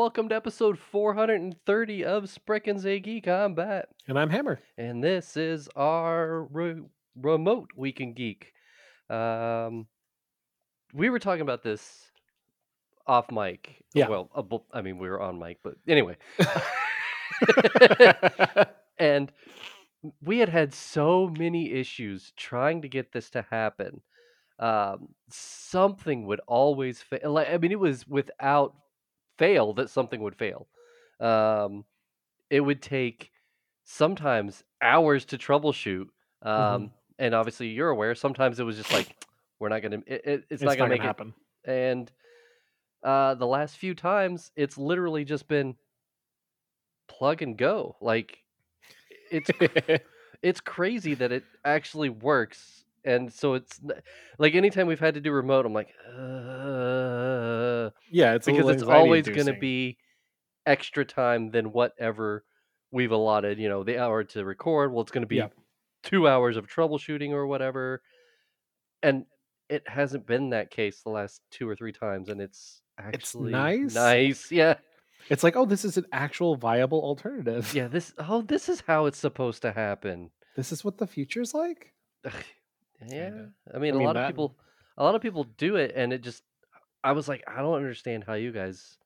welcome 0.00 0.30
to 0.30 0.34
episode 0.34 0.78
430 0.78 2.04
of 2.06 2.24
Spreckens 2.24 2.86
A 2.86 2.98
Geek. 3.00 3.28
I'm 3.28 3.54
Bat, 3.54 3.90
And 4.08 4.18
I'm 4.18 4.30
Hammer. 4.30 4.58
and 4.78 5.04
this 5.04 5.36
is 5.36 5.68
our 5.76 6.44
re- 6.44 6.80
remote 7.14 7.68
Week 7.76 8.00
in 8.00 8.14
Geek. 8.14 8.54
Um, 9.10 9.88
we 10.94 11.10
were 11.10 11.18
talking 11.18 11.42
about 11.42 11.62
this 11.62 12.10
off 13.06 13.30
mic. 13.30 13.84
Yeah. 13.92 14.08
Well, 14.08 14.30
bu- 14.48 14.62
I 14.72 14.80
mean, 14.80 14.96
we 14.96 15.06
were 15.06 15.20
on 15.20 15.38
mic, 15.38 15.58
but 15.62 15.74
anyway. 15.86 16.16
and 18.98 19.30
we 20.22 20.38
had 20.38 20.48
had 20.48 20.72
so 20.72 21.28
many 21.28 21.72
issues 21.72 22.32
trying 22.38 22.80
to 22.80 22.88
get 22.88 23.12
this 23.12 23.28
to 23.30 23.44
happen. 23.50 24.00
Um, 24.58 25.08
something 25.28 26.26
would 26.26 26.40
always 26.48 27.02
fail. 27.02 27.32
Like, 27.32 27.50
I 27.50 27.58
mean, 27.58 27.72
it 27.72 27.78
was 27.78 28.08
without 28.08 28.76
fail 29.40 29.72
that 29.72 29.88
something 29.88 30.20
would 30.20 30.36
fail. 30.36 30.68
Um, 31.18 31.84
it 32.50 32.60
would 32.60 32.82
take 32.82 33.30
sometimes 33.84 34.62
hours 34.82 35.24
to 35.26 35.38
troubleshoot. 35.38 36.08
Um, 36.42 36.92
and 37.18 37.34
obviously 37.34 37.68
you're 37.68 37.88
aware. 37.88 38.14
Sometimes 38.14 38.60
it 38.60 38.64
was 38.64 38.76
just 38.76 38.92
like 38.92 39.16
we're 39.58 39.70
not 39.70 39.82
gonna. 39.82 40.02
It, 40.06 40.22
it, 40.24 40.44
it's, 40.50 40.62
not 40.62 40.76
gonna 40.76 40.90
make 40.90 41.02
happen. 41.02 41.32
it. 41.64 41.70
And 41.70 42.12
uh, 43.02 43.34
the 43.34 43.46
last 43.46 43.76
few 43.76 43.94
times, 43.94 44.50
it's 44.56 44.76
literally 44.76 45.24
just 45.24 45.48
been 45.48 45.74
plug 47.08 47.40
and 47.40 47.56
go. 47.56 47.96
Like 48.00 48.38
it's 49.30 49.50
it's 50.42 50.60
crazy 50.60 51.14
that 51.14 51.32
it 51.32 51.44
actually 51.64 52.10
works. 52.10 52.84
And 53.02 53.32
so 53.32 53.54
it's 53.54 53.80
like 54.38 54.54
anytime 54.54 54.86
we've 54.86 55.00
had 55.00 55.14
to 55.14 55.20
do 55.20 55.32
remote, 55.32 55.64
I'm 55.64 55.72
like, 55.72 55.88
uh, 56.06 57.69
yeah, 58.10 58.34
it's 58.34 58.46
because 58.46 58.68
it's 58.68 58.82
always 58.82 59.26
going 59.28 59.46
to 59.46 59.52
be 59.58 59.98
extra 60.66 61.04
time 61.04 61.50
than 61.50 61.72
whatever 61.72 62.44
we've 62.92 63.12
allotted. 63.12 63.58
You 63.58 63.68
know, 63.68 63.84
the 63.84 63.98
hour 63.98 64.24
to 64.24 64.44
record. 64.44 64.92
Well, 64.92 65.02
it's 65.02 65.12
going 65.12 65.22
to 65.22 65.28
be 65.28 65.36
Yeah. 65.36 65.48
two 66.02 66.26
hours 66.28 66.56
of 66.56 66.66
troubleshooting 66.66 67.30
or 67.30 67.46
whatever. 67.46 68.02
And 69.02 69.24
it 69.68 69.88
hasn't 69.88 70.26
been 70.26 70.50
that 70.50 70.70
case 70.70 71.00
the 71.02 71.10
last 71.10 71.40
two 71.50 71.68
or 71.68 71.74
three 71.76 71.92
times, 71.92 72.28
and 72.28 72.40
it's 72.40 72.82
actually 72.98 73.52
nice. 73.52 73.94
Nice, 73.94 74.50
yeah, 74.52 74.74
It's 75.30 75.42
like, 75.44 75.56
oh, 75.56 75.64
this 75.64 75.84
is 75.84 75.96
an 75.96 76.06
actual 76.12 76.56
viable 76.56 77.00
alternative. 77.02 77.72
yeah. 77.74 77.86
This 77.88 78.12
oh, 78.18 78.42
this 78.42 78.68
is 78.68 78.82
how 78.86 79.06
it's 79.06 79.18
supposed 79.18 79.62
to 79.62 79.72
happen. 79.72 80.30
This 80.56 80.72
is 80.72 80.84
what 80.84 80.98
the 80.98 81.06
future's 81.06 81.54
like. 81.54 81.94
yeah. 83.06 83.46
I 83.72 83.78
mean, 83.78 83.92
I 83.94 83.96
a 83.96 83.98
mean, 83.98 84.02
lot 84.06 84.16
of 84.16 84.26
people, 84.26 84.56
a 84.98 85.04
lot 85.04 85.14
of 85.14 85.22
people 85.22 85.44
do 85.44 85.76
it, 85.76 85.92
and 85.94 86.12
it 86.12 86.22
just, 86.22 86.42
I 87.02 87.12
was 87.12 87.28
like, 87.28 87.42
I 87.46 87.58
don't 87.62 87.74
understand 87.76 88.24
how 88.24 88.34
you 88.34 88.52
guys 88.52 88.98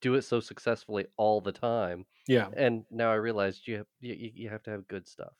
do 0.00 0.14
it 0.14 0.22
so 0.22 0.40
successfully 0.40 1.06
all 1.16 1.40
the 1.40 1.52
time. 1.52 2.06
Yeah. 2.26 2.48
And 2.56 2.84
now 2.90 3.10
I 3.10 3.16
realized 3.16 3.66
you 3.68 3.76
have 3.78 3.86
you, 4.00 4.30
you 4.34 4.48
have 4.48 4.62
to 4.64 4.70
have 4.70 4.88
good 4.88 5.06
stuff. 5.06 5.32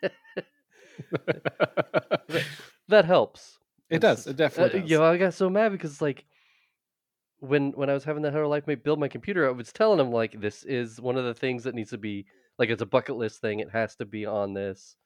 that 2.88 3.04
helps. 3.04 3.58
it 3.90 3.96
It's- 3.96 4.16
does. 4.24 4.26
It 4.26 4.30
Uh, 4.30 4.32
definitely 4.34 4.80
does. 4.80 4.90
you 4.90 4.98
know, 4.98 5.04
I 5.04 5.16
got 5.16 5.34
so 5.34 5.48
mad 5.50 5.72
because 5.72 6.00
like 6.00 6.24
when 7.40 7.70
when 7.72 7.88
I 7.88 7.94
was 7.94 8.04
having 8.04 8.22
the 8.22 8.30
Hello 8.30 8.48
Life 8.48 8.66
mate 8.66 8.82
build 8.84 8.98
my 8.98 9.08
computer, 9.08 9.46
I 9.46 9.50
was 9.52 9.72
telling 9.72 10.00
him 10.00 10.10
like 10.12 10.40
this 10.40 10.64
is 10.64 11.00
one 11.00 11.16
of 11.16 11.24
the 11.24 11.34
things 11.34 11.64
that 11.64 11.74
needs 11.74 11.90
to 11.90 11.98
be 11.98 12.26
like 12.58 12.68
it's 12.70 12.82
a 12.82 12.86
bucket 12.86 13.16
list 13.16 13.40
thing. 13.40 13.60
It 13.60 13.70
has 13.70 13.94
to 13.96 14.04
be 14.04 14.26
on 14.26 14.54
this. 14.54 14.96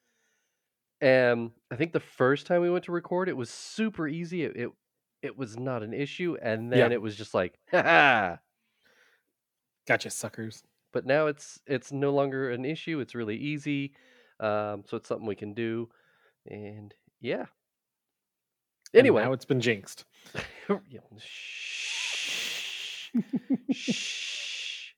And 1.01 1.51
I 1.71 1.77
think 1.77 1.93
the 1.93 2.01
first 2.01 2.47
time 2.47 2.63
we 2.63 2.71
went 2.71 2.85
to 2.85 2.93
record, 2.93 3.29
it 3.29 3.37
was 3.37 3.51
super 3.51 4.07
easy. 4.09 4.45
It 4.45 4.57
it, 4.57 4.69
it 5.23 5.37
was 5.39 5.57
not 5.59 5.83
an 5.83 5.93
issue, 5.95 6.37
and 6.43 6.71
then 6.73 6.91
Yeah. 6.91 6.95
it 6.97 7.01
was 7.03 7.17
just 7.17 7.33
like, 7.35 7.59
ha 7.71 8.39
Gotcha, 9.89 10.11
suckers. 10.11 10.63
But 10.93 11.07
now 11.07 11.27
it's 11.27 11.61
it's 11.67 11.91
no 11.93 12.11
longer 12.13 12.51
an 12.51 12.65
issue. 12.65 13.01
It's 13.01 13.15
really 13.15 13.37
easy. 13.37 13.95
Um, 14.41 14.85
so 14.87 14.97
it's 14.97 15.09
something 15.09 15.27
we 15.27 15.35
can 15.37 15.55
do, 15.55 15.89
and 16.47 16.93
yeah. 17.21 17.47
And 18.95 19.01
Anyway, 19.01 19.23
now 19.23 19.33
it's 19.33 19.45
been 19.47 19.61
jinxed. 19.61 20.05
Yeah, 20.89 21.01
Shh. 21.19 23.11
Shh. 23.73 24.93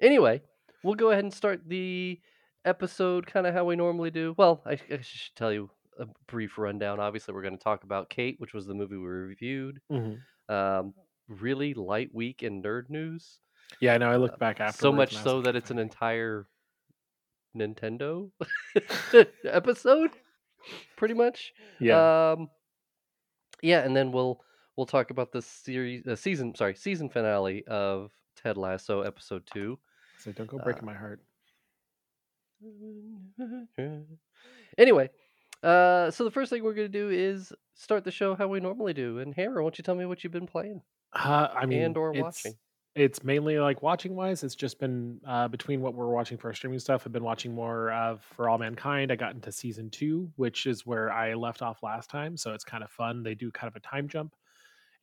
Anyway, 0.00 0.42
we'll 0.82 0.94
go 0.94 1.10
ahead 1.10 1.24
and 1.24 1.32
start 1.34 1.62
the 1.68 2.20
episode 2.64 3.26
kind 3.26 3.46
of 3.46 3.54
how 3.54 3.64
we 3.64 3.76
normally 3.76 4.10
do. 4.10 4.34
Well, 4.38 4.62
I, 4.66 4.72
I 4.90 5.00
should 5.02 5.34
tell 5.36 5.52
you 5.52 5.70
a 5.98 6.06
brief 6.26 6.58
rundown. 6.58 7.00
Obviously, 7.00 7.34
we're 7.34 7.42
going 7.42 7.56
to 7.56 7.62
talk 7.62 7.84
about 7.84 8.10
Kate, 8.10 8.36
which 8.38 8.54
was 8.54 8.66
the 8.66 8.74
movie 8.74 8.96
we 8.96 9.06
reviewed. 9.06 9.80
Mhm. 9.90 10.18
Um, 10.48 10.94
really 11.28 11.74
light 11.74 12.10
week 12.14 12.42
in 12.42 12.62
nerd 12.62 12.90
news. 12.90 13.38
Yeah, 13.80 13.94
I 13.94 13.98
know. 13.98 14.10
I 14.10 14.16
looked 14.16 14.38
back 14.38 14.60
after 14.60 14.78
so 14.80 14.92
much 14.92 15.16
so 15.16 15.40
that 15.42 15.56
it's 15.56 15.70
an 15.70 15.78
entire 15.78 16.46
Nintendo 17.56 18.30
episode, 19.44 20.10
pretty 20.96 21.14
much. 21.14 21.52
yeah. 21.80 22.32
Um, 22.32 22.48
yeah, 23.62 23.80
and 23.84 23.94
then 23.96 24.12
we'll 24.12 24.42
we'll 24.76 24.86
talk 24.86 25.10
about 25.10 25.32
the 25.32 25.40
series, 25.42 26.02
the 26.02 26.16
season, 26.16 26.54
sorry, 26.54 26.74
season 26.74 27.08
finale 27.08 27.64
of 27.66 28.10
Ted 28.36 28.56
Lasso, 28.56 29.02
episode 29.02 29.46
two. 29.52 29.78
so 30.18 30.32
don't 30.32 30.48
go 30.48 30.58
uh, 30.58 30.64
breaking 30.64 30.84
my 30.86 30.94
heart. 30.94 31.20
Anyway, 34.78 35.10
uh, 35.62 36.10
so 36.10 36.24
the 36.24 36.30
first 36.30 36.50
thing 36.50 36.62
we're 36.64 36.74
gonna 36.74 36.88
do 36.88 37.10
is 37.10 37.52
start 37.74 38.04
the 38.04 38.10
show 38.10 38.34
how 38.34 38.48
we 38.48 38.60
normally 38.60 38.92
do. 38.94 39.18
And 39.18 39.34
Hammer, 39.34 39.62
why 39.62 39.66
don't 39.66 39.78
you 39.78 39.82
tell 39.84 39.94
me 39.94 40.04
what 40.06 40.22
you've 40.24 40.32
been 40.32 40.46
playing 40.46 40.82
Uh, 41.14 41.48
I 41.54 41.66
mean, 41.66 41.82
and 41.82 41.96
or 41.96 42.10
it's- 42.10 42.22
watching? 42.22 42.58
It's 42.94 43.24
mainly 43.24 43.58
like 43.58 43.80
watching 43.80 44.14
wise. 44.14 44.44
It's 44.44 44.54
just 44.54 44.78
been 44.78 45.18
uh, 45.26 45.48
between 45.48 45.80
what 45.80 45.94
we're 45.94 46.10
watching 46.12 46.36
for 46.36 46.48
our 46.48 46.52
streaming 46.52 46.78
stuff. 46.78 47.04
I've 47.06 47.12
been 47.12 47.24
watching 47.24 47.54
more 47.54 47.90
of 47.90 48.22
For 48.36 48.50
All 48.50 48.58
Mankind. 48.58 49.10
I 49.10 49.16
got 49.16 49.32
into 49.34 49.50
season 49.50 49.88
two, 49.88 50.30
which 50.36 50.66
is 50.66 50.84
where 50.84 51.10
I 51.10 51.32
left 51.32 51.62
off 51.62 51.82
last 51.82 52.10
time. 52.10 52.36
So 52.36 52.52
it's 52.52 52.64
kind 52.64 52.84
of 52.84 52.90
fun. 52.90 53.22
They 53.22 53.34
do 53.34 53.50
kind 53.50 53.66
of 53.68 53.76
a 53.76 53.80
time 53.80 54.08
jump, 54.08 54.34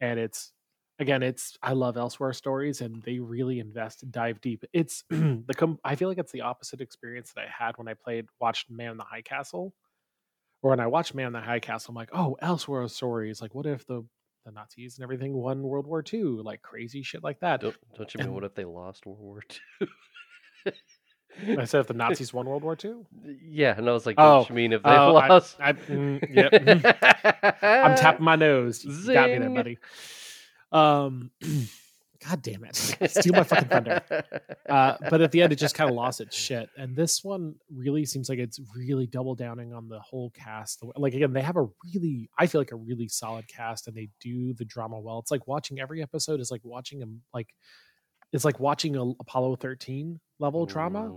and 0.01 0.19
it's 0.19 0.51
again, 0.99 1.23
it's 1.23 1.57
I 1.63 1.73
love 1.73 1.95
Elseworld 1.95 2.35
stories, 2.35 2.81
and 2.81 3.01
they 3.01 3.17
really 3.17 3.57
invest 3.57 4.03
dive 4.11 4.39
deep. 4.39 4.63
It's 4.71 5.03
the 5.09 5.55
com- 5.57 5.79
I 5.83 5.95
feel 5.95 6.09
like 6.09 6.19
it's 6.19 6.31
the 6.31 6.41
opposite 6.41 6.81
experience 6.81 7.31
that 7.33 7.45
I 7.45 7.65
had 7.65 7.75
when 7.79 7.87
I 7.87 7.95
played 7.95 8.27
watched 8.39 8.69
Man 8.69 8.91
in 8.91 8.97
the 8.97 9.03
High 9.03 9.23
Castle, 9.23 9.73
or 10.61 10.71
when 10.71 10.79
I 10.79 10.87
watched 10.87 11.13
Man 11.15 11.27
in 11.27 11.33
the 11.33 11.41
High 11.41 11.59
Castle. 11.59 11.91
I'm 11.91 11.95
like, 11.95 12.09
oh, 12.13 12.37
Elseworld 12.41 12.89
stories. 12.91 13.41
Like, 13.41 13.53
what 13.55 13.65
if 13.65 13.85
the 13.85 14.03
the 14.45 14.51
Nazis 14.51 14.97
and 14.97 15.03
everything 15.03 15.33
won 15.33 15.61
World 15.61 15.85
War 15.85 16.03
II, 16.11 16.21
like 16.43 16.61
crazy 16.61 17.03
shit 17.03 17.23
like 17.23 17.41
that. 17.41 17.59
Don't, 17.61 17.75
don't 17.97 18.13
you 18.13 18.19
mean 18.19 18.27
and- 18.27 18.35
what 18.35 18.43
if 18.45 18.55
they 18.55 18.63
lost 18.65 19.05
World 19.05 19.19
War 19.19 19.41
II? 19.81 19.87
I 21.57 21.65
said 21.65 21.81
if 21.81 21.87
the 21.87 21.93
Nazis 21.95 22.33
won 22.33 22.45
World 22.47 22.63
War 22.63 22.77
II. 22.83 22.95
yeah, 23.43 23.75
and 23.77 23.87
I 23.87 23.91
was 23.91 24.05
like, 24.05 24.15
Oh, 24.17 24.37
don't 24.39 24.49
you 24.49 24.55
mean 24.55 24.73
if 24.73 24.81
they 24.83 24.89
Oh, 24.97 25.13
lost? 25.13 25.57
I, 25.59 25.73
mm, 25.73 26.35
yep. 26.35 26.51
mhm. 26.53 27.55
I'm 27.61 27.95
tapping 27.97 28.25
my 28.25 28.35
nose. 28.35 28.83
You 28.83 29.13
got 29.13 29.29
me 29.29 29.37
there, 29.39 29.49
buddy. 29.55 29.77
Um, 30.71 31.31
God 32.27 32.41
damn 32.41 32.65
it! 32.65 32.75
Steal 33.09 33.33
my 33.33 33.43
fucking 33.43 33.69
thunder. 33.69 34.01
Uh, 34.67 34.97
but 35.09 35.21
at 35.21 35.31
the 35.31 35.41
end, 35.41 35.53
it 35.53 35.55
just 35.55 35.75
kind 35.75 35.89
of 35.89 35.95
lost 35.95 36.19
its 36.19 36.35
shit. 36.35 36.69
And 36.77 36.95
this 36.95 37.23
one 37.23 37.55
really 37.73 38.05
seems 38.05 38.27
like 38.27 38.39
it's 38.39 38.59
really 38.75 39.07
double 39.07 39.35
downing 39.35 39.73
on 39.73 39.87
the 39.87 39.99
whole 39.99 40.31
cast. 40.31 40.83
Like 40.97 41.13
again, 41.13 41.31
they 41.31 41.41
have 41.41 41.55
a 41.55 41.67
really, 41.93 42.29
I 42.37 42.47
feel 42.47 42.59
like 42.59 42.71
a 42.71 42.75
really 42.75 43.07
solid 43.07 43.47
cast, 43.47 43.87
and 43.87 43.95
they 43.95 44.09
do 44.19 44.53
the 44.53 44.65
drama 44.65 44.99
well. 44.99 45.19
It's 45.19 45.31
like 45.31 45.47
watching 45.47 45.79
every 45.79 46.01
episode 46.01 46.41
is 46.41 46.51
like 46.51 46.61
watching 46.63 46.99
them 46.99 47.21
like 47.33 47.47
it's 48.33 48.45
like 48.45 48.59
watching 48.59 48.95
a 48.95 49.03
Apollo 49.03 49.57
13 49.57 50.19
level 50.39 50.65
drama. 50.65 51.11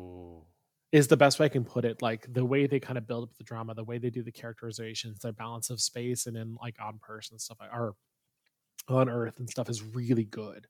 Is 0.93 1.09
the 1.09 1.17
best 1.17 1.39
way 1.39 1.47
I 1.47 1.49
can 1.49 1.65
put 1.65 1.87
it. 1.87 2.03
Like 2.03 2.27
the 2.31 2.45
way 2.45 2.67
they 2.67 2.79
kind 2.79 2.99
of 2.99 3.07
build 3.07 3.25
up 3.25 3.35
the 3.39 3.45
drama, 3.45 3.75
the 3.75 3.83
way 3.83 3.97
they 3.97 4.11
do 4.11 4.23
the 4.23 4.31
characterizations, 4.31 5.21
their 5.21 5.33
balance 5.33 5.71
of 5.71 5.81
space 5.81 6.27
and 6.27 6.37
in 6.37 6.55
like 6.61 6.77
on 6.85 6.99
person 7.01 7.39
stuff 7.39 7.57
or 7.73 7.95
on 8.89 9.09
Earth 9.09 9.39
and 9.39 9.49
stuff 9.49 9.71
is 9.71 9.83
really 9.83 10.25
good. 10.25 10.67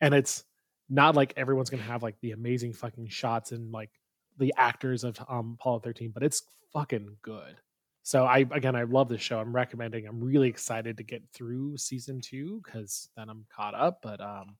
And 0.00 0.14
it's 0.14 0.44
not 0.88 1.14
like 1.14 1.34
everyone's 1.36 1.70
gonna 1.70 1.82
have 1.82 2.02
like 2.02 2.16
the 2.20 2.32
amazing 2.32 2.72
fucking 2.72 3.08
shots 3.08 3.52
and 3.52 3.70
like 3.72 3.90
the 4.38 4.54
actors 4.56 5.04
of 5.04 5.18
um 5.28 5.56
Apollo 5.58 5.80
13, 5.80 6.10
but 6.12 6.22
it's 6.22 6.42
fucking 6.72 7.16
good. 7.22 7.56
So 8.02 8.24
I 8.24 8.38
again 8.38 8.76
I 8.76 8.84
love 8.84 9.08
this 9.08 9.20
show. 9.20 9.38
I'm 9.38 9.54
recommending. 9.54 10.06
I'm 10.06 10.22
really 10.22 10.48
excited 10.48 10.96
to 10.96 11.02
get 11.02 11.22
through 11.32 11.76
season 11.76 12.20
two 12.20 12.60
because 12.64 13.08
then 13.16 13.28
I'm 13.28 13.46
caught 13.54 13.74
up. 13.74 14.00
But 14.02 14.20
um 14.20 14.56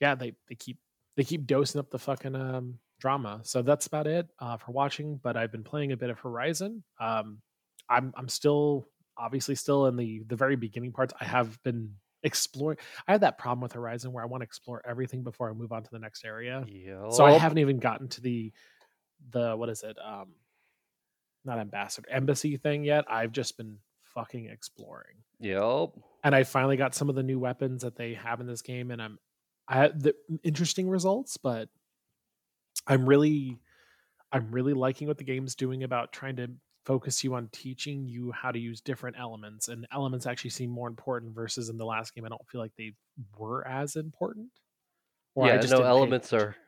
yeah, 0.00 0.14
they 0.14 0.34
they 0.48 0.54
keep 0.54 0.78
they 1.16 1.24
keep 1.24 1.46
dosing 1.46 1.78
up 1.78 1.90
the 1.90 1.98
fucking 1.98 2.34
um 2.34 2.78
drama. 3.02 3.40
So 3.42 3.62
that's 3.62 3.86
about 3.86 4.06
it 4.06 4.28
uh, 4.38 4.56
for 4.56 4.72
watching. 4.72 5.18
But 5.22 5.36
I've 5.36 5.52
been 5.52 5.64
playing 5.64 5.92
a 5.92 5.96
bit 5.96 6.08
of 6.08 6.20
Horizon. 6.20 6.84
Um, 7.00 7.42
I'm 7.88 8.14
I'm 8.16 8.28
still 8.28 8.88
obviously 9.18 9.54
still 9.56 9.86
in 9.86 9.96
the 9.96 10.22
the 10.28 10.36
very 10.36 10.56
beginning 10.56 10.92
parts. 10.92 11.12
I 11.20 11.24
have 11.24 11.60
been 11.62 11.94
exploring. 12.22 12.78
I 13.06 13.12
have 13.12 13.22
that 13.22 13.38
problem 13.38 13.60
with 13.60 13.72
Horizon 13.72 14.12
where 14.12 14.22
I 14.22 14.26
want 14.26 14.42
to 14.42 14.44
explore 14.44 14.82
everything 14.86 15.22
before 15.22 15.48
I 15.50 15.52
move 15.52 15.72
on 15.72 15.82
to 15.82 15.90
the 15.90 15.98
next 15.98 16.24
area. 16.24 16.64
So 17.10 17.24
I 17.24 17.32
haven't 17.32 17.58
even 17.58 17.78
gotten 17.78 18.08
to 18.08 18.20
the 18.20 18.52
the 19.30 19.56
what 19.56 19.68
is 19.68 19.82
it? 19.82 19.96
Um, 20.04 20.34
not 21.44 21.58
ambassador 21.58 22.08
embassy 22.10 22.56
thing 22.56 22.84
yet. 22.84 23.04
I've 23.08 23.32
just 23.32 23.56
been 23.56 23.78
fucking 24.14 24.46
exploring 24.46 25.16
Yep. 25.40 25.90
and 26.22 26.34
I 26.34 26.44
finally 26.44 26.76
got 26.76 26.94
some 26.94 27.08
of 27.08 27.14
the 27.14 27.22
new 27.22 27.38
weapons 27.38 27.82
that 27.82 27.96
they 27.96 28.14
have 28.14 28.40
in 28.40 28.46
this 28.46 28.62
game, 28.62 28.90
and 28.90 29.00
I'm 29.00 29.18
I 29.68 29.76
had 29.76 30.00
the 30.02 30.14
interesting 30.42 30.88
results, 30.88 31.36
but 31.36 31.68
I'm 32.86 33.06
really 33.06 33.58
I'm 34.30 34.50
really 34.50 34.72
liking 34.74 35.08
what 35.08 35.18
the 35.18 35.24
game's 35.24 35.54
doing 35.54 35.82
about 35.82 36.12
trying 36.12 36.36
to 36.36 36.48
focus 36.84 37.22
you 37.22 37.34
on 37.34 37.48
teaching 37.52 38.06
you 38.06 38.32
how 38.32 38.50
to 38.50 38.58
use 38.58 38.80
different 38.80 39.16
elements 39.18 39.68
and 39.68 39.86
elements 39.92 40.26
actually 40.26 40.50
seem 40.50 40.70
more 40.70 40.88
important 40.88 41.34
versus 41.34 41.68
in 41.68 41.78
the 41.78 41.84
last 41.84 42.14
game 42.14 42.24
I 42.24 42.28
don't 42.28 42.48
feel 42.48 42.60
like 42.60 42.72
they 42.76 42.94
were 43.36 43.66
as 43.66 43.96
important. 43.96 44.48
Or 45.34 45.46
I 45.46 45.50
Yeah, 45.50 45.58
just 45.58 45.70
no 45.70 45.78
didn't 45.78 45.84
pay 45.84 45.90
elements 45.90 46.32
are. 46.32 46.56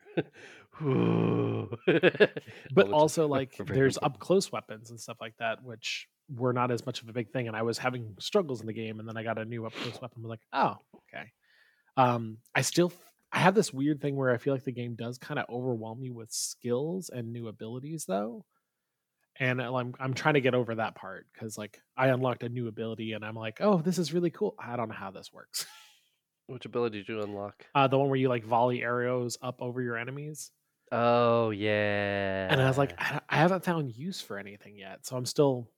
But 2.72 2.86
Elements 2.86 2.92
also 2.92 3.28
like 3.28 3.56
there's 3.66 3.98
up 3.98 4.18
close 4.18 4.50
weapons 4.50 4.90
and 4.90 5.00
stuff 5.00 5.18
like 5.20 5.34
that, 5.38 5.62
which 5.62 6.08
were 6.34 6.52
not 6.52 6.70
as 6.70 6.84
much 6.86 7.02
of 7.02 7.08
a 7.08 7.12
big 7.12 7.30
thing. 7.30 7.48
And 7.48 7.56
I 7.56 7.62
was 7.62 7.78
having 7.78 8.14
struggles 8.18 8.60
in 8.60 8.66
the 8.66 8.72
game, 8.72 8.98
and 8.98 9.08
then 9.08 9.16
I 9.16 9.22
got 9.22 9.38
a 9.38 9.44
new 9.44 9.66
up 9.66 9.72
close 9.72 10.00
weapon. 10.00 10.22
I'm 10.22 10.28
like, 10.28 10.46
oh, 10.52 10.76
okay. 10.96 11.30
Um, 11.96 12.38
I 12.54 12.62
still 12.62 12.92
i 13.32 13.38
have 13.38 13.54
this 13.54 13.72
weird 13.72 14.00
thing 14.00 14.14
where 14.14 14.30
I 14.30 14.38
feel 14.38 14.54
like 14.54 14.64
the 14.64 14.72
game 14.72 14.94
does 14.94 15.18
kind 15.18 15.40
of 15.40 15.46
overwhelm 15.50 16.00
me 16.00 16.10
with 16.10 16.30
skills 16.30 17.10
and 17.12 17.32
new 17.32 17.48
abilities 17.48 18.04
though. 18.06 18.44
And 19.40 19.60
I'm 19.60 19.94
I'm 19.98 20.14
trying 20.14 20.34
to 20.34 20.40
get 20.40 20.54
over 20.54 20.76
that 20.76 20.94
part 20.94 21.26
because 21.32 21.58
like 21.58 21.80
I 21.96 22.08
unlocked 22.08 22.44
a 22.44 22.48
new 22.48 22.68
ability 22.68 23.12
and 23.12 23.24
I'm 23.24 23.34
like, 23.34 23.58
oh, 23.60 23.78
this 23.78 23.98
is 23.98 24.12
really 24.12 24.30
cool. 24.30 24.54
I 24.58 24.76
don't 24.76 24.88
know 24.88 24.94
how 24.94 25.10
this 25.10 25.32
works. 25.32 25.66
Which 26.46 26.66
ability 26.66 26.98
did 26.98 27.08
you 27.08 27.22
unlock? 27.22 27.64
Uh, 27.74 27.88
the 27.88 27.98
one 27.98 28.08
where 28.08 28.18
you 28.18 28.28
like 28.28 28.44
volley 28.44 28.82
arrows 28.82 29.38
up 29.42 29.60
over 29.60 29.80
your 29.80 29.96
enemies. 29.96 30.52
Oh 30.92 31.50
yeah. 31.50 32.48
And 32.50 32.60
I 32.60 32.68
was 32.68 32.78
like. 32.78 32.94
I, 32.98 33.20
I 33.28 33.36
haven't 33.36 33.64
found 33.64 33.96
use 33.96 34.20
for 34.20 34.38
anything 34.38 34.76
yet. 34.76 35.06
So 35.06 35.16
I'm 35.16 35.26
still 35.26 35.68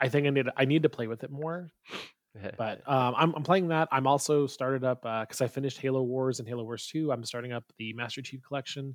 I 0.00 0.08
think 0.08 0.26
I 0.26 0.30
need 0.30 0.46
I 0.56 0.64
need 0.64 0.82
to 0.82 0.88
play 0.88 1.06
with 1.06 1.24
it 1.24 1.30
more. 1.30 1.70
But 2.56 2.82
um, 2.86 3.14
I'm 3.16 3.34
I'm 3.34 3.42
playing 3.42 3.68
that. 3.68 3.88
I'm 3.90 4.06
also 4.06 4.46
started 4.46 4.84
up 4.84 5.02
because 5.02 5.40
I 5.40 5.48
finished 5.48 5.80
Halo 5.80 6.02
Wars 6.02 6.38
and 6.38 6.46
Halo 6.46 6.62
Wars 6.62 6.86
2. 6.86 7.10
I'm 7.10 7.24
starting 7.24 7.52
up 7.52 7.64
the 7.78 7.92
Master 7.94 8.22
Chief 8.22 8.40
Collection. 8.46 8.94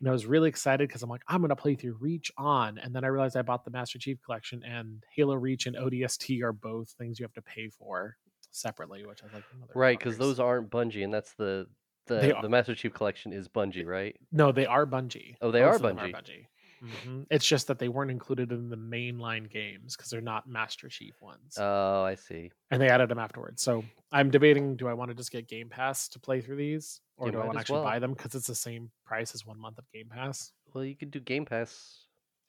And 0.00 0.08
I 0.08 0.12
was 0.12 0.24
really 0.26 0.48
excited 0.48 0.88
because 0.88 1.02
I'm 1.02 1.10
like, 1.10 1.22
I'm 1.28 1.40
gonna 1.42 1.54
play 1.56 1.74
through 1.74 1.96
Reach 2.00 2.32
on. 2.38 2.78
And 2.78 2.94
then 2.94 3.04
I 3.04 3.08
realized 3.08 3.36
I 3.36 3.42
bought 3.42 3.64
the 3.64 3.70
Master 3.70 3.98
Chief 3.98 4.18
Collection 4.22 4.62
and 4.64 5.04
Halo 5.14 5.34
Reach 5.34 5.66
and 5.66 5.76
ODST 5.76 6.42
are 6.42 6.52
both 6.52 6.90
things 6.92 7.18
you 7.20 7.24
have 7.24 7.34
to 7.34 7.42
pay 7.42 7.68
for 7.68 8.16
separately, 8.50 9.04
which 9.06 9.20
I 9.22 9.34
like, 9.34 9.44
Right, 9.74 9.98
because 9.98 10.16
those 10.18 10.40
aren't 10.40 10.70
Bungie, 10.70 11.04
and 11.04 11.12
that's 11.12 11.32
the 11.34 11.66
the 12.06 12.34
the 12.42 12.48
Master 12.48 12.74
Chief 12.74 12.92
Collection 12.92 13.32
is 13.32 13.46
Bungie, 13.48 13.86
right? 13.86 14.16
no, 14.32 14.50
they 14.52 14.66
are 14.66 14.86
Bungie. 14.86 15.36
Oh, 15.40 15.50
they 15.50 15.62
are 15.62 15.78
them 15.78 15.98
are 15.98 16.08
Bungie. 16.08 16.12
Bungie. 16.14 16.46
Mhm. 16.82 17.26
It's 17.30 17.46
just 17.46 17.66
that 17.66 17.78
they 17.78 17.88
weren't 17.88 18.10
included 18.10 18.52
in 18.52 18.70
the 18.70 18.76
mainline 18.76 19.50
games 19.50 19.94
because 19.94 20.10
they're 20.10 20.22
not 20.22 20.48
Master 20.48 20.88
Chief 20.88 21.14
ones. 21.20 21.58
Oh, 21.60 22.02
I 22.02 22.14
see. 22.14 22.50
and 22.70 22.80
they 22.80 22.88
added 22.88 23.10
them 23.10 23.18
afterwards. 23.18 23.62
So 23.62 23.84
I'm 24.10 24.30
debating: 24.30 24.76
do 24.76 24.88
I 24.88 24.94
want 24.94 25.10
to 25.10 25.14
just 25.14 25.30
get 25.30 25.46
Game 25.46 25.68
Pass 25.68 26.08
to 26.08 26.18
play 26.18 26.40
through 26.40 26.56
these, 26.56 27.02
or 27.20 27.26
You 27.26 27.32
do 27.32 27.40
I 27.40 27.44
want 27.44 27.56
to 27.56 27.60
actually 27.60 27.84
buy 27.84 27.98
them 27.98 28.12
because 28.12 28.34
it's 28.34 28.46
the 28.46 28.54
same 28.54 28.90
price 29.04 29.34
as 29.34 29.46
one 29.46 29.58
month 29.58 29.78
of 29.78 29.84
Game 29.92 30.08
Pass? 30.08 30.52
Well, 30.72 30.84
you 30.84 30.96
could 30.96 31.10
do 31.10 31.20
Game 31.20 31.44
Pass 31.44 32.06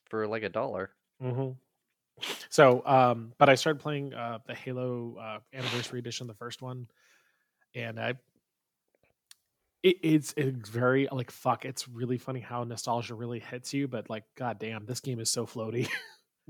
for 0.10 0.28
like 0.28 0.44
a 0.44 0.50
dollar. 0.50 0.92
hmm 1.22 1.52
So, 2.50 2.82
um, 2.86 3.34
but 3.38 3.50
I 3.50 3.56
started 3.56 3.82
playing 3.82 4.14
uh, 4.14 4.40
the 4.46 4.56
Halo 4.56 5.18
uh, 5.20 5.40
Anniversary 5.54 6.00
Edition, 6.00 6.28
the 6.28 6.34
first 6.34 6.62
one, 6.62 6.88
and 7.76 8.00
I. 8.00 8.14
It, 9.84 9.98
it's 10.04 10.34
it's 10.38 10.70
very 10.70 11.08
like 11.12 11.32
fuck. 11.32 11.66
It's 11.66 11.88
really 11.88 12.18
funny 12.18 12.40
how 12.40 12.64
nostalgia 12.64 13.16
really 13.16 13.40
hits 13.40 13.74
you, 13.74 13.88
but 13.88 14.10
like, 14.10 14.24
goddamn, 14.36 14.86
this 14.86 15.00
game 15.00 15.20
is 15.20 15.30
so 15.30 15.46
floaty. 15.46 15.90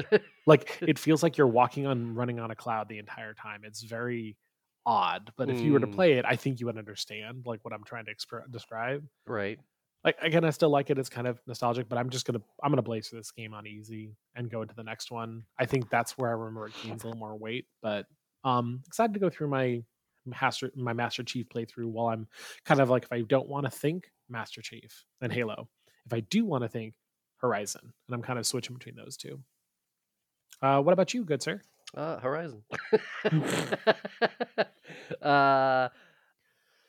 like 0.46 0.78
it 0.82 0.98
feels 0.98 1.22
like 1.22 1.38
you're 1.38 1.48
walking 1.48 1.86
on 1.86 2.16
running 2.16 2.40
on 2.40 2.50
a 2.50 2.56
cloud 2.56 2.88
the 2.88 2.98
entire 2.98 3.34
time 3.34 3.62
it's 3.64 3.82
very 3.82 4.38
odd 4.86 5.32
but 5.38 5.50
if 5.50 5.62
you 5.62 5.74
were 5.74 5.80
to 5.80 5.88
Mm, 5.88 5.94
play 5.94 6.14
it 6.14 6.26
i 6.28 6.36
think 6.36 6.60
you 6.60 6.66
would 6.66 6.78
understand 6.78 7.44
like 7.46 7.60
what 7.64 7.74
i'm 7.74 7.84
trying 7.84 8.06
to 8.06 8.14
expr- 8.16 8.50
describe. 8.52 9.04
Right. 9.28 9.60
like 10.04 10.18
again 10.22 10.44
i 10.44 10.50
still 10.50 10.70
like 10.72 10.90
it 10.90 10.98
it's 10.98 11.10
kind 11.10 11.28
of 11.28 11.40
nostalgic 11.46 11.88
but 11.88 11.98
i'm 12.00 12.10
just 12.10 12.26
gonna 12.26 12.42
i'm 12.64 12.72
gonna 12.72 12.82
blaze 12.82 13.08
through 13.08 13.20
this 13.20 13.32
game 13.32 13.54
on 13.54 13.68
easy 13.68 14.16
and 14.36 14.50
go 14.50 14.62
into 14.64 14.74
the 14.74 14.84
next 14.84 15.12
one. 15.12 15.44
I 15.60 15.66
think 15.66 15.90
that's 15.90 16.18
where 16.18 16.30
i 16.30 16.34
remember 16.34 16.68
it 16.68 16.74
gains 16.84 17.04
a 17.04 17.08
little 17.08 17.20
more 17.20 17.36
weight 17.38 17.66
but 17.82 18.06
um 18.44 18.82
excited 18.88 19.14
to 19.14 19.20
go 19.20 19.30
through 19.30 19.50
my 19.50 19.84
master 20.26 20.72
my 20.76 20.94
master 20.94 21.24
chief 21.24 21.48
playthrough 21.50 21.86
while 21.86 22.08
i'm 22.08 22.28
kind 22.66 22.80
of 22.80 22.90
like 22.90 23.04
if 23.04 23.12
i 23.12 23.22
don't 23.22 23.48
want 23.50 23.66
to 23.66 23.72
think 23.72 24.10
master 24.30 24.62
chief 24.62 25.06
and 25.22 25.32
halo. 25.34 25.68
If 26.06 26.14
i 26.14 26.22
do 26.22 26.46
want 26.46 26.64
to 26.64 26.68
think 26.70 26.96
horizon 27.38 27.82
and 28.08 28.16
i'm 28.16 28.22
kind 28.24 28.40
of 28.40 28.48
switching 28.48 28.76
between 28.76 28.96
those 28.96 29.16
two. 29.18 29.40
Uh, 30.62 30.80
what 30.82 30.94
about 30.94 31.14
you, 31.14 31.24
good 31.24 31.42
sir? 31.42 31.60
Uh, 31.96 32.20
Horizon. 32.20 32.64
uh, 35.22 35.90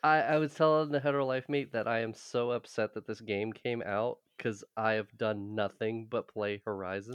I 0.02 0.20
I 0.20 0.38
was 0.38 0.54
telling 0.54 0.90
the 0.90 1.00
hetero 1.00 1.26
life 1.26 1.48
mate 1.48 1.72
that 1.72 1.88
I 1.88 2.00
am 2.00 2.14
so 2.14 2.50
upset 2.50 2.94
that 2.94 3.06
this 3.06 3.20
game 3.20 3.52
came 3.52 3.82
out 3.84 4.18
because 4.36 4.64
I 4.76 4.92
have 4.92 5.16
done 5.16 5.54
nothing 5.54 6.06
but 6.10 6.28
play 6.28 6.60
Horizon. 6.64 7.14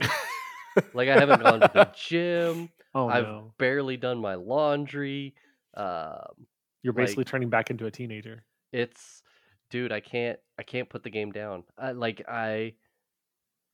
Like 0.94 1.10
I 1.10 1.19
haven't 1.19 1.42
gone 1.42 1.62
to 1.62 1.72
the 1.74 1.89
gym. 1.95 2.69
oh 2.94 3.07
I've 3.07 3.24
no, 3.24 3.54
barely 3.57 3.98
done 3.98 4.19
my 4.19 4.36
laundry. 4.36 5.34
Um, 5.75 6.48
you're 6.84 6.94
basically 6.94 7.22
like 7.22 7.31
turning 7.31 7.50
back 7.50 7.69
into 7.69 7.86
a 7.86 7.92
teenager. 7.92 8.44
it's, 8.72 9.22
dude, 9.69 9.92
I 9.92 10.00
can't 10.00 10.39
I 10.60 10.63
can't 10.63 10.89
put 10.89 11.04
the 11.04 11.10
game 11.10 11.31
down. 11.31 11.63
I, 11.78 11.92
like 11.92 12.24
I 12.28 12.74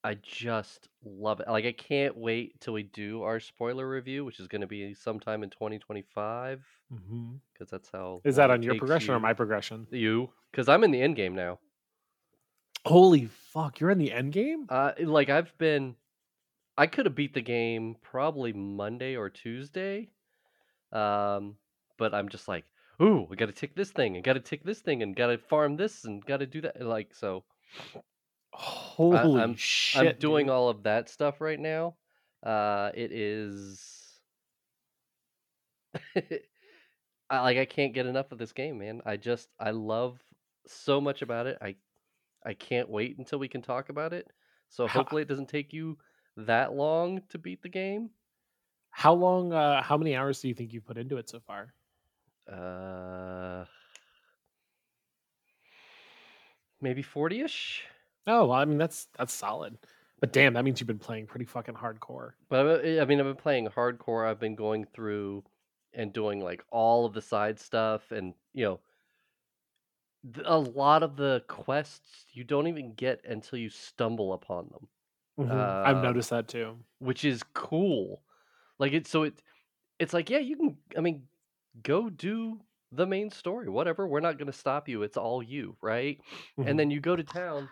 I 0.04 0.16
just 0.16 0.90
love 1.06 1.40
it. 1.40 1.48
Like 1.48 1.66
I 1.66 1.72
can't 1.72 2.18
wait 2.18 2.60
till 2.60 2.74
we 2.74 2.84
do 2.84 3.24
our 3.24 3.40
spoiler 3.40 3.88
review, 3.88 4.26
which 4.26 4.40
is 4.40 4.48
going 4.48 4.62
to 4.62 4.68
be 4.68 4.94
sometime 4.94 5.44
in 5.44 5.50
2025 5.50 6.66
hmm 6.90 7.36
because 7.54 7.70
that's 7.70 7.90
how 7.92 8.22
Is 8.24 8.36
that 8.36 8.52
on 8.52 8.64
your 8.64 8.76
progression 8.76 9.14
or 9.14 9.20
my 9.20 9.34
progression? 9.34 9.88
You, 9.92 10.32
because 10.52 10.68
I'm 10.68 10.84
in 10.84 10.92
the 10.92 11.02
end 11.02 11.16
game 11.16 11.36
now. 11.36 11.60
Holy 12.86 13.26
fuck, 13.26 13.80
you're 13.80 13.92
in 13.92 13.98
the 13.98 14.12
end 14.12 14.34
game? 14.34 14.68
Uh, 14.70 14.92
like 15.00 15.30
I've 15.30 15.58
been, 15.58 15.96
I 16.78 16.88
could 16.88 17.06
have 17.06 17.16
beat 17.16 17.34
the 17.34 17.42
game 17.42 17.96
probably 18.02 18.54
Monday 18.54 19.16
or 19.16 19.30
Tuesday. 19.30 20.10
Um, 20.92 21.58
but 21.98 22.14
I'm 22.14 22.30
just 22.30 22.48
like, 22.48 22.66
ooh, 23.02 23.28
we 23.30 23.36
got 23.38 23.48
to 23.48 23.54
tick 23.54 23.76
this 23.76 23.92
thing 23.92 24.16
and 24.16 24.24
got 24.24 24.34
to 24.34 24.40
tick 24.40 24.64
this 24.64 24.82
thing 24.82 25.04
and 25.04 25.16
got 25.16 25.28
to 25.28 25.38
farm 25.38 25.78
this 25.78 26.06
and 26.06 26.26
got 26.26 26.38
to 26.38 26.48
do 26.48 26.62
that. 26.62 26.82
Like 26.82 27.14
so, 27.16 27.46
I, 29.12 29.28
Holy 29.28 29.32
I'm 29.34 29.64
I'm 29.94 30.18
doing 30.18 30.50
dude. 30.50 30.50
all 30.50 30.70
of 30.70 30.84
that 30.84 31.10
stuff 31.10 31.42
right 31.42 31.60
now. 31.60 31.98
Uh, 32.42 32.92
it 32.94 33.12
is. 33.12 34.20
I 37.30 37.42
like 37.42 37.58
I 37.58 37.66
can't 37.66 37.94
get 37.94 38.06
enough 38.06 38.32
of 38.32 38.38
this 38.38 38.54
game, 38.54 38.80
man. 38.80 39.02
I 39.06 39.18
just 39.18 39.50
I 39.60 39.72
love 39.72 40.22
so 40.68 41.02
much 41.02 41.22
about 41.22 41.48
it. 41.48 41.58
I 41.62 41.78
I 42.46 42.54
can't 42.54 42.90
wait 42.90 43.18
until 43.20 43.40
we 43.40 43.48
can 43.50 43.62
talk 43.62 43.90
about 43.90 44.14
it. 44.14 44.32
So 44.70 44.88
How 44.88 45.04
hopefully 45.04 45.24
it 45.24 45.28
doesn't 45.28 45.50
take 45.50 45.74
you 45.74 46.00
that 46.38 46.74
long 46.74 47.24
to 47.30 47.38
beat 47.38 47.64
the 47.64 47.70
game. 47.70 48.12
how 48.92 49.14
long? 49.14 49.52
Uh, 49.54 49.82
how 49.82 49.98
many 49.98 50.16
hours 50.16 50.42
do 50.42 50.48
you 50.48 50.54
think 50.54 50.72
you've 50.74 50.86
put 50.86 50.98
into 50.98 51.18
it 51.18 51.30
so 51.30 51.40
far? 51.42 51.74
Uh 52.48 53.66
maybe 56.82 57.02
40ish. 57.02 57.84
Oh, 58.28 58.46
well, 58.48 58.58
I 58.60 58.66
mean 58.66 58.78
that's 58.78 59.08
that's 59.18 59.34
solid. 59.34 59.78
But 60.20 60.32
damn, 60.32 60.54
that 60.54 60.64
means 60.64 60.80
you've 60.80 60.88
been 60.88 61.00
playing 61.00 61.28
pretty 61.28 61.46
fucking 61.46 61.76
hardcore. 61.76 62.34
But 62.50 62.86
I 62.86 63.02
I 63.02 63.06
mean 63.06 63.20
I've 63.20 63.26
been 63.26 63.36
playing 63.36 63.68
hardcore. 63.68 64.28
I've 64.28 64.40
been 64.40 64.56
going 64.56 64.86
through 64.86 65.44
and 65.94 66.14
doing 66.14 66.40
like 66.40 66.64
all 66.72 67.06
of 67.06 67.14
the 67.14 67.22
side 67.22 67.60
stuff 67.60 68.12
and 68.12 68.34
you 68.54 68.66
know 68.66 68.80
a 70.46 70.58
lot 70.58 71.04
of 71.04 71.16
the 71.18 71.44
quests 71.48 72.26
you 72.32 72.44
don't 72.44 72.68
even 72.68 72.94
get 72.94 73.24
until 73.26 73.60
you 73.60 73.70
stumble 73.70 74.34
upon 74.34 74.70
them. 74.70 74.88
hmm 75.38 75.74
I've 75.84 76.00
Um 76.00 76.02
noticed 76.02 76.30
that 76.32 76.48
too. 76.48 76.78
which 77.00 77.26
is 77.26 77.44
cool. 77.54 78.24
Like 78.80 78.94
it 78.94 79.08
so 79.08 79.24
it 79.24 79.42
it's 80.00 80.14
like 80.14 80.30
yeah, 80.30 80.40
you 80.40 80.58
can 80.58 80.78
I 80.98 81.02
mean 81.02 81.28
go 81.84 82.10
do 82.10 82.62
the 82.92 83.08
main 83.08 83.32
story, 83.32 83.70
whatever. 83.70 84.08
We're 84.08 84.22
not 84.22 84.38
going 84.38 84.48
to 84.48 84.54
stop 84.58 84.90
you. 84.90 85.04
It's 85.04 85.18
all 85.18 85.44
you, 85.44 85.78
right? 85.82 86.22
And 86.64 86.78
hmm 86.78 86.80
then 86.80 86.92
you 86.92 87.02
go 87.02 87.16
to 87.16 87.24
town 87.24 87.70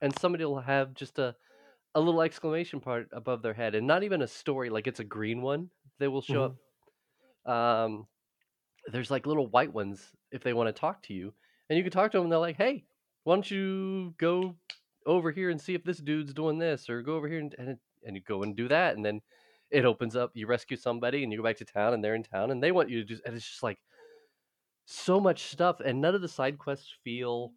and 0.00 0.14
somebody 0.14 0.44
will 0.44 0.60
have 0.60 0.94
just 0.94 1.18
a 1.18 1.36
a 1.94 2.00
little 2.00 2.22
exclamation 2.22 2.80
part 2.80 3.08
above 3.12 3.42
their 3.42 3.54
head 3.54 3.74
and 3.74 3.86
not 3.86 4.02
even 4.04 4.22
a 4.22 4.28
story 4.28 4.70
like 4.70 4.86
it's 4.86 5.00
a 5.00 5.04
green 5.04 5.42
one. 5.42 5.70
They 5.98 6.08
will 6.08 6.22
show 6.22 6.42
hmm 6.42 6.52
up 7.46 7.52
um 7.52 8.08
there's 8.88 9.10
like 9.10 9.26
little 9.26 9.46
white 9.48 9.72
ones 9.72 10.12
if 10.30 10.42
they 10.42 10.52
want 10.54 10.68
to 10.68 10.78
talk 10.78 11.02
to 11.04 11.14
you. 11.14 11.34
And 11.68 11.76
you 11.76 11.84
can 11.84 11.92
talk 11.92 12.10
to 12.12 12.18
them 12.18 12.24
and 12.26 12.32
they're 12.32 12.38
like, 12.40 12.56
"Hey, 12.56 12.86
why 13.24 13.34
don't 13.36 13.50
you 13.50 14.14
go 14.18 14.58
over 15.06 15.30
here 15.30 15.50
and 15.50 15.60
see 15.60 15.74
if 15.74 15.84
this 15.84 15.98
dude's 15.98 16.34
doing 16.34 16.58
this 16.58 16.88
or 16.90 17.02
go 17.02 17.16
over 17.16 17.28
here 17.28 17.40
and 17.40 17.54
and, 17.58 17.78
and 18.04 18.16
you 18.16 18.22
go 18.22 18.42
and 18.42 18.56
do 18.56 18.68
that 18.68 18.96
and 18.96 19.04
then 19.04 19.22
it 19.70 19.84
opens 19.86 20.16
up, 20.16 20.32
you 20.34 20.46
rescue 20.46 20.76
somebody 20.76 21.22
and 21.22 21.32
you 21.32 21.38
go 21.38 21.44
back 21.44 21.56
to 21.56 21.64
town 21.64 21.94
and 21.94 22.04
they're 22.04 22.14
in 22.14 22.22
town 22.24 22.50
and 22.50 22.62
they 22.62 22.72
want 22.72 22.90
you 22.90 23.04
to 23.04 23.16
do 23.16 23.20
and 23.24 23.34
it's 23.36 23.48
just 23.48 23.62
like 23.62 23.80
so 24.84 25.20
much 25.20 25.44
stuff 25.44 25.80
and 25.80 26.00
none 26.00 26.14
of 26.14 26.20
the 26.20 26.28
side 26.28 26.58
quests 26.58 26.90
feel 27.04 27.54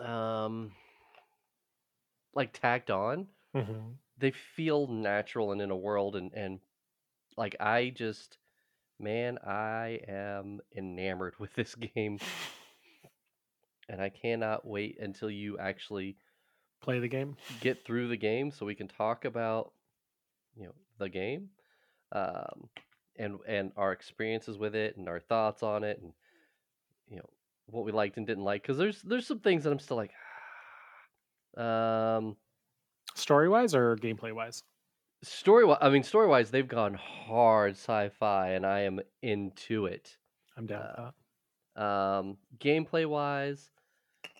um 0.00 0.72
like 2.34 2.52
tacked 2.52 2.90
on. 2.90 3.26
hmm 3.54 3.98
They 4.18 4.32
feel 4.32 4.86
natural 4.88 5.52
and 5.52 5.60
in 5.62 5.70
a 5.70 5.76
world 5.76 6.16
and 6.16 6.32
and 6.34 6.60
like 7.36 7.56
I 7.60 7.90
just 7.94 8.38
Man, 9.00 9.38
I 9.46 10.00
am 10.08 10.60
enamored 10.76 11.34
with 11.40 11.54
this 11.54 11.74
game, 11.74 12.18
and 13.88 14.00
I 14.00 14.08
cannot 14.08 14.66
wait 14.66 14.98
until 15.00 15.30
you 15.30 15.58
actually 15.58 16.16
Play 16.80 16.98
the 17.00 17.08
game. 17.08 17.36
get 17.60 17.84
through 17.84 18.08
the 18.08 18.16
game 18.16 18.50
so 18.50 18.66
we 18.66 18.74
can 18.74 18.88
talk 18.88 19.24
about, 19.24 19.72
you 20.56 20.66
know, 20.66 20.74
the 20.98 21.08
game, 21.08 21.48
um, 22.12 22.68
and 23.18 23.38
and 23.46 23.72
our 23.76 23.92
experiences 23.92 24.58
with 24.58 24.74
it 24.74 24.96
and 24.96 25.08
our 25.08 25.20
thoughts 25.20 25.62
on 25.62 25.84
it, 25.84 26.00
and 26.02 26.12
what 27.76 27.84
we 27.86 27.92
liked 27.92 28.16
and 28.16 28.26
didn't 28.26 28.44
like. 28.44 28.62
Because 28.62 28.78
there's 28.78 29.02
there's 29.02 29.26
some 29.26 29.40
things 29.40 29.64
that 29.64 29.72
I'm 29.72 29.78
still 29.78 29.96
like, 29.98 30.12
um, 31.56 32.36
Story 33.14 33.48
wise 33.48 33.74
or 33.74 33.96
gameplay 33.96 34.32
wise? 34.34 34.62
story. 35.22 35.62
wi- 35.64 35.78
I 35.80 35.90
mean, 35.90 36.02
story 36.02 36.26
wise, 36.28 36.50
they've 36.50 36.68
gone 36.68 36.94
hard 36.94 37.72
sci-fi, 37.72 38.50
and 38.50 38.66
I 38.66 38.80
am 38.80 39.00
into 39.22 39.86
it. 39.86 40.16
I'm 40.56 40.66
down 40.66 40.82
Uh, 40.82 41.10
um 41.76 42.38
gameplay 42.58 43.06
wise 43.06 43.70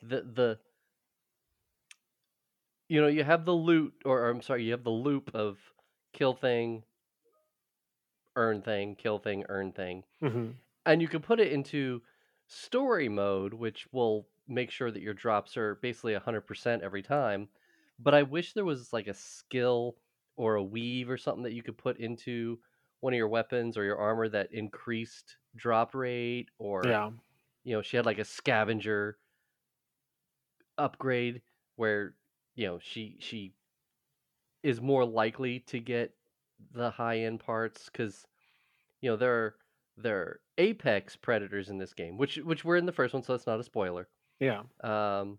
the 0.02 0.23
the 0.23 0.59
you 2.88 3.00
know 3.00 3.09
you 3.09 3.25
have 3.25 3.45
the 3.45 3.52
loot 3.55 3.95
or, 4.05 4.21
or 4.23 4.31
i'm 4.31 4.43
sorry 4.43 4.64
you 4.64 4.73
have 4.73 4.85
the 4.85 4.90
loop 4.90 5.35
of 5.35 5.59
kill 6.12 6.35
thing 6.35 6.83
earn 8.37 8.61
thing 8.62 8.95
kill 8.97 9.19
thing 9.19 9.45
earn 9.49 9.73
thing 9.73 10.05
hmm 10.21 10.50
and 10.85 11.02
you 11.02 11.09
can 11.09 11.21
put 11.21 11.40
it 11.40 11.52
into 11.52 12.02
story 12.46 13.08
mode 13.08 13.54
which 13.54 13.86
will 13.92 14.28
make 14.48 14.70
sure 14.70 14.90
that 14.90 15.02
your 15.02 15.14
drops 15.14 15.56
are 15.56 15.76
basically 15.76 16.12
100% 16.12 16.82
every 16.82 17.02
time 17.02 17.48
but 17.98 18.14
i 18.14 18.22
wish 18.22 18.52
there 18.52 18.64
was 18.64 18.92
like 18.92 19.08
a 19.08 19.14
skill 19.14 19.96
or 20.36 20.54
a 20.56 20.62
weave 20.64 21.10
or 21.10 21.16
something 21.18 21.42
that 21.42 21.54
you 21.54 21.62
could 21.62 21.78
put 21.78 21.98
into 21.98 22.60
one 23.00 23.12
of 23.12 23.16
your 23.16 23.28
weapons 23.28 23.76
or 23.76 23.84
your 23.84 23.98
armor 23.98 24.28
that 24.28 24.52
increased 24.52 25.38
drop 25.56 25.94
rate 25.94 26.48
or 26.58 26.82
Yeah. 26.82 27.10
you 27.64 27.74
know 27.74 27.82
she 27.82 27.96
had 27.96 28.06
like 28.06 28.18
a 28.18 28.24
scavenger 28.24 29.18
upgrade 30.78 31.42
where 31.76 32.16
you 32.54 32.66
know 32.66 32.78
she 32.78 33.16
she 33.20 33.54
is 34.62 34.80
more 34.80 35.04
likely 35.04 35.60
to 35.60 35.80
get 35.80 36.14
the 36.72 36.90
high 36.90 37.18
end 37.20 37.40
parts 37.40 37.86
because 37.86 38.26
you 39.00 39.10
know 39.10 39.16
there 39.16 39.34
are 39.44 39.56
there 39.96 40.18
are 40.18 40.40
apex 40.58 41.16
predators 41.16 41.68
in 41.68 41.78
this 41.78 41.92
game 41.94 42.16
which 42.18 42.36
which 42.38 42.64
were 42.64 42.76
in 42.76 42.86
the 42.86 42.92
first 42.92 43.14
one 43.14 43.22
so 43.22 43.32
that's 43.32 43.46
not 43.46 43.60
a 43.60 43.64
spoiler 43.64 44.08
Yeah. 44.40 44.62
um 44.82 45.38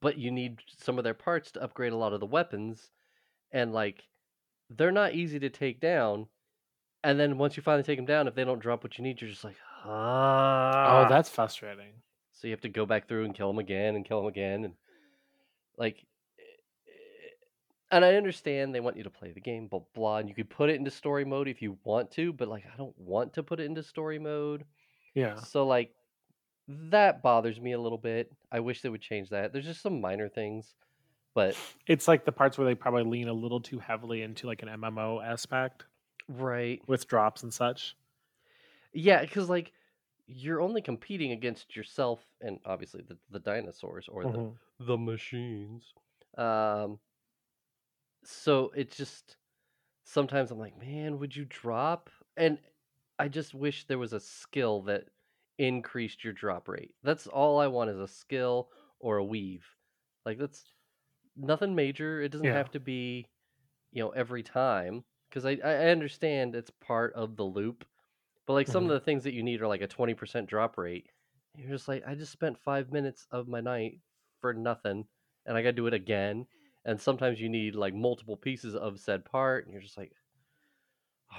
but 0.00 0.16
you 0.16 0.30
need 0.30 0.60
some 0.78 0.96
of 0.98 1.04
their 1.04 1.14
parts 1.14 1.50
to 1.52 1.62
upgrade 1.62 1.92
a 1.92 1.96
lot 1.96 2.12
of 2.12 2.20
the 2.20 2.26
weapons 2.26 2.90
and 3.52 3.72
like 3.72 4.04
they're 4.70 4.92
not 4.92 5.14
easy 5.14 5.38
to 5.40 5.50
take 5.50 5.80
down 5.80 6.26
and 7.04 7.18
then 7.18 7.36
once 7.36 7.56
you 7.56 7.62
finally 7.62 7.82
take 7.82 7.98
them 7.98 8.06
down 8.06 8.26
if 8.28 8.34
they 8.34 8.44
don't 8.44 8.60
drop 8.60 8.82
what 8.84 8.96
you 8.96 9.04
need 9.04 9.20
you're 9.20 9.30
just 9.30 9.44
like 9.44 9.56
ah 9.84 11.04
Oh, 11.04 11.08
that's 11.08 11.28
frustrating. 11.28 11.92
So 12.32 12.46
you 12.48 12.52
have 12.52 12.60
to 12.62 12.68
go 12.68 12.86
back 12.86 13.06
through 13.08 13.24
and 13.24 13.34
kill 13.34 13.48
them 13.48 13.58
again 13.58 13.94
and 13.96 14.04
kill 14.04 14.18
them 14.20 14.28
again 14.28 14.64
and 14.64 14.74
like 15.76 16.04
and 17.92 18.04
I 18.04 18.16
understand 18.16 18.74
they 18.74 18.80
want 18.80 18.96
you 18.96 19.04
to 19.04 19.10
play 19.10 19.30
the 19.30 19.40
game, 19.40 19.68
blah 19.68 19.80
blah, 19.94 20.16
and 20.18 20.28
you 20.28 20.34
could 20.34 20.50
put 20.50 20.70
it 20.70 20.76
into 20.76 20.90
story 20.90 21.24
mode 21.24 21.46
if 21.46 21.62
you 21.62 21.78
want 21.84 22.10
to, 22.12 22.32
but 22.32 22.48
like 22.48 22.64
I 22.72 22.76
don't 22.76 22.98
want 22.98 23.34
to 23.34 23.42
put 23.42 23.60
it 23.60 23.64
into 23.66 23.82
story 23.82 24.18
mode. 24.18 24.64
Yeah. 25.14 25.36
So 25.36 25.66
like 25.66 25.94
that 26.68 27.22
bothers 27.22 27.60
me 27.60 27.72
a 27.72 27.80
little 27.80 27.98
bit. 27.98 28.32
I 28.50 28.60
wish 28.60 28.80
they 28.82 28.88
would 28.88 29.02
change 29.02 29.28
that. 29.30 29.52
There's 29.52 29.64
just 29.66 29.82
some 29.82 30.00
minor 30.00 30.28
things, 30.28 30.74
but 31.34 31.56
It's 31.86 32.08
like 32.08 32.24
the 32.24 32.32
parts 32.32 32.56
where 32.58 32.66
they 32.66 32.74
probably 32.74 33.04
lean 33.04 33.28
a 33.28 33.32
little 33.32 33.60
too 33.60 33.78
heavily 33.78 34.22
into 34.22 34.46
like 34.46 34.62
an 34.62 34.68
MMO 34.68 35.24
aspect 35.24 35.84
right. 36.28 36.80
with 36.86 37.06
drops 37.08 37.42
and 37.42 37.52
such. 37.52 37.96
Yeah, 38.92 39.20
because 39.22 39.48
like 39.48 39.72
you're 40.26 40.60
only 40.60 40.80
competing 40.80 41.32
against 41.32 41.76
yourself 41.76 42.20
and 42.40 42.58
obviously 42.64 43.02
the, 43.06 43.18
the 43.30 43.40
dinosaurs 43.40 44.08
or 44.08 44.22
the 44.24 44.30
Mhm. 44.30 44.54
the 44.80 44.96
machines. 44.96 45.92
Um, 46.38 46.98
so 48.24 48.72
it 48.76 48.90
just 48.90 49.36
sometimes 50.04 50.50
I'm 50.50 50.58
like, 50.58 50.78
man, 50.78 51.18
would 51.18 51.34
you 51.34 51.44
drop? 51.48 52.10
And 52.36 52.58
I 53.18 53.28
just 53.28 53.54
wish 53.54 53.84
there 53.84 53.98
was 53.98 54.12
a 54.12 54.20
skill 54.20 54.82
that 54.82 55.04
increased 55.58 56.24
your 56.24 56.32
drop 56.32 56.68
rate. 56.68 56.94
That's 57.02 57.26
all 57.26 57.58
I 57.60 57.66
want 57.66 57.90
is 57.90 57.98
a 57.98 58.08
skill 58.08 58.70
or 59.00 59.18
a 59.18 59.24
weave. 59.24 59.64
Like 60.24 60.38
that's 60.38 60.64
nothing 61.36 61.74
major. 61.74 62.20
It 62.22 62.30
doesn't 62.30 62.46
Yeah. 62.46 62.54
have 62.54 62.70
to 62.72 62.80
be, 62.80 63.26
you 63.92 64.02
know, 64.02 64.10
every 64.10 64.42
time 64.42 65.04
because 65.28 65.44
I 65.44 65.58
I 65.62 65.88
understand 65.90 66.54
it's 66.54 66.70
part 66.70 67.14
of 67.14 67.36
the 67.36 67.44
loop. 67.44 67.84
But 68.46 68.54
like 68.54 68.66
some 68.66 68.84
of 68.84 68.88
mm-hmm. 68.88 68.94
the 68.94 69.00
things 69.00 69.24
that 69.24 69.34
you 69.34 69.42
need 69.42 69.62
are 69.62 69.68
like 69.68 69.82
a 69.82 69.88
20% 69.88 70.46
drop 70.46 70.76
rate. 70.76 71.06
You're 71.56 71.70
just 71.70 71.86
like, 71.86 72.02
I 72.06 72.14
just 72.14 72.32
spent 72.32 72.58
five 72.58 72.90
minutes 72.92 73.26
of 73.30 73.46
my 73.46 73.60
night 73.60 74.00
for 74.40 74.52
nothing, 74.52 75.06
and 75.46 75.56
I 75.56 75.62
got 75.62 75.68
to 75.68 75.72
do 75.72 75.86
it 75.86 75.94
again. 75.94 76.46
And 76.84 77.00
sometimes 77.00 77.40
you 77.40 77.48
need 77.48 77.74
like 77.76 77.94
multiple 77.94 78.36
pieces 78.36 78.74
of 78.74 79.00
said 79.00 79.24
part, 79.24 79.64
and 79.64 79.72
you're 79.72 79.82
just 79.82 79.98
like, 79.98 80.12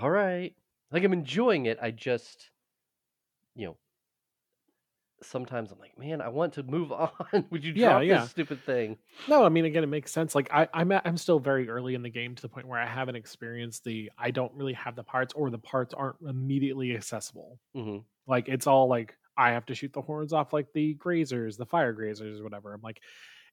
all 0.02 0.10
right. 0.10 0.56
Like 0.92 1.04
I'm 1.04 1.14
enjoying 1.14 1.66
it. 1.66 1.80
I 1.82 1.92
just, 1.92 2.52
you 3.56 3.66
know, 3.66 3.78
sometimes 5.22 5.72
I'm 5.72 5.80
like, 5.80 5.98
man, 5.98 6.22
I 6.22 6.30
want 6.30 6.54
to 6.54 6.64
move 6.64 6.92
on. 6.92 7.48
Would 7.50 7.64
you 7.64 7.74
Yeah, 7.74 7.74
drop 7.74 8.02
yeah. 8.02 8.08
this 8.08 8.30
stupid 8.30 8.66
thing? 8.66 9.00
No, 9.28 9.46
I 9.46 9.50
mean 9.50 9.66
again, 9.66 9.84
it 9.84 9.88
makes 9.88 10.12
sense. 10.12 10.36
Like 10.36 10.50
I, 10.52 10.68
I'm 10.74 10.92
at, 10.92 11.04
I'm 11.06 11.18
still 11.18 11.40
very 11.40 11.70
early 11.70 11.96
in 11.96 12.04
the 12.04 12.10
game 12.10 12.36
to 12.36 12.42
the 12.42 12.50
point 12.50 12.68
where 12.68 12.80
I 12.80 12.88
haven't 12.88 13.16
experienced 13.16 13.84
the 13.86 14.12
I 14.18 14.32
don't 14.32 14.54
really 14.56 14.74
have 14.74 14.96
the 14.96 15.04
parts 15.04 15.34
or 15.34 15.50
the 15.50 15.60
parts 15.60 15.94
aren't 15.94 16.18
immediately 16.22 16.96
accessible. 16.96 17.60
hmm 17.74 18.06
Like 18.28 18.50
it's 18.50 18.68
all 18.68 18.88
like 18.90 19.18
I 19.38 19.52
have 19.52 19.66
to 19.68 19.76
shoot 19.76 19.94
the 19.94 20.02
horns 20.02 20.34
off 20.34 20.54
like 20.54 20.74
the 20.74 20.96
grazers, 20.96 21.58
the 21.58 21.66
fire 21.66 21.94
grazers, 21.96 22.40
or 22.40 22.44
whatever. 22.44 22.74
I'm 22.74 22.82
like, 22.82 23.02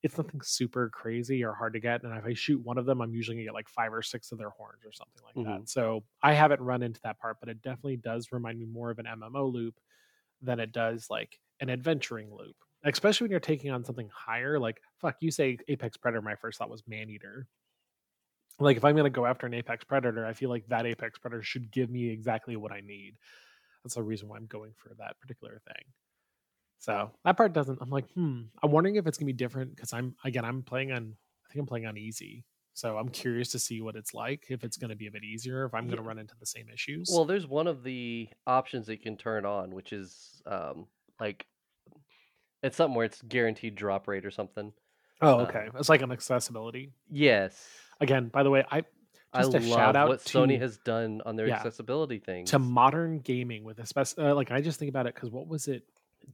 it's 0.03 0.17
nothing 0.19 0.41
super 0.43 0.89
crazy 0.91 1.45
or 1.45 1.53
hard 1.55 1.75
to 1.75 1.81
get. 1.81 2.03
And 2.05 2.17
if 2.17 2.25
I 2.25 2.33
shoot 2.35 2.61
one 2.63 2.79
of 2.79 2.87
them, 2.87 3.01
I'm 3.03 3.15
usually 3.15 3.37
gonna 3.37 3.45
get 3.47 3.55
like 3.55 3.69
five 3.69 3.93
or 3.93 4.03
six 4.03 4.33
of 4.33 4.39
their 4.39 4.51
horns 4.51 4.85
or 4.85 4.93
something 4.93 5.23
like 5.25 5.37
Mhm. 5.37 5.45
that. 5.45 5.69
So 5.69 6.05
I 6.23 6.33
haven't 6.35 6.61
run 6.63 6.83
into 6.83 7.01
that 7.03 7.19
part, 7.19 7.39
but 7.41 7.49
it 7.51 7.63
definitely 7.63 7.99
does 7.99 8.33
remind 8.33 8.59
me 8.59 8.67
more 8.67 8.91
of 8.91 8.99
an 8.99 9.07
MMO 9.07 9.47
loop 9.47 9.79
than 10.43 10.61
it 10.61 10.73
does 10.73 11.11
like 11.11 11.41
an 11.61 11.71
adventuring 11.71 12.35
loop. 12.35 12.57
Especially 12.85 13.27
when 13.27 13.31
you're 13.33 13.41
taking 13.41 13.71
on 13.71 13.85
something 13.85 14.09
higher. 14.09 14.59
Like 14.59 14.83
fuck, 14.99 15.17
you 15.21 15.31
say 15.31 15.59
Apex 15.69 15.97
Predator, 15.99 16.23
my 16.23 16.37
first 16.37 16.59
thought 16.59 16.71
was 16.71 16.87
Maneater. 16.89 17.49
Like 18.59 18.77
if 18.77 18.85
I'm 18.85 18.97
gonna 18.97 19.11
go 19.11 19.27
after 19.27 19.47
an 19.47 19.55
Apex 19.55 19.85
Predator, 19.85 20.27
I 20.27 20.33
feel 20.35 20.51
like 20.51 20.67
that 20.69 20.87
Apex 20.87 21.19
Predator 21.19 21.43
should 21.43 21.71
give 21.71 21.91
me 21.91 22.09
exactly 22.11 22.57
what 22.57 22.73
I 22.73 22.81
need. 22.81 23.17
That's 23.85 23.95
the 23.97 24.03
reason 24.03 24.29
why 24.29 24.37
I'm 24.37 24.47
going 24.47 24.75
for 24.75 24.95
that 24.99 25.19
particular 25.21 25.61
thing. 25.61 25.93
So 26.81 27.11
that 27.25 27.37
part 27.37 27.53
doesn't. 27.53 27.79
I'm 27.81 27.91
like, 27.91 28.11
hmm. 28.13 28.43
I'm 28.63 28.71
wondering 28.73 28.97
if 28.97 29.07
it's 29.07 29.19
gonna 29.19 29.27
be 29.27 29.33
different 29.35 29.77
because 29.77 29.93
I'm 29.93 30.17
again, 30.25 30.45
I'm 30.45 30.63
playing 30.63 30.93
on. 30.93 31.15
I 31.45 31.53
think 31.53 31.61
I'm 31.61 31.67
playing 31.67 31.87
on 31.87 31.97
easy. 31.97 32.45
So 32.73 32.97
I'm 32.97 33.11
curious 33.11 33.51
to 33.51 33.59
see 33.59 33.83
what 33.83 33.97
it's 33.97 34.15
like. 34.15 34.47
If 34.49 34.65
it's 34.65 34.79
gonna 34.79 34.97
be 34.97 35.07
a 35.07 35.11
bit 35.11 35.23
easier. 35.23 35.67
If 35.67 35.75
I'm 35.75 35.89
gonna 35.89 36.03
run 36.03 36.19
into 36.19 36.35
the 36.41 36.47
same 36.47 36.69
issues. 36.73 37.11
Well, 37.13 37.27
there's 37.27 37.47
one 37.47 37.67
of 37.67 37.83
the 37.83 38.29
options 38.47 38.87
that 38.87 38.95
you 38.95 38.99
can 38.99 39.19
turn 39.19 39.45
on, 39.45 39.75
which 39.75 39.93
is 39.93 40.43
um, 40.47 40.87
like 41.21 41.47
it's 42.63 42.79
something 42.79 42.95
where 42.95 43.07
it's 43.07 43.21
guaranteed 43.23 43.75
drop 43.75 44.09
rate 44.09 44.25
or 44.25 44.31
something. 44.31 44.73
oh, 45.21 45.41
okay. 45.41 45.69
It's 45.75 45.91
like 45.91 46.01
an 46.01 46.13
accessibility. 46.13 46.93
Yes. 47.11 47.63
Again, 48.01 48.29
by 48.29 48.43
the 48.43 48.51
way, 48.51 48.65
I 48.71 48.85
I 49.35 49.43
just 49.43 49.55
a 49.55 49.59
love 49.59 49.65
shout 49.69 49.97
out 49.97 50.09
what 50.09 50.25
to 50.25 50.39
Sony 50.39 50.59
has 50.59 50.79
done 50.79 51.21
on 51.27 51.37
their 51.37 51.49
yeah, 51.49 51.57
accessibility 51.57 52.19
things. 52.19 52.51
to 52.51 52.59
modern 52.59 53.19
gaming 53.19 53.65
with 53.65 53.79
especially 53.79 54.25
uh, 54.25 54.35
like 54.35 54.51
I 54.51 54.61
just 54.61 54.79
think 54.79 54.89
about 54.89 55.07
it 55.07 55.15
because 55.15 55.31
what 55.31 55.47
was 55.47 55.69
it? 55.69 55.85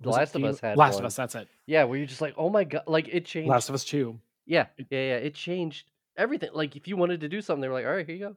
The 0.00 0.10
Last 0.10 0.34
of 0.34 0.44
Us 0.44 0.60
had 0.60 0.76
Last 0.76 0.94
one. 0.94 1.02
of 1.02 1.06
Us. 1.06 1.16
That's 1.16 1.34
it. 1.34 1.48
Yeah, 1.66 1.84
where 1.84 1.98
you're 1.98 2.06
just 2.06 2.20
like, 2.20 2.34
oh 2.36 2.50
my 2.50 2.64
god, 2.64 2.84
like 2.86 3.08
it 3.08 3.24
changed. 3.24 3.48
Last 3.50 3.68
of 3.68 3.74
Us 3.74 3.84
Two. 3.84 4.18
yeah, 4.44 4.66
yeah, 4.78 4.84
yeah. 4.90 5.16
It 5.16 5.34
changed 5.34 5.90
everything. 6.16 6.50
Like 6.52 6.76
if 6.76 6.88
you 6.88 6.96
wanted 6.96 7.20
to 7.20 7.28
do 7.28 7.40
something, 7.40 7.60
they 7.60 7.68
were 7.68 7.74
like, 7.74 7.86
all 7.86 7.92
right, 7.92 8.06
here 8.06 8.16
you 8.16 8.24
go. 8.28 8.36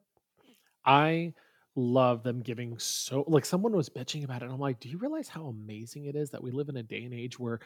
I 0.86 1.34
love 1.76 2.24
them 2.24 2.42
giving 2.42 2.78
so 2.80 3.24
like 3.28 3.46
someone 3.46 3.76
was 3.76 3.90
bitching 3.90 4.24
about 4.24 4.42
it. 4.42 4.46
And 4.46 4.54
I'm 4.54 4.60
like, 4.60 4.80
do 4.80 4.90
you 4.90 4.98
realize 4.98 5.30
how 5.30 5.46
amazing 5.46 6.06
it 6.06 6.16
is 6.16 6.32
that 6.32 6.44
we 6.44 6.52
live 6.52 6.70
in 6.70 6.78
a 6.78 6.84
day 6.84 7.04
and 7.04 7.14
age 7.14 7.40
where 7.40 7.60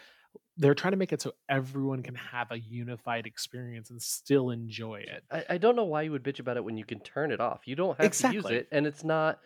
they're 0.57 0.75
trying 0.75 0.91
to 0.91 0.97
make 0.97 1.13
it 1.13 1.21
so 1.21 1.33
everyone 1.49 2.03
can 2.03 2.15
have 2.15 2.51
a 2.51 2.59
unified 2.59 3.25
experience 3.25 3.89
and 3.89 4.01
still 4.01 4.49
enjoy 4.51 4.97
it? 5.07 5.23
I, 5.31 5.55
I 5.55 5.57
don't 5.57 5.75
know 5.75 5.85
why 5.85 6.03
you 6.03 6.11
would 6.11 6.23
bitch 6.23 6.39
about 6.39 6.57
it 6.57 6.63
when 6.63 6.77
you 6.77 6.85
can 6.85 6.99
turn 6.99 7.31
it 7.31 7.39
off. 7.39 7.61
You 7.65 7.75
don't 7.75 7.99
have 7.99 8.11
to 8.11 8.33
use 8.33 8.45
it, 8.45 8.67
and 8.71 8.85
it's 8.85 9.03
not 9.03 9.39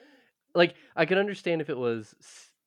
like 0.54 0.75
I 0.96 1.06
can 1.06 1.18
understand 1.18 1.62
if 1.62 1.70
it 1.70 1.77
was, 1.77 2.13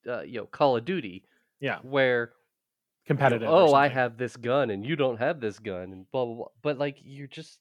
uh, 0.08 0.22
you 0.22 0.38
know, 0.38 0.46
Call 0.46 0.76
of 0.76 0.84
Duty, 0.84 1.24
Yeah, 1.60 1.78
where 1.82 2.18
you 2.20 2.24
know, 2.24 3.06
competitive. 3.06 3.48
oh, 3.48 3.74
I 3.74 3.88
have 3.88 4.16
this 4.16 4.36
gun 4.36 4.70
and 4.70 4.84
you 4.84 4.96
don't 4.96 5.18
have 5.18 5.40
this 5.40 5.58
gun, 5.58 5.92
and 5.92 6.10
blah 6.10 6.24
blah 6.24 6.34
blah. 6.34 6.46
But 6.62 6.78
like 6.78 6.98
you're 7.02 7.26
just 7.26 7.58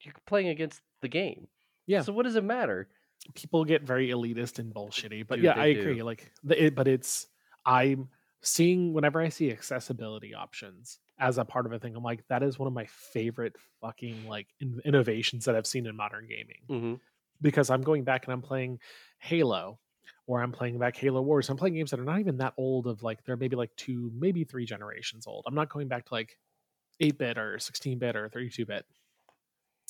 you're 0.00 0.14
playing 0.26 0.48
against 0.48 0.80
the 1.00 1.08
game. 1.08 1.48
Yeah. 1.86 2.02
So 2.02 2.12
what 2.12 2.24
does 2.24 2.36
it 2.36 2.44
matter? 2.44 2.88
people 3.34 3.64
get 3.64 3.82
very 3.82 4.08
elitist 4.08 4.58
and 4.58 4.74
bullshitty 4.74 5.26
but 5.26 5.36
Dude, 5.36 5.44
yeah 5.44 5.54
i 5.56 5.72
do. 5.72 5.80
agree 5.80 6.02
like 6.02 6.32
the, 6.42 6.66
it, 6.66 6.74
but 6.74 6.88
it's 6.88 7.26
i'm 7.64 8.08
seeing 8.42 8.92
whenever 8.92 9.20
i 9.20 9.28
see 9.28 9.50
accessibility 9.50 10.34
options 10.34 10.98
as 11.18 11.38
a 11.38 11.44
part 11.44 11.66
of 11.66 11.72
a 11.72 11.78
thing 11.78 11.94
i'm 11.94 12.02
like 12.02 12.26
that 12.28 12.42
is 12.42 12.58
one 12.58 12.66
of 12.66 12.72
my 12.72 12.86
favorite 12.86 13.54
fucking 13.80 14.24
like 14.26 14.48
in, 14.60 14.80
innovations 14.84 15.44
that 15.44 15.54
i've 15.54 15.66
seen 15.66 15.86
in 15.86 15.96
modern 15.96 16.26
gaming 16.26 16.62
hmm 16.68 16.94
because 17.40 17.70
i'm 17.70 17.82
going 17.82 18.04
back 18.04 18.24
and 18.24 18.32
i'm 18.32 18.42
playing 18.42 18.78
halo 19.18 19.78
or 20.26 20.42
I'm 20.42 20.52
playing 20.52 20.78
back 20.78 20.96
Halo 20.96 21.22
Wars. 21.22 21.48
I'm 21.48 21.56
playing 21.56 21.74
games 21.74 21.90
that 21.90 22.00
are 22.00 22.04
not 22.04 22.20
even 22.20 22.38
that 22.38 22.54
old. 22.56 22.86
Of 22.86 23.02
like 23.02 23.24
they're 23.24 23.36
maybe 23.36 23.56
like 23.56 23.74
two, 23.76 24.10
maybe 24.14 24.44
three 24.44 24.64
generations 24.64 25.26
old. 25.26 25.44
I'm 25.46 25.54
not 25.54 25.68
going 25.68 25.88
back 25.88 26.06
to 26.06 26.14
like 26.14 26.38
eight 27.00 27.18
bit 27.18 27.38
or 27.38 27.58
sixteen 27.58 27.98
bit 27.98 28.16
or 28.16 28.28
thirty 28.28 28.50
two 28.50 28.66
bit. 28.66 28.84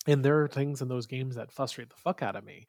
And 0.07 0.25
there 0.25 0.43
are 0.43 0.49
things 0.49 0.83
in 0.83 0.89
those 0.89 1.07
games 1.07 1.37
that 1.37 1.53
frustrate 1.53 1.91
the 1.91 1.97
fuck 1.97 2.23
out 2.23 2.35
of 2.35 2.45
me 2.45 2.67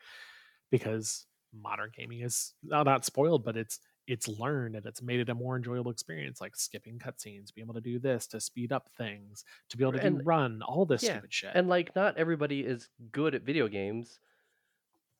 because 0.70 1.26
modern 1.54 1.92
gaming 1.96 2.22
is 2.22 2.54
not, 2.64 2.86
not 2.86 3.06
spoiled, 3.06 3.44
but 3.44 3.58
it's 3.58 3.80
it's 4.06 4.28
learned 4.28 4.76
and 4.76 4.86
it's 4.86 5.02
made 5.02 5.22
it 5.22 5.30
a 5.30 5.36
more 5.36 5.56
enjoyable 5.56 5.92
experience, 5.92 6.42
like 6.42 6.56
skipping 6.56 7.00
cutscenes, 7.00 7.54
being 7.54 7.66
able 7.66 7.74
to 7.74 7.82
do 7.82 8.00
this 8.00 8.28
to 8.28 8.40
speed 8.40 8.74
up 8.74 8.90
things, 8.98 9.46
to 9.70 9.78
be 9.78 9.84
able 9.84 9.94
to 9.94 10.10
do 10.10 10.22
run, 10.26 10.62
all 10.62 10.86
this 10.86 11.04
yeah, 11.04 11.14
stupid 11.14 11.34
shit. 11.34 11.52
and 11.56 11.70
like 11.70 11.96
not 11.96 12.18
everybody 12.18 12.62
is 12.62 12.90
good 13.12 13.34
at 13.34 13.44
video 13.44 13.68
games, 13.68 14.20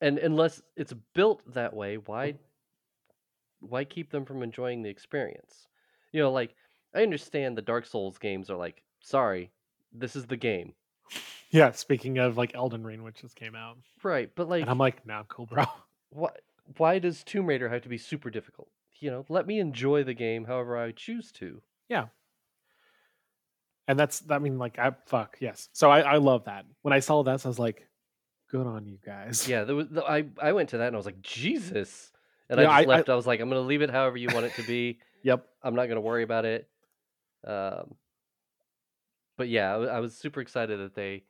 and 0.02 0.18
unless 0.18 0.62
it's 0.76 0.94
built 1.14 1.42
that 1.54 1.74
way, 1.74 1.98
mm. 1.98 2.04
why 2.06 2.36
why 3.60 3.84
keep 3.86 4.12
them 4.12 4.26
from 4.26 4.44
enjoying 4.44 4.82
the 4.82 4.90
experience? 4.90 5.68
You 6.12 6.22
know, 6.22 6.32
like 6.32 6.56
I 6.94 7.04
understand 7.04 7.58
the 7.58 7.62
Dark 7.62 7.86
Souls 7.86 8.18
games 8.18 8.50
are 8.50 8.58
like, 8.58 8.84
sorry, 9.02 9.52
this 9.94 10.16
is 10.16 10.26
the 10.26 10.38
game, 10.38 10.74
yeah, 11.54 11.72
speaking 11.72 12.18
of 12.18 12.36
like 12.36 12.56
Elden 12.56 12.84
Ring, 12.84 13.04
which 13.04 13.22
just 13.22 13.36
came 13.36 13.56
out, 13.56 13.78
right? 14.02 14.32
But 14.34 14.50
like, 14.50 14.62
and 14.62 14.72
I'm 14.72 14.80
like, 14.80 15.06
nah, 15.06 15.22
cool, 15.28 15.46
bro. 15.46 15.66
why 16.10 16.32
why 16.78 16.98
does 16.98 17.24
Tomb 17.24 17.46
Raider 17.46 17.70
have 17.70 17.84
to 17.84 17.90
be 17.90 18.00
super 18.00 18.32
difficult? 18.32 18.70
You 19.00 19.12
know, 19.12 19.26
let 19.30 19.46
me 19.46 19.60
enjoy 19.60 20.04
the 20.04 20.16
game 20.16 20.46
however 20.46 20.76
I 20.76 20.92
choose 20.92 21.32
to. 21.34 21.62
Yeah. 21.90 22.06
And 23.88 24.00
that's, 24.00 24.24
I 24.30 24.40
mean, 24.40 24.58
like, 24.58 24.80
I 24.80 24.94
fuck 25.06 25.38
yes. 25.42 25.70
So 25.74 25.92
I, 25.92 26.00
I 26.00 26.18
love 26.18 26.46
that. 26.46 26.66
When 26.82 26.94
I 26.94 27.00
saw 27.00 27.22
that, 27.22 27.46
I 27.46 27.48
was 27.48 27.60
like, 27.60 27.86
good 28.54 28.68
on 28.68 28.86
you 28.86 28.98
guys. 29.06 29.48
Yeah, 29.48 29.64
there 29.66 29.76
was, 29.76 29.88
I 29.98 30.26
I 30.42 30.54
went 30.54 30.70
to 30.70 30.78
that 30.78 30.88
and 30.88 30.96
I 30.96 30.98
was 30.98 31.06
like, 31.08 31.22
Jesus, 31.22 32.12
and 32.50 32.60
Yeah, 32.60 32.70
I 32.70 32.82
I- 32.82 32.86
left. 32.86 33.10
I, 33.10 33.16
was 33.16 33.26
like, 33.28 33.40
I'm 33.40 33.50
gonna 33.50 33.62
leave 33.62 33.82
it 33.82 33.90
however 33.90 34.16
you 34.18 34.30
want 34.34 34.46
it 34.46 34.54
to 34.56 34.64
be. 34.64 35.00
Yep. 35.26 35.46
I'm 35.64 35.74
not 35.76 35.88
gonna 35.88 36.02
worry 36.02 36.24
about 36.24 36.44
it. 36.46 36.68
Um, 37.48 37.96
but 39.38 39.48
yeah, 39.48 39.74
I, 39.76 39.84
I 39.96 40.00
was 40.00 40.14
super 40.16 40.42
excited 40.42 40.80
that 40.82 40.96
they 40.96 41.24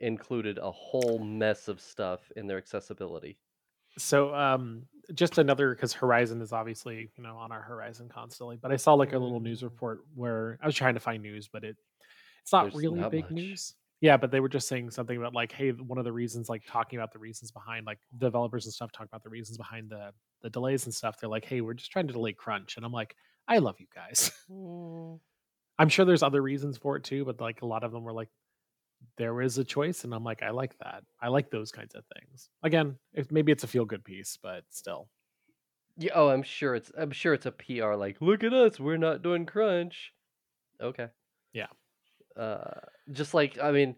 included 0.00 0.58
a 0.58 0.70
whole 0.70 1.18
mess 1.18 1.66
of 1.68 1.80
stuff 1.80 2.20
in 2.36 2.46
their 2.46 2.56
accessibility. 2.58 3.36
So 3.98 4.34
um 4.34 4.84
just 5.12 5.38
another 5.38 5.74
because 5.74 5.92
Horizon 5.92 6.40
is 6.40 6.52
obviously, 6.52 7.10
you 7.16 7.22
know, 7.24 7.36
on 7.36 7.50
our 7.52 7.60
horizon 7.62 8.08
constantly. 8.08 8.56
But 8.62 8.70
I 8.72 8.76
saw 8.76 8.94
like 8.94 9.12
a 9.12 9.18
little 9.18 9.40
news 9.40 9.60
Mm. 9.60 9.64
report 9.64 10.04
where 10.14 10.58
I 10.62 10.66
was 10.66 10.74
trying 10.76 10.94
to 10.94 11.00
find 11.00 11.22
news, 11.22 11.48
but 11.52 11.64
it 11.64 11.76
it's 12.42 12.52
not 12.52 12.62
There's 12.70 12.76
really 12.76 13.00
not 13.00 13.10
big 13.10 13.24
much. 13.24 13.32
news. 13.32 13.74
Yeah, 14.02 14.16
but 14.16 14.32
they 14.32 14.40
were 14.40 14.48
just 14.48 14.66
saying 14.66 14.90
something 14.90 15.16
about 15.16 15.32
like, 15.32 15.52
hey, 15.52 15.70
one 15.70 15.96
of 15.96 16.04
the 16.04 16.12
reasons, 16.12 16.48
like 16.48 16.64
talking 16.66 16.98
about 16.98 17.12
the 17.12 17.20
reasons 17.20 17.52
behind 17.52 17.86
like 17.86 18.00
developers 18.18 18.66
and 18.66 18.74
stuff 18.74 18.90
talk 18.92 19.06
about 19.06 19.22
the 19.22 19.30
reasons 19.30 19.56
behind 19.56 19.90
the 19.90 20.10
the 20.42 20.50
delays 20.50 20.86
and 20.86 20.94
stuff. 20.94 21.18
They're 21.20 21.30
like, 21.30 21.44
hey, 21.44 21.60
we're 21.60 21.74
just 21.74 21.92
trying 21.92 22.08
to 22.08 22.12
delay 22.12 22.32
crunch. 22.32 22.76
And 22.76 22.84
I'm 22.84 22.92
like, 22.92 23.14
I 23.48 23.58
love 23.58 23.76
you 23.80 23.86
guys. 23.94 24.30
Mm, 24.50 25.20
I'm 25.78 25.88
sure 25.88 26.04
there's 26.04 26.22
other 26.22 26.42
reasons 26.42 26.78
for 26.78 26.96
it 26.96 27.04
too, 27.04 27.24
but 27.24 27.40
like 27.40 27.62
a 27.62 27.66
lot 27.66 27.84
of 27.84 27.92
them 27.92 28.04
were 28.04 28.12
like, 28.12 28.28
there 29.16 29.42
is 29.42 29.58
a 29.58 29.64
choice, 29.64 30.04
and 30.04 30.14
I'm 30.14 30.24
like, 30.24 30.42
I 30.42 30.50
like 30.50 30.78
that. 30.78 31.04
I 31.20 31.28
like 31.28 31.50
those 31.50 31.72
kinds 31.72 31.94
of 31.94 32.04
things. 32.14 32.50
Again, 32.62 32.96
if 33.14 33.30
maybe 33.32 33.52
it's 33.52 33.64
a 33.64 33.68
feel 33.68 33.84
good 33.84 34.04
piece, 34.04 34.38
but 34.42 34.64
still. 34.70 35.08
Yeah. 35.98 36.12
Oh, 36.14 36.28
I'm 36.30 36.42
sure 36.42 36.74
it's. 36.74 36.92
I'm 36.98 37.10
sure 37.12 37.34
it's 37.34 37.46
a 37.46 37.52
PR. 37.52 37.94
Like, 37.96 38.18
look 38.20 38.44
at 38.44 38.52
us. 38.54 38.80
We're 38.80 38.96
not 38.98 39.22
doing 39.22 39.46
crunch. 39.46 40.12
Okay. 40.80 41.08
Yeah. 41.52 41.68
Uh, 42.36 42.80
just 43.10 43.34
like 43.34 43.58
I 43.58 43.72
mean, 43.72 43.96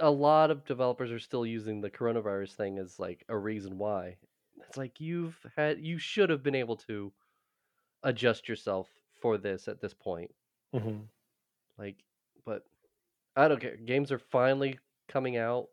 a 0.00 0.10
lot 0.10 0.50
of 0.50 0.64
developers 0.64 1.10
are 1.10 1.18
still 1.18 1.46
using 1.46 1.80
the 1.80 1.90
coronavirus 1.90 2.54
thing 2.54 2.78
as 2.78 2.98
like 2.98 3.24
a 3.28 3.36
reason 3.36 3.78
why. 3.78 4.16
It's 4.68 4.76
like 4.76 5.00
you've 5.00 5.44
had. 5.56 5.80
You 5.80 5.98
should 5.98 6.30
have 6.30 6.42
been 6.42 6.54
able 6.54 6.76
to 6.88 7.12
adjust 8.02 8.48
yourself 8.48 8.88
for 9.20 9.38
this 9.38 9.68
at 9.68 9.80
this 9.80 9.94
point. 9.94 10.30
Mhm. 10.74 11.08
Like, 11.78 12.04
but 12.44 12.64
I 13.36 13.48
don't 13.48 13.60
care. 13.60 13.76
Games 13.76 14.12
are 14.12 14.18
finally 14.18 14.78
coming 15.08 15.36
out. 15.36 15.68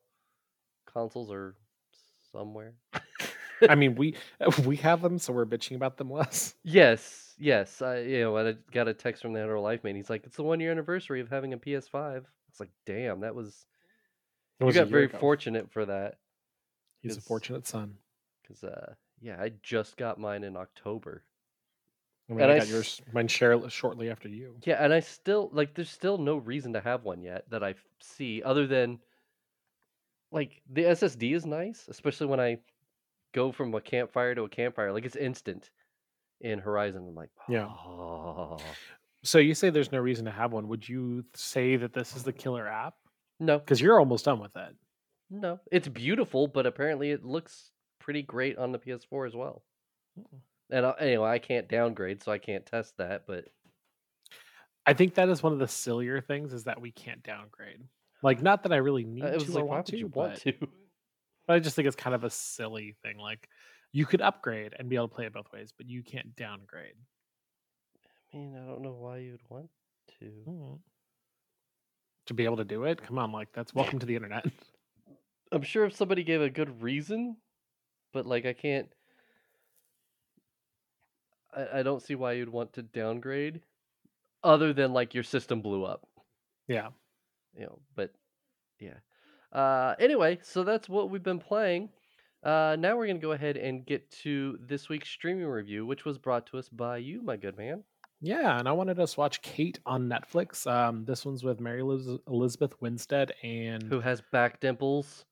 Consoles 0.85 1.31
are 1.31 1.55
somewhere. 2.31 2.75
I 3.69 3.75
mean, 3.75 3.95
we 3.95 4.15
we 4.65 4.75
have 4.77 5.01
them, 5.01 5.17
so 5.19 5.33
we're 5.33 5.45
bitching 5.45 5.75
about 5.75 5.97
them 5.97 6.11
less. 6.11 6.55
Yes, 6.63 7.33
yes. 7.37 7.81
I 7.81 7.99
you 7.99 8.21
know 8.21 8.37
I 8.37 8.53
got 8.71 8.87
a 8.87 8.93
text 8.93 9.21
from 9.21 9.33
the 9.33 9.39
Hetero 9.39 9.61
Life 9.61 9.83
Man. 9.83 9.95
He's 9.95 10.09
like, 10.09 10.25
it's 10.25 10.35
the 10.37 10.43
one 10.43 10.59
year 10.59 10.71
anniversary 10.71 11.21
of 11.21 11.29
having 11.29 11.53
a 11.53 11.57
PS5. 11.57 12.23
It's 12.49 12.59
like, 12.59 12.69
damn, 12.85 13.21
that 13.21 13.35
was 13.35 13.65
It 14.59 14.63
you 14.63 14.65
was 14.67 14.75
a 14.75 14.79
got 14.79 14.87
very 14.89 15.05
ago. 15.05 15.17
fortunate 15.19 15.71
for 15.71 15.85
that. 15.85 16.15
He's 17.01 17.17
a 17.17 17.21
fortunate 17.21 17.67
son. 17.67 17.95
Because 18.41 18.63
uh, 18.63 18.93
yeah, 19.21 19.37
I 19.39 19.51
just 19.63 19.97
got 19.97 20.19
mine 20.19 20.43
in 20.43 20.55
October. 20.57 21.23
I 22.29 22.33
mean, 22.33 22.41
And 22.41 22.51
I 22.51 22.55
I 22.55 22.59
got 22.59 22.67
yours, 22.69 23.01
mine 23.11 23.27
share 23.27 23.69
shortly 23.69 24.09
after 24.09 24.29
you. 24.29 24.55
Yeah, 24.65 24.83
and 24.83 24.93
I 24.93 24.99
still 25.01 25.49
like. 25.53 25.73
There's 25.75 25.89
still 25.89 26.17
no 26.17 26.37
reason 26.37 26.73
to 26.73 26.81
have 26.81 27.03
one 27.03 27.21
yet 27.21 27.49
that 27.49 27.63
I 27.63 27.75
see, 28.01 28.41
other 28.43 28.67
than 28.67 28.99
like 30.31 30.61
the 30.71 30.83
SSD 30.83 31.33
is 31.35 31.45
nice, 31.45 31.87
especially 31.89 32.27
when 32.27 32.39
I 32.39 32.57
go 33.33 33.51
from 33.51 33.73
a 33.73 33.81
campfire 33.81 34.35
to 34.35 34.43
a 34.43 34.49
campfire. 34.49 34.91
Like 34.93 35.05
it's 35.05 35.15
instant 35.15 35.69
in 36.41 36.59
Horizon. 36.59 37.05
I'm 37.09 37.15
like, 37.15 37.29
Yeah. 37.47 37.65
oh. 37.65 38.57
So 39.23 39.39
you 39.39 39.53
say 39.53 39.69
there's 39.69 39.91
no 39.91 39.99
reason 39.99 40.25
to 40.25 40.31
have 40.31 40.51
one. 40.51 40.67
Would 40.67 40.87
you 40.87 41.23
say 41.33 41.75
that 41.77 41.93
this 41.93 42.15
is 42.15 42.23
the 42.23 42.33
killer 42.33 42.67
app? 42.67 42.95
no, 43.39 43.57
Because 43.59 43.79
you're 43.81 43.99
almost 43.99 44.25
done 44.25 44.39
with 44.39 44.55
it. 44.55 44.75
no, 45.29 45.59
it's 45.71 45.87
beautiful, 45.87 46.47
but 46.47 46.65
apparently 46.65 47.11
it 47.11 47.23
looks 47.25 47.71
pretty 47.99 48.21
great 48.21 48.57
on 48.57 48.71
the 48.71 48.79
PS4 48.79 49.27
as 49.27 49.35
well. 49.35 49.63
Mm. 50.19 50.39
And 50.69 50.85
I, 50.85 50.93
anyway, 50.99 51.29
I 51.29 51.39
can't 51.39 51.69
downgrade, 51.69 52.21
so 52.23 52.31
I 52.31 52.37
can't 52.37 52.65
test 52.65 52.97
that. 52.97 53.23
But 53.27 53.45
I 54.85 54.93
think 54.93 55.15
that 55.15 55.29
is 55.29 55.41
one 55.41 55.53
of 55.53 55.59
the 55.59 55.67
sillier 55.67 56.19
things 56.19 56.51
is 56.53 56.65
that 56.65 56.81
we 56.81 56.91
can't 56.91 57.23
downgrade. 57.23 57.81
Like, 58.21 58.41
not 58.41 58.63
that 58.63 58.73
I 58.73 58.77
really 58.77 59.03
need 59.03 59.23
uh, 59.23 59.31
to 59.31 59.37
was 59.37 59.49
or 59.49 59.53
like, 59.53 59.63
why 59.63 59.75
want 59.75 59.85
would 59.87 59.91
to, 59.91 59.97
you 59.97 60.07
want 60.07 60.33
but, 60.33 60.39
to? 60.41 60.67
But 61.47 61.53
I 61.53 61.59
just 61.59 61.75
think 61.75 61.87
it's 61.87 61.95
kind 61.95 62.15
of 62.15 62.23
a 62.23 62.29
silly 62.29 62.95
thing. 63.03 63.17
Like, 63.17 63.49
you 63.91 64.05
could 64.05 64.21
upgrade 64.21 64.73
and 64.77 64.89
be 64.89 64.95
able 64.95 65.07
to 65.07 65.15
play 65.15 65.25
it 65.25 65.33
both 65.33 65.51
ways, 65.53 65.71
but 65.75 65.87
you 65.87 66.03
can't 66.03 66.35
downgrade. 66.35 66.95
I 68.33 68.37
mean, 68.37 68.55
I 68.55 68.65
don't 68.65 68.81
know 68.81 68.93
why 68.93 69.17
you'd 69.17 69.41
want 69.49 69.69
to. 70.19 70.31
Mm. 70.47 70.79
To 72.27 72.33
be 72.33 72.45
able 72.45 72.57
to 72.57 72.63
do 72.63 72.85
it, 72.85 73.01
come 73.01 73.19
on, 73.19 73.31
like 73.31 73.49
that's 73.53 73.73
welcome 73.75 73.99
to 73.99 74.05
the 74.05 74.15
internet. 74.15 74.45
I'm 75.51 75.61
sure 75.61 75.85
if 75.85 75.95
somebody 75.95 76.23
gave 76.23 76.41
a 76.41 76.49
good 76.49 76.81
reason, 76.81 77.37
but 78.11 78.25
like 78.25 78.45
I 78.45 78.53
can't. 78.53 78.87
I, 81.55 81.79
I 81.79 81.83
don't 81.83 82.01
see 82.01 82.15
why 82.15 82.33
you'd 82.33 82.49
want 82.49 82.73
to 82.73 82.81
downgrade, 82.81 83.61
other 84.43 84.73
than 84.73 84.93
like 84.93 85.13
your 85.13 85.23
system 85.23 85.61
blew 85.61 85.83
up, 85.83 86.07
yeah. 86.67 86.87
you 87.55 87.65
know. 87.65 87.79
But 87.95 88.11
yeah. 88.79 88.95
Uh, 89.53 89.93
anyway, 89.99 90.39
so 90.41 90.63
that's 90.63 90.89
what 90.89 91.09
we've 91.09 91.23
been 91.23 91.39
playing. 91.39 91.89
Uh, 92.43 92.75
now 92.77 92.97
we're 92.97 93.07
gonna 93.07 93.19
go 93.19 93.31
ahead 93.31 93.55
and 93.55 93.85
get 93.85 94.09
to 94.11 94.57
this 94.59 94.89
week's 94.89 95.07
streaming 95.09 95.45
review, 95.45 95.85
which 95.85 96.03
was 96.03 96.17
brought 96.17 96.45
to 96.47 96.57
us 96.57 96.67
by 96.67 96.97
you, 96.97 97.21
my 97.21 97.37
good 97.37 97.55
man. 97.57 97.83
Yeah, 98.19 98.57
and 98.57 98.67
I 98.67 98.71
wanted 98.71 98.99
us 98.99 99.13
to 99.13 99.19
watch 99.19 99.41
Kate 99.41 99.79
on 99.85 100.09
Netflix. 100.09 100.65
Um, 100.65 101.05
this 101.05 101.25
one's 101.25 101.43
with 101.43 101.59
Mary 101.59 101.81
Eliz- 101.81 102.19
Elizabeth 102.27 102.73
Winstead 102.81 103.33
and 103.43 103.83
Who 103.83 103.99
has 104.01 104.21
back 104.31 104.59
dimples? 104.59 105.25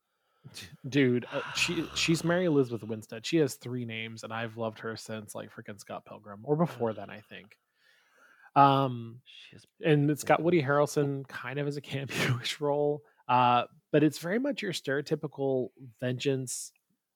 dude, 0.90 1.26
uh, 1.32 1.42
she 1.56 1.86
she's 1.96 2.24
Mary 2.24 2.46
Elizabeth 2.46 2.84
Winstead. 2.84 3.26
She 3.26 3.38
has 3.38 3.56
three 3.56 3.86
names, 3.86 4.24
and 4.24 4.34
I've 4.34 4.58
loved 4.58 4.80
her 4.80 4.96
since 4.98 5.36
like 5.36 5.50
freaking 5.54 5.80
Scott 5.80 6.06
Pilgrim 6.06 6.42
or 6.44 6.56
before 6.56 6.94
then, 6.94 7.10
I 7.10 7.22
think. 7.22 7.58
Um, 8.56 9.22
and 9.86 10.10
it's 10.12 10.24
got 10.24 10.42
Woody 10.42 10.62
Harrelson 10.62 11.28
kind 11.28 11.60
of 11.60 11.68
as 11.68 11.78
a 11.78 11.82
cameo-ish 11.82 12.60
role, 12.62 13.02
uh, 13.30 13.64
but 13.92 14.04
it's 14.04 14.18
very 14.20 14.40
much 14.40 14.62
your 14.62 14.72
stereotypical 14.74 15.70
vengeance 16.00 16.72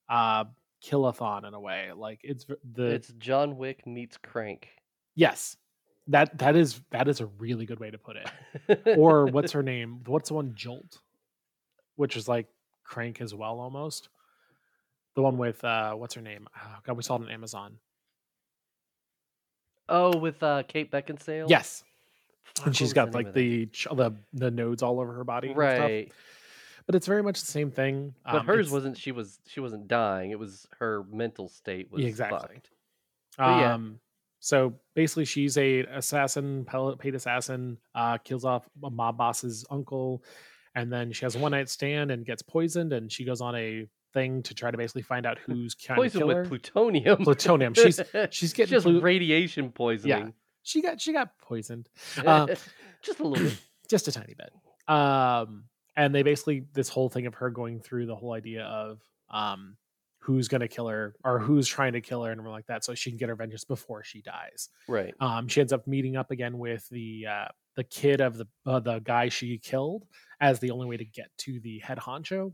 uh 0.09 0.45
killathon 0.83 1.47
in 1.47 1.53
a 1.53 1.59
way. 1.59 1.91
Like 1.95 2.19
it's 2.23 2.45
the 2.73 2.85
It's 2.85 3.07
John 3.17 3.57
Wick 3.57 3.87
meets 3.87 4.17
Crank. 4.17 4.67
yes, 5.15 5.57
that 6.07 6.37
that 6.37 6.55
is 6.55 6.81
that 6.91 7.07
is 7.07 7.21
a 7.21 7.25
really 7.25 7.65
good 7.65 7.79
way 7.79 7.89
to 7.91 7.97
put 7.97 8.15
it. 8.17 8.97
or 8.97 9.25
what's 9.25 9.51
her 9.53 9.63
name? 9.73 10.01
What's 10.05 10.29
the 10.29 10.35
one 10.35 10.53
Jolt, 10.55 10.99
which 11.95 12.15
is 12.17 12.27
like 12.27 12.47
Crank 12.83 13.19
as 13.21 13.33
well, 13.33 13.59
almost. 13.59 14.09
The 15.15 15.21
one 15.21 15.37
with 15.37 15.63
uh, 15.63 15.93
what's 15.93 16.13
her 16.15 16.21
name? 16.21 16.45
Oh, 16.61 16.75
God, 16.83 16.97
we 16.97 17.03
saw 17.03 17.15
it 17.15 17.21
on 17.21 17.29
Amazon. 17.31 17.77
Oh, 19.87 20.17
with 20.17 20.41
uh, 20.43 20.63
Kate 20.67 20.91
Beckinsale. 20.91 21.49
Yes, 21.49 21.83
and 22.65 22.75
she's 22.75 22.91
got 22.93 23.13
like 23.13 23.33
the 23.33 23.67
ch- 23.67 23.87
the 23.95 24.11
the 24.33 24.51
nodes 24.51 24.83
all 24.83 24.99
over 24.99 25.13
her 25.13 25.23
body, 25.23 25.47
and 25.49 25.55
stuff. 25.55 25.79
right. 25.79 26.11
But 26.85 26.95
it's 26.95 27.07
very 27.07 27.23
much 27.23 27.39
the 27.39 27.47
same 27.47 27.71
thing. 27.71 28.13
But 28.23 28.35
Um, 28.41 28.45
hers 28.45 28.67
it's- 28.67 28.71
wasn't. 28.71 28.97
She 28.97 29.11
was. 29.11 29.39
She 29.47 29.59
wasn't 29.59 29.87
dying. 29.87 30.31
It 30.31 30.39
was 30.39 30.67
her 30.79 31.03
mental 31.11 31.49
state 31.49 31.91
was 31.91 32.03
exactly. 32.05 32.61
yeah. 33.39 33.73
Um, 33.73 33.99
so 34.39 34.75
basically, 34.93 35.25
she's 35.25 35.57
a 35.57 35.79
assassin, 35.85 36.65
paid 36.99 37.15
assassin, 37.15 37.79
uh, 37.95 38.19
kills 38.19 38.45
off 38.45 38.67
a 38.83 38.89
mob 38.91 39.17
boss's 39.17 39.65
uncle, 39.71 40.23
and 40.75 40.93
then 40.93 41.11
she 41.11 41.25
has 41.25 41.35
a 41.35 41.39
one 41.39 41.51
night 41.51 41.69
stand 41.69 42.11
and 42.11 42.23
gets 42.25 42.43
poisoned, 42.43 42.93
and 42.93 43.11
she 43.11 43.25
goes 43.25 43.41
on 43.41 43.55
a 43.55 43.87
thing 44.13 44.43
to 44.43 44.53
try 44.53 44.69
to 44.69 44.77
basically 44.77 45.01
find 45.01 45.25
out 45.25 45.39
who's 45.39 45.73
trying 45.75 45.97
to 45.97 46.01
Poison 46.03 46.19
kill 46.19 46.27
with 46.27 46.47
plutonium. 46.47 47.17
Plutonium. 47.23 47.73
She's 47.73 47.99
she's 48.29 48.53
getting 48.53 48.71
just 48.71 48.85
plu- 48.85 49.01
radiation 49.01 49.71
poisoning. 49.71 50.25
Yeah. 50.27 50.31
she 50.61 50.81
got 50.83 51.01
she 51.01 51.11
got 51.13 51.37
poisoned 51.39 51.89
Uh, 52.23 52.45
just 53.01 53.19
a 53.19 53.27
little 53.27 53.43
bit. 53.49 53.57
just 53.89 54.07
a 54.07 54.11
tiny 54.11 54.35
bit. 54.35 54.51
Um, 54.87 55.63
and 55.97 56.13
they 56.13 56.23
basically 56.23 56.65
this 56.73 56.89
whole 56.89 57.09
thing 57.09 57.25
of 57.25 57.35
her 57.35 57.49
going 57.49 57.79
through 57.79 58.05
the 58.05 58.15
whole 58.15 58.33
idea 58.33 58.63
of 58.63 58.99
um 59.29 59.77
who's 60.19 60.47
gonna 60.47 60.67
kill 60.67 60.87
her 60.87 61.15
or 61.23 61.39
who's 61.39 61.67
trying 61.67 61.93
to 61.93 62.01
kill 62.01 62.23
her 62.23 62.31
and 62.31 62.39
everything 62.39 62.53
like 62.53 62.65
that, 62.65 62.83
so 62.83 62.95
she 62.95 63.11
can 63.11 63.17
get 63.17 63.29
her 63.29 63.35
vengeance 63.35 63.63
before 63.63 64.03
she 64.03 64.21
dies. 64.21 64.69
Right. 64.87 65.13
Um, 65.19 65.47
she 65.47 65.61
ends 65.61 65.71
up 65.71 65.85
meeting 65.87 66.15
up 66.15 66.31
again 66.31 66.57
with 66.57 66.87
the 66.89 67.27
uh, 67.29 67.47
the 67.75 67.83
kid 67.83 68.21
of 68.21 68.37
the 68.37 68.47
uh, 68.65 68.79
the 68.79 68.99
guy 68.99 69.29
she 69.29 69.57
killed 69.59 70.05
as 70.41 70.59
the 70.59 70.71
only 70.71 70.87
way 70.87 70.97
to 70.97 71.05
get 71.05 71.27
to 71.39 71.59
the 71.59 71.79
head 71.79 71.99
honcho. 71.99 72.53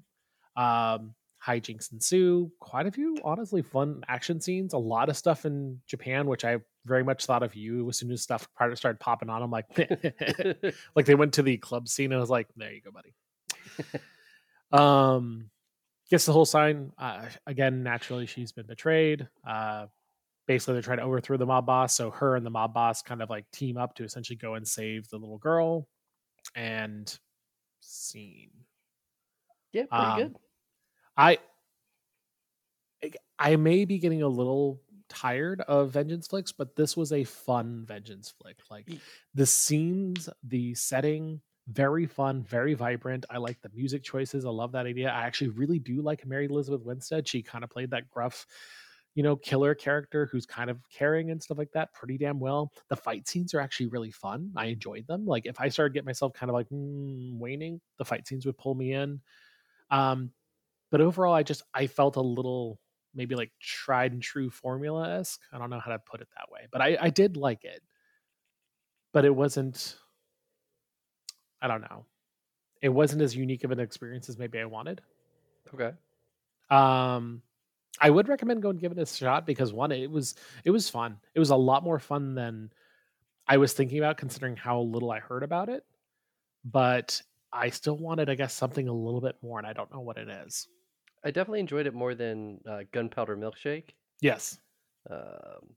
Um, 0.58 1.16
hijinks 1.46 1.92
ensue. 1.92 2.52
Quite 2.60 2.88
a 2.88 2.92
few, 2.92 3.18
honestly, 3.24 3.62
fun 3.62 4.04
action 4.08 4.40
scenes. 4.40 4.74
A 4.74 4.78
lot 4.78 5.10
of 5.10 5.18
stuff 5.18 5.46
in 5.46 5.80
Japan, 5.88 6.28
which 6.28 6.46
I 6.46 6.58
very 6.86 7.04
much 7.04 7.26
thought 7.26 7.44
of 7.44 7.56
you 7.56 7.90
as 7.90 7.98
soon 7.98 8.12
as 8.12 8.22
stuff 8.22 8.48
started 8.76 9.00
popping 9.00 9.30
on. 9.30 9.42
I'm 9.42 9.52
like, 9.52 9.66
like 10.96 11.06
they 11.06 11.16
went 11.16 11.34
to 11.34 11.42
the 11.42 11.58
club 11.58 11.88
scene 11.88 12.12
and 12.12 12.16
I 12.16 12.20
was 12.20 12.30
like, 12.30 12.48
there 12.56 12.72
you 12.72 12.82
go, 12.82 12.92
buddy. 12.92 13.14
um, 14.72 15.50
gets 16.10 16.26
the 16.26 16.34
whole 16.34 16.46
sign. 16.46 16.92
Uh, 16.98 17.28
again, 17.48 17.84
naturally, 17.84 18.26
she's 18.26 18.52
been 18.52 18.68
betrayed. 18.68 19.28
Uh, 19.48 19.88
basically, 20.48 20.74
they're 20.76 20.82
trying 20.84 20.98
to 21.00 21.04
overthrow 21.04 21.38
the 21.38 21.46
mob 21.46 21.66
boss. 21.66 21.96
So 21.96 22.12
her 22.12 22.36
and 22.36 22.46
the 22.46 22.50
mob 22.52 22.74
boss 22.74 23.02
kind 23.02 23.22
of 23.22 23.30
like 23.30 23.50
team 23.52 23.78
up 23.78 23.96
to 23.96 24.04
essentially 24.04 24.38
go 24.38 24.56
and 24.56 24.68
save 24.68 25.10
the 25.10 25.18
little 25.18 25.38
girl. 25.40 25.88
And 26.56 27.18
scene. 27.82 28.52
yeah, 29.72 29.86
pretty 29.86 30.06
Um, 30.06 30.18
good. 30.18 30.38
I 31.18 31.40
I 33.40 33.56
may 33.56 33.86
be 33.86 33.98
getting 34.00 34.22
a 34.22 34.28
little 34.28 34.82
tired 35.10 35.62
of 35.62 35.92
vengeance 35.92 36.28
flicks, 36.28 36.52
but 36.52 36.76
this 36.76 36.96
was 36.96 37.12
a 37.12 37.24
fun 37.24 37.86
vengeance 37.86 38.34
flick. 38.42 38.60
Like 38.70 38.88
the 39.34 39.46
scenes, 39.46 40.30
the 40.44 40.76
setting, 40.76 41.42
very 41.68 42.06
fun, 42.06 42.44
very 42.44 42.74
vibrant. 42.74 43.26
I 43.30 43.38
like 43.38 43.62
the 43.62 43.70
music 43.74 44.04
choices. 44.04 44.46
I 44.46 44.50
love 44.50 44.72
that 44.74 44.86
idea. 44.86 45.10
I 45.10 45.24
actually 45.24 45.50
really 45.50 45.80
do 45.80 46.02
like 46.02 46.26
Mary 46.26 46.46
Elizabeth 46.46 46.84
Winstead. 46.84 47.28
She 47.28 47.42
kind 47.42 47.64
of 47.64 47.70
played 47.70 47.92
that 47.92 48.10
gruff, 48.10 48.46
you 49.16 49.24
know, 49.24 49.36
killer 49.36 49.76
character 49.76 50.28
who's 50.32 50.46
kind 50.46 50.70
of 50.70 50.80
caring 50.90 51.32
and 51.32 51.42
stuff 51.42 51.58
like 51.58 51.72
that 51.74 51.94
pretty 51.94 52.18
damn 52.18 52.40
well. 52.40 52.72
The 52.90 52.96
fight 52.96 53.28
scenes 53.28 53.54
are 53.54 53.60
actually 53.60 53.88
really 53.88 54.12
fun. 54.12 54.52
I 54.56 54.68
enjoyed 54.68 55.06
them. 55.08 55.26
Like 55.26 55.46
if 55.46 55.60
I 55.60 55.70
started 55.70 55.94
getting 55.94 56.06
myself 56.06 56.34
kind 56.34 56.50
of 56.50 56.56
like 56.56 56.70
mm, 56.70 57.38
waning, 57.38 57.80
the 57.98 58.06
fight 58.06 58.28
scenes 58.28 58.46
would 58.46 58.58
pull 58.58 58.76
me 58.76 58.94
in. 58.94 59.22
Um, 59.92 60.32
but 60.90 61.02
overall, 61.02 61.34
I 61.34 61.44
just 61.44 61.64
I 61.74 61.88
felt 61.88 62.18
a 62.18 62.22
little 62.22 62.80
maybe 63.14 63.36
like 63.36 63.52
tried 63.60 64.14
and 64.14 64.22
true 64.22 64.50
formula 64.50 65.18
esque. 65.20 65.42
I 65.52 65.58
don't 65.58 65.70
know 65.70 65.80
how 65.80 65.92
to 65.92 66.00
put 66.00 66.22
it 66.22 66.28
that 66.36 66.52
way, 66.52 66.68
but 66.72 66.82
I 66.82 66.98
I 67.00 67.10
did 67.10 67.38
like 67.38 67.64
it. 67.64 67.82
But 69.14 69.26
it 69.26 69.36
wasn't. 69.36 69.98
I 71.62 71.68
don't 71.68 71.82
know. 71.82 72.06
It 72.82 72.90
wasn't 72.90 73.22
as 73.22 73.36
unique 73.36 73.64
of 73.64 73.72
an 73.72 73.80
experience 73.80 74.30
as 74.30 74.38
maybe 74.38 74.60
I 74.60 74.66
wanted. 74.66 75.02
Okay. 75.74 75.92
Um, 76.70 77.42
I 78.00 78.10
would 78.10 78.28
recommend 78.28 78.62
going 78.62 78.74
and 78.74 78.82
giving 78.82 78.98
it 78.98 79.10
a 79.10 79.14
shot 79.14 79.46
because 79.46 79.74
one, 79.74 79.92
it 79.92 80.10
was 80.10 80.36
it 80.64 80.72
was 80.72 80.90
fun. 80.90 81.18
It 81.36 81.40
was 81.40 81.52
a 81.52 81.56
lot 81.56 81.84
more 81.84 82.00
fun 82.00 82.34
than 82.34 82.72
I 83.48 83.58
was 83.58 83.74
thinking 83.74 84.00
about, 84.00 84.18
considering 84.18 84.56
how 84.56 84.80
little 84.82 85.12
I 85.12 85.20
heard 85.20 85.44
about 85.44 85.70
it. 85.70 85.86
But 86.66 87.22
I 87.52 87.70
still 87.70 87.98
wanted, 87.98 88.30
I 88.30 88.36
guess, 88.36 88.54
something 88.54 88.88
a 88.88 88.94
little 88.94 89.22
bit 89.22 89.36
more, 89.42 89.60
and 89.60 89.68
I 89.68 89.74
don't 89.74 89.92
know 89.94 90.00
what 90.00 90.18
it 90.18 90.30
is. 90.30 90.68
I 91.24 91.32
definitely 91.32 91.60
enjoyed 91.60 91.86
it 91.86 91.94
more 91.94 92.16
than 92.16 92.60
uh, 92.68 92.80
Gunpowder 92.92 93.38
Milkshake. 93.38 93.90
Yes. 94.22 94.60
Um, 95.10 95.76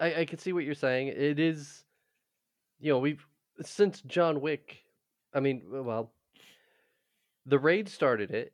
I, 0.00 0.20
I 0.20 0.24
can 0.24 0.38
see 0.38 0.52
what 0.52 0.64
you're 0.64 0.74
saying. 0.74 1.08
It 1.08 1.38
is, 1.38 1.84
you 2.80 2.92
know, 2.92 2.98
we've 2.98 3.24
since 3.62 4.00
John 4.02 4.40
Wick. 4.40 4.84
I 5.34 5.40
mean, 5.40 5.62
well, 5.68 6.12
the 7.46 7.58
raid 7.58 7.88
started 7.88 8.30
it, 8.30 8.52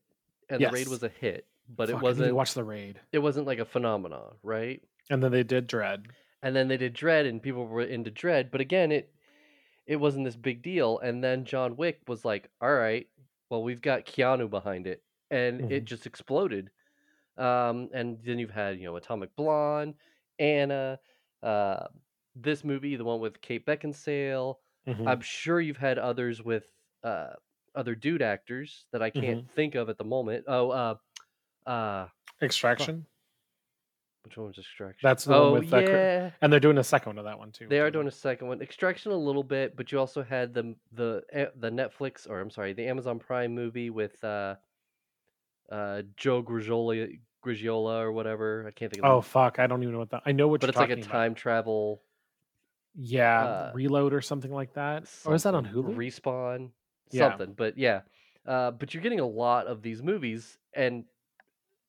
and 0.48 0.62
the 0.62 0.70
raid 0.70 0.88
was 0.88 1.02
a 1.02 1.08
hit, 1.08 1.46
but 1.68 1.88
Fuck, 1.90 2.02
it 2.02 2.06
I 2.06 2.12
need 2.12 2.26
to 2.28 2.32
wasn't. 2.32 2.36
watch 2.36 2.54
the 2.54 2.64
raid, 2.64 3.00
It 3.12 3.18
wasn't 3.18 3.46
like 3.46 3.58
a 3.58 3.64
phenomenon, 3.64 4.36
right? 4.42 4.82
and 5.10 5.22
then 5.22 5.30
they 5.30 5.44
did 5.44 5.68
Dredd. 5.68 6.06
And 6.42 6.54
then 6.54 6.68
they 6.68 6.76
did 6.76 6.94
Dredd, 6.94 7.28
and 7.28 7.42
people 7.42 7.66
were 7.66 7.82
into 7.82 8.10
Dredd, 8.10 8.50
but 8.50 8.60
again, 8.60 8.92
it 8.92 9.12
it 9.86 9.96
wasn't 9.96 10.24
this 10.24 10.36
big 10.36 10.62
deal. 10.62 10.98
And 10.98 11.22
then 11.22 11.44
John 11.44 11.76
Wick 11.76 12.00
was 12.08 12.24
like, 12.24 12.50
"All 12.60 12.74
right, 12.74 13.08
well, 13.50 13.62
we've 13.62 13.80
got 13.80 14.04
Keanu 14.04 14.50
behind 14.50 14.86
it," 14.86 15.04
and 15.30 15.60
it 15.70 15.84
Mhm. 15.84 15.86
just 15.86 16.06
exploded. 16.06 16.70
Um, 17.36 17.90
and 17.94 18.22
then 18.24 18.38
you've 18.38 18.50
had 18.50 18.78
you 18.78 18.84
know 18.86 18.96
Atomic 18.96 19.34
Blonde, 19.36 19.94
Anna, 20.38 21.00
uh, 21.42 21.88
this 22.34 22.64
movie, 22.64 22.96
the 22.96 23.04
one 23.04 23.20
with 23.20 23.40
Kate 23.40 23.64
Beckinsale. 23.66 24.56
Mhm. 24.86 25.06
I'm 25.06 25.20
sure 25.20 25.60
you've 25.60 25.76
had 25.76 25.98
others 25.98 26.42
with 26.42 26.66
uh, 27.02 27.30
other 27.74 27.94
dude 27.94 28.22
actors 28.22 28.86
that 28.92 29.02
I 29.02 29.10
can't 29.10 29.50
think 29.54 29.74
of 29.74 29.88
at 29.88 29.98
the 29.98 30.04
moment. 30.04 30.44
Oh, 30.48 30.70
uh, 30.70 30.94
uh, 31.68 32.06
Extraction, 32.40 33.06
which 34.24 34.36
one 34.36 34.48
was 34.48 34.58
Extraction? 34.58 35.00
That's 35.02 35.24
the 35.24 35.32
one 35.32 35.40
oh 35.40 35.52
with, 35.54 35.72
uh, 35.72 35.78
yeah. 35.78 36.30
and 36.40 36.52
they're 36.52 36.60
doing 36.60 36.78
a 36.78 36.84
second 36.84 37.10
one 37.10 37.18
of 37.18 37.24
that 37.24 37.38
one 37.38 37.52
too. 37.52 37.66
They 37.68 37.80
are 37.80 37.90
doing 37.90 38.06
a 38.06 38.12
second 38.12 38.48
one, 38.48 38.60
Extraction 38.60 39.12
a 39.12 39.16
little 39.16 39.42
bit, 39.42 39.76
but 39.76 39.92
you 39.92 39.98
also 39.98 40.22
had 40.22 40.54
the 40.54 40.74
the 40.92 41.22
eh, 41.32 41.46
the 41.56 41.70
Netflix 41.70 42.28
or 42.28 42.40
I'm 42.40 42.50
sorry, 42.50 42.72
the 42.72 42.86
Amazon 42.86 43.18
Prime 43.18 43.54
movie 43.54 43.90
with 43.90 44.22
uh, 44.24 44.56
uh, 45.70 46.02
Joe 46.16 46.42
Grigiola, 46.42 47.18
Grigiola 47.44 48.00
or 48.00 48.12
whatever. 48.12 48.64
I 48.66 48.70
can't 48.70 48.92
think 48.92 49.04
of. 49.04 49.08
It. 49.08 49.12
Oh 49.12 49.20
the, 49.20 49.26
fuck! 49.28 49.58
I 49.58 49.66
don't 49.66 49.82
even 49.82 49.92
know 49.92 50.00
what 50.00 50.10
that. 50.10 50.22
I 50.26 50.32
know 50.32 50.48
what 50.48 50.60
but 50.60 50.70
it's 50.70 50.78
like 50.78 50.90
a 50.90 50.96
talking 50.96 51.04
about. 51.04 51.12
time 51.12 51.34
travel. 51.34 52.02
Yeah, 52.98 53.44
uh, 53.44 53.72
Reload 53.74 54.12
or 54.14 54.20
something 54.22 54.50
like 54.52 54.72
that. 54.74 55.04
Or 55.24 55.34
is 55.34 55.42
that 55.42 55.54
on 55.54 55.66
Hulu? 55.66 55.94
Respawn, 55.96 56.70
Yeah. 57.10 57.30
something. 57.30 57.52
But 57.54 57.76
yeah, 57.76 58.02
uh, 58.46 58.70
but 58.70 58.94
you're 58.94 59.02
getting 59.02 59.20
a 59.20 59.26
lot 59.26 59.66
of 59.66 59.82
these 59.82 60.02
movies, 60.02 60.56
and 60.72 61.04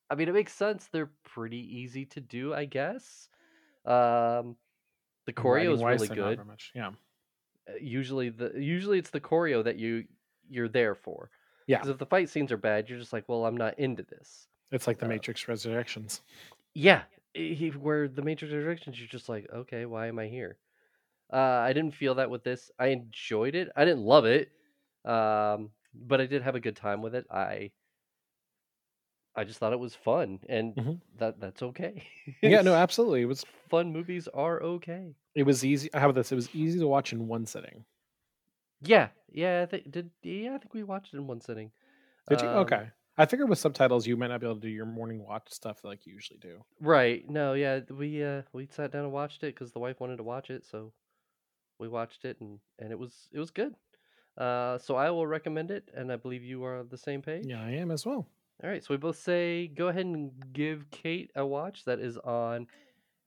I 0.09 0.15
mean 0.15 0.27
it 0.27 0.33
makes 0.33 0.53
sense. 0.53 0.87
They're 0.91 1.09
pretty 1.23 1.59
easy 1.79 2.05
to 2.07 2.19
do, 2.19 2.53
I 2.53 2.65
guess. 2.65 3.29
Um, 3.85 4.57
the 5.25 5.33
choreo 5.33 5.73
is 5.73 5.83
really 5.83 6.07
good. 6.09 6.37
very 6.37 6.45
much. 6.47 6.71
Yeah. 6.75 6.89
uh, 7.69 7.73
usually 7.81 8.29
the 8.29 8.51
usually 8.55 8.97
it's 8.99 9.09
the 9.09 9.21
choreo 9.21 9.63
that 9.63 9.77
you 9.77 10.05
you're 10.49 10.69
there 10.69 10.95
for. 10.95 11.29
Yeah. 11.67 11.77
Because 11.77 11.89
if 11.89 11.97
the 11.97 12.05
fight 12.05 12.29
scenes 12.29 12.51
are 12.53 12.57
bad, 12.57 12.89
you're 12.89 12.99
just 12.99 13.11
like, 13.11 13.27
well, 13.27 13.45
I'm 13.45 13.57
not 13.57 13.77
into 13.79 14.03
this. 14.03 14.47
It's 14.71 14.87
like 14.87 14.99
the 14.99 15.05
Uh, 15.05 15.09
Matrix 15.09 15.47
Resurrections. 15.47 16.21
Yeah. 16.73 17.03
he- 17.33 17.69
where 17.69 18.07
the 18.07 18.21
Matrix 18.21 18.53
Resurrections, 18.53 18.97
you're 18.99 19.07
just 19.09 19.27
like, 19.29 19.47
okay, 19.53 19.85
why 19.85 20.07
am 20.07 20.17
I 20.19 20.27
here? 20.27 20.57
Uh, 21.31 21.37
I 21.37 21.73
didn't 21.73 21.93
feel 21.95 22.15
that 22.15 22.29
with 22.29 22.43
this. 22.43 22.71
I 22.79 22.87
enjoyed 22.87 23.55
it. 23.55 23.69
I 23.75 23.85
didn't 23.85 24.03
love 24.03 24.25
it, 24.25 24.51
um, 25.05 25.71
but 25.93 26.21
I 26.21 26.25
did 26.25 26.41
have 26.41 26.55
a 26.55 26.59
good 26.59 26.75
time 26.75 27.01
with 27.01 27.15
it. 27.15 27.25
I 27.31 27.71
I 29.35 29.43
just 29.43 29.59
thought 29.59 29.71
it 29.73 29.79
was 29.79 29.95
fun, 29.95 30.39
and 30.49 30.75
Mhm. 30.75 31.01
that 31.17 31.39
that's 31.39 31.61
okay. 31.63 32.03
Yeah, 32.41 32.61
no, 32.61 32.73
absolutely. 32.75 33.21
It 33.21 33.25
was 33.25 33.43
fun 33.69 33.91
movies 33.93 34.27
are 34.29 34.61
okay. 34.61 35.15
it 35.35 35.43
was 35.43 35.63
easy. 35.63 35.89
How 35.93 36.05
about 36.09 36.15
this? 36.15 36.31
It 36.31 36.35
was 36.35 36.53
easy 36.55 36.79
to 36.79 36.87
watch 36.87 37.13
in 37.13 37.27
one 37.27 37.45
sitting. 37.45 37.85
Yeah, 38.81 39.09
yeah. 39.29 39.61
I 39.61 39.65
think 39.65 39.91
did 39.91 40.11
yeah. 40.23 40.55
I 40.55 40.57
think 40.57 40.73
we 40.73 40.83
watched 40.83 41.13
it 41.13 41.17
in 41.17 41.27
one 41.27 41.41
sitting. 41.41 41.71
Did 42.29 42.41
you? 42.41 42.47
Um, 42.47 42.57
Okay. 42.59 42.91
I 43.17 43.25
figured 43.25 43.49
with 43.49 43.57
subtitles 43.59 44.05
you 44.05 44.15
might 44.15 44.27
not 44.27 44.39
be 44.39 44.45
able 44.45 44.55
to 44.57 44.61
do 44.61 44.69
your 44.69 44.85
morning 44.85 45.23
watch 45.25 45.51
stuff 45.51 45.83
like 45.83 46.05
you 46.05 46.13
usually 46.13 46.39
do. 46.39 46.63
Right. 46.79 47.27
No, 47.29 47.53
yeah, 47.53 47.81
we 47.89 48.23
uh 48.23 48.43
we 48.53 48.67
sat 48.67 48.91
down 48.91 49.03
and 49.03 49.13
watched 49.13 49.43
it 49.43 49.53
because 49.53 49.71
the 49.71 49.79
wife 49.79 49.99
wanted 49.99 50.17
to 50.17 50.23
watch 50.23 50.49
it, 50.49 50.65
so 50.65 50.93
we 51.79 51.87
watched 51.87 52.25
it 52.25 52.37
and 52.41 52.59
and 52.79 52.91
it 52.91 52.99
was 52.99 53.29
it 53.31 53.39
was 53.39 53.51
good. 53.51 53.73
Uh, 54.37 54.77
so 54.77 54.95
I 54.95 55.09
will 55.09 55.25
recommend 55.25 55.71
it, 55.71 55.89
and 55.95 56.11
I 56.11 56.15
believe 56.15 56.43
you 56.43 56.63
are 56.63 56.77
on 56.79 56.87
the 56.89 56.97
same 56.97 57.21
page. 57.23 57.45
Yeah, 57.47 57.61
I 57.63 57.71
am 57.71 57.89
as 57.89 58.05
well. 58.05 58.27
All 58.63 58.69
right, 58.69 58.83
so 58.83 58.93
we 58.93 58.97
both 58.97 59.17
say 59.17 59.67
go 59.67 59.87
ahead 59.87 60.05
and 60.05 60.31
give 60.53 60.89
Kate 60.91 61.31
a 61.35 61.45
watch 61.45 61.85
that 61.85 61.99
is 61.99 62.17
on 62.17 62.67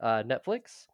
uh, 0.00 0.22
Netflix. 0.24 0.86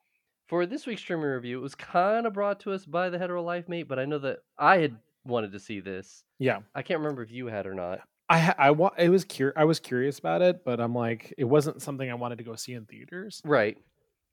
For 0.47 0.64
this 0.64 0.87
week's 0.87 1.03
streaming 1.03 1.27
review, 1.27 1.59
it 1.59 1.62
was 1.62 1.75
kind 1.75 2.27
of 2.27 2.33
brought 2.33 2.61
to 2.61 2.73
us 2.73 2.87
by 2.87 3.11
the 3.11 3.19
Hetero 3.19 3.42
Life 3.42 3.69
Mate, 3.69 3.88
but 3.88 3.99
I 3.99 4.05
know 4.05 4.19
that 4.21 4.38
I 4.59 4.79
had 4.79 4.97
wanted 5.25 5.53
to 5.53 5.59
see 5.59 5.81
this. 5.81 6.23
Yeah. 6.38 6.61
I 6.75 6.83
can't 6.83 7.01
remember 7.01 7.23
if 7.23 7.31
you 7.33 7.47
had 7.47 7.66
or 7.66 7.75
not. 7.75 8.01
I 8.29 8.55
I 8.59 8.71
wa- 8.71 8.95
it 8.97 9.09
was 9.09 9.25
cur- 9.25 9.53
I 9.57 9.64
was 9.64 9.81
curious 9.81 10.19
about 10.19 10.42
it, 10.42 10.64
but 10.64 10.81
I'm 10.81 10.95
like 10.95 11.35
it 11.37 11.45
wasn't 11.45 11.83
something 11.83 12.09
I 12.11 12.14
wanted 12.14 12.38
to 12.38 12.45
go 12.45 12.55
see 12.57 12.73
in 12.75 12.85
theaters. 12.87 13.40
Right. 13.45 13.77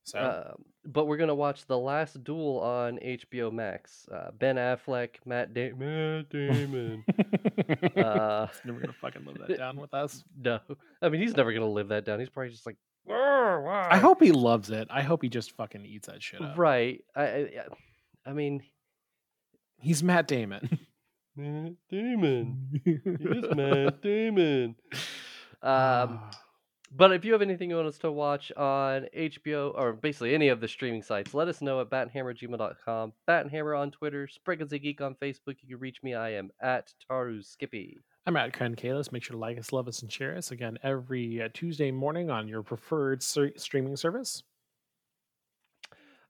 So 0.05 0.19
Um, 0.55 0.65
but 0.85 1.05
we're 1.07 1.17
gonna 1.17 1.33
watch 1.35 1.65
the 1.65 1.77
last 1.77 2.23
duel 2.23 2.59
on 2.59 2.97
HBO 2.99 3.51
Max. 3.53 4.07
Uh, 4.11 4.31
ben 4.37 4.57
Affleck, 4.57 5.11
Matt, 5.25 5.53
da- 5.53 5.71
Matt 5.73 6.29
Damon. 6.29 7.05
uh, 7.95 8.47
He's 8.47 8.61
never 8.65 8.79
gonna 8.81 8.93
fucking 8.93 9.25
live 9.25 9.37
that 9.47 9.57
down 9.57 9.77
with 9.77 9.93
us. 9.93 10.23
no, 10.37 10.59
I 11.01 11.09
mean 11.09 11.21
he's 11.21 11.35
never 11.37 11.53
gonna 11.53 11.69
live 11.69 11.87
that 11.89 12.03
down. 12.05 12.19
He's 12.19 12.29
probably 12.29 12.51
just 12.51 12.65
like, 12.65 12.75
"Arr, 13.09 13.69
I 13.69 13.97
hope 13.97 14.21
he 14.21 14.31
loves 14.33 14.69
it. 14.71 14.87
I 14.91 15.01
hope 15.03 15.21
he 15.21 15.29
just 15.29 15.53
fucking 15.53 15.85
eats 15.85 16.07
that 16.07 16.21
shit 16.21 16.41
up. 16.41 16.57
Right. 16.57 17.03
I, 17.15 17.23
I, 17.23 17.49
I 18.25 18.33
mean, 18.33 18.61
He's 19.79 20.01
Matt 20.03 20.27
Damon. 20.27 20.79
Matt 21.35 21.73
Damon. 21.89 22.81
he's 22.85 22.99
is 23.05 23.55
Matt 23.55 24.01
Damon. 24.01 24.75
Um, 25.61 26.19
Ah. 26.21 26.31
But 26.95 27.11
if 27.11 27.25
you 27.25 27.31
have 27.33 27.41
anything 27.41 27.69
you 27.69 27.75
want 27.75 27.87
us 27.87 27.97
to 27.99 28.11
watch 28.11 28.51
on 28.55 29.07
HBO 29.15 29.73
or 29.75 29.93
basically 29.93 30.35
any 30.35 30.49
of 30.49 30.61
the 30.61 30.67
streaming 30.67 31.01
sites, 31.01 31.33
let 31.33 31.47
us 31.47 31.61
know 31.61 31.81
at 31.81 31.89
batandhammer@gmail.com, 31.89 33.13
Batandhammer 33.27 33.79
on 33.79 33.91
Twitter, 33.91 34.27
Spriggles 34.27 34.71
a 34.73 34.79
Geek 34.79 35.01
on 35.01 35.15
Facebook. 35.15 35.57
You 35.61 35.69
can 35.69 35.79
reach 35.79 36.03
me. 36.03 36.13
I 36.13 36.33
am 36.33 36.51
at 36.61 36.93
Taru 37.09 37.43
Skippy. 37.43 37.99
I'm 38.25 38.37
at 38.37 38.53
Ken 38.53 38.75
Kalis. 38.75 39.11
Make 39.11 39.23
sure 39.23 39.33
to 39.33 39.39
like 39.39 39.57
us, 39.57 39.73
love 39.73 39.87
us, 39.87 40.01
and 40.01 40.11
share 40.11 40.37
us 40.37 40.51
again 40.51 40.77
every 40.83 41.41
uh, 41.41 41.49
Tuesday 41.53 41.91
morning 41.91 42.29
on 42.29 42.47
your 42.47 42.63
preferred 42.63 43.21
ser- 43.23 43.57
streaming 43.57 43.97
service. 43.97 44.43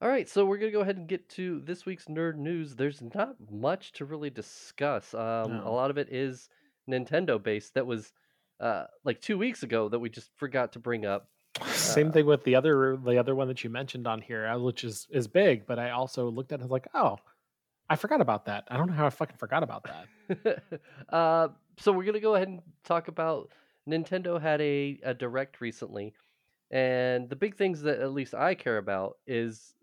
All 0.01 0.09
right, 0.09 0.27
so 0.27 0.43
we're 0.45 0.57
gonna 0.57 0.71
go 0.71 0.81
ahead 0.81 0.97
and 0.97 1.07
get 1.07 1.29
to 1.29 1.61
this 1.61 1.85
week's 1.85 2.05
nerd 2.05 2.35
news. 2.35 2.75
There's 2.75 3.01
not 3.15 3.35
much 3.49 3.93
to 3.93 4.05
really 4.05 4.29
discuss. 4.29 5.13
Um, 5.13 5.59
a 5.59 5.69
lot 5.71 5.91
of 5.91 5.97
it 5.97 6.11
is 6.11 6.49
Nintendo 6.89 7.41
based. 7.41 7.75
That 7.75 7.85
was 7.85 8.11
uh, 8.59 8.85
like 9.03 9.21
two 9.21 9.37
weeks 9.37 9.63
ago 9.63 9.89
that 9.89 9.99
we 9.99 10.09
just 10.09 10.29
forgot 10.37 10.73
to 10.73 10.79
bring 10.79 11.05
up. 11.05 11.27
Same 11.73 12.09
Uh, 12.09 12.11
thing 12.11 12.25
with 12.25 12.43
the 12.43 12.55
other 12.55 12.97
the 12.97 13.17
other 13.17 13.35
one 13.35 13.47
that 13.47 13.63
you 13.63 13.69
mentioned 13.69 14.07
on 14.07 14.21
here, 14.21 14.45
uh, 14.47 14.57
which 14.59 14.83
is 14.83 15.07
is 15.11 15.27
big. 15.27 15.65
But 15.65 15.79
I 15.79 15.91
also 15.91 16.29
looked 16.29 16.51
at 16.51 16.59
it 16.59 16.63
I 16.63 16.65
was 16.65 16.71
like, 16.71 16.87
oh, 16.93 17.17
I 17.89 17.95
forgot 17.95 18.21
about 18.21 18.45
that. 18.45 18.63
I 18.69 18.77
don't 18.77 18.87
know 18.87 18.93
how 18.93 19.05
I 19.05 19.09
fucking 19.11 19.37
forgot 19.37 19.61
about 19.63 19.85
that. 19.85 20.63
uh, 21.09 21.49
so 21.77 21.91
we're 21.91 22.05
gonna 22.05 22.19
go 22.19 22.35
ahead 22.35 22.47
and 22.47 22.61
talk 22.83 23.07
about 23.07 23.49
Nintendo 23.87 24.41
had 24.41 24.61
a, 24.61 24.99
a 25.03 25.13
direct 25.13 25.59
recently, 25.61 26.13
and 26.71 27.29
the 27.29 27.35
big 27.35 27.55
things 27.55 27.81
that 27.81 27.99
at 27.99 28.13
least 28.13 28.33
I 28.33 28.55
care 28.55 28.77
about 28.77 29.17
is 29.27 29.73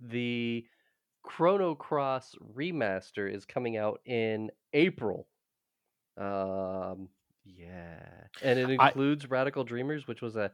the 0.00 0.64
Chrono 1.22 1.74
Cross 1.76 2.34
remaster 2.56 3.32
is 3.32 3.44
coming 3.44 3.76
out 3.76 4.00
in 4.06 4.50
April. 4.72 5.28
Um, 6.16 7.08
yeah, 7.44 8.26
and 8.40 8.58
it 8.58 8.70
I- 8.78 8.88
includes 8.88 9.28
Radical 9.28 9.64
Dreamers, 9.64 10.06
which 10.06 10.22
was 10.22 10.36
a 10.36 10.52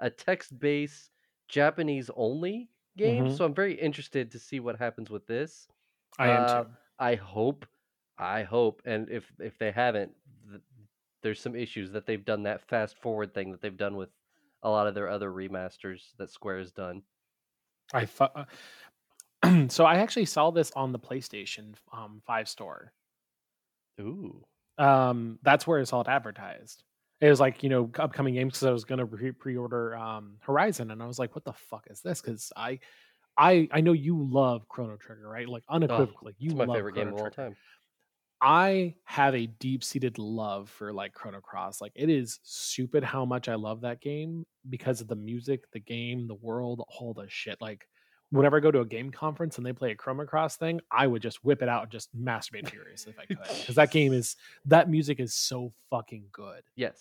a 0.00 0.10
text 0.10 0.58
based 0.58 1.10
Japanese 1.48 2.10
only 2.16 2.70
game. 2.96 3.26
Mhm. 3.26 3.32
So 3.32 3.44
I'm 3.44 3.54
very 3.54 3.74
interested 3.74 4.30
to 4.32 4.38
see 4.38 4.60
what 4.60 4.76
happens 4.78 5.10
with 5.10 5.26
this. 5.26 5.68
I 6.18 6.28
am 6.28 6.44
Uh, 6.44 6.46
too. 6.46 6.66
I 6.98 7.14
hope, 7.16 7.66
I 8.18 8.42
hope, 8.44 8.82
and 8.84 9.08
if 9.10 9.32
if 9.40 9.58
they 9.58 9.72
haven't, 9.72 10.14
th- 10.50 10.62
there's 11.22 11.40
some 11.40 11.56
issues 11.56 11.92
that 11.92 12.06
they've 12.06 12.24
done 12.24 12.44
that 12.44 12.62
fast 12.62 12.98
forward 12.98 13.34
thing 13.34 13.50
that 13.52 13.60
they've 13.60 13.76
done 13.76 13.96
with 13.96 14.10
a 14.62 14.70
lot 14.70 14.86
of 14.86 14.94
their 14.94 15.08
other 15.08 15.30
remasters 15.30 16.16
that 16.18 16.30
Square 16.30 16.58
has 16.60 16.72
done. 16.72 17.02
I 17.92 18.06
fu- 18.06 18.24
uh, 18.24 18.44
so 19.68 19.84
I 19.84 19.96
actually 19.96 20.26
saw 20.26 20.50
this 20.50 20.70
on 20.72 20.92
the 20.92 20.98
PlayStation 20.98 21.74
um, 21.92 22.22
Five 22.26 22.48
store. 22.48 22.92
Ooh, 24.00 24.46
Um, 24.78 25.38
that's 25.42 25.66
where 25.66 25.80
I 25.80 25.84
saw 25.84 26.00
it 26.00 26.08
advertised. 26.08 26.84
It 27.20 27.28
was 27.28 27.40
like 27.40 27.62
you 27.62 27.68
know 27.68 27.90
upcoming 27.98 28.34
games 28.34 28.54
because 28.54 28.66
I 28.66 28.70
was 28.70 28.84
gonna 28.84 29.06
pre- 29.06 29.32
pre-order 29.32 29.96
um, 29.96 30.36
Horizon, 30.40 30.90
and 30.90 31.02
I 31.02 31.06
was 31.06 31.18
like, 31.18 31.34
"What 31.34 31.44
the 31.44 31.52
fuck 31.52 31.86
is 31.90 32.00
this?" 32.00 32.20
Because 32.20 32.52
I, 32.56 32.78
I, 33.36 33.68
I 33.72 33.80
know 33.80 33.92
you 33.92 34.28
love 34.30 34.68
Chrono 34.68 34.96
Trigger, 34.96 35.28
right? 35.28 35.48
Like 35.48 35.64
unequivocally, 35.68 36.34
you 36.38 36.50
it's 36.50 36.58
my 36.58 36.64
love 36.64 36.76
favorite 36.76 36.94
game 36.94 37.08
of 37.08 37.14
all 37.14 37.30
time. 37.30 37.56
I 38.40 38.94
have 39.04 39.34
a 39.34 39.46
deep-seated 39.46 40.16
love 40.18 40.70
for 40.70 40.92
like 40.92 41.12
Chrono 41.12 41.40
Cross. 41.40 41.80
Like 41.80 41.92
it 41.96 42.08
is 42.08 42.38
stupid 42.44 43.02
how 43.02 43.24
much 43.24 43.48
I 43.48 43.56
love 43.56 43.80
that 43.80 44.00
game 44.00 44.46
because 44.70 45.00
of 45.00 45.08
the 45.08 45.16
music, 45.16 45.64
the 45.72 45.80
game, 45.80 46.28
the 46.28 46.36
world, 46.36 46.84
all 47.00 47.14
the 47.14 47.26
shit. 47.28 47.60
Like 47.60 47.88
whenever 48.30 48.58
I 48.58 48.60
go 48.60 48.70
to 48.70 48.80
a 48.80 48.84
game 48.84 49.10
conference 49.10 49.56
and 49.56 49.66
they 49.66 49.72
play 49.72 49.90
a 49.90 49.94
Chrono 49.94 50.24
Cross 50.24 50.56
thing, 50.56 50.80
I 50.90 51.06
would 51.06 51.22
just 51.22 51.44
whip 51.44 51.62
it 51.62 51.68
out 51.68 51.84
and 51.84 51.92
just 51.92 52.14
masturbate 52.16 52.68
furious 52.68 53.06
if 53.06 53.18
I 53.18 53.24
could. 53.24 53.38
Because 53.38 53.76
that 53.76 53.90
game 53.90 54.12
is 54.20 54.36
that 54.66 54.90
music 54.90 55.20
is 55.20 55.34
so 55.34 55.72
fucking 55.90 56.24
good. 56.32 56.62
Yes, 56.76 57.00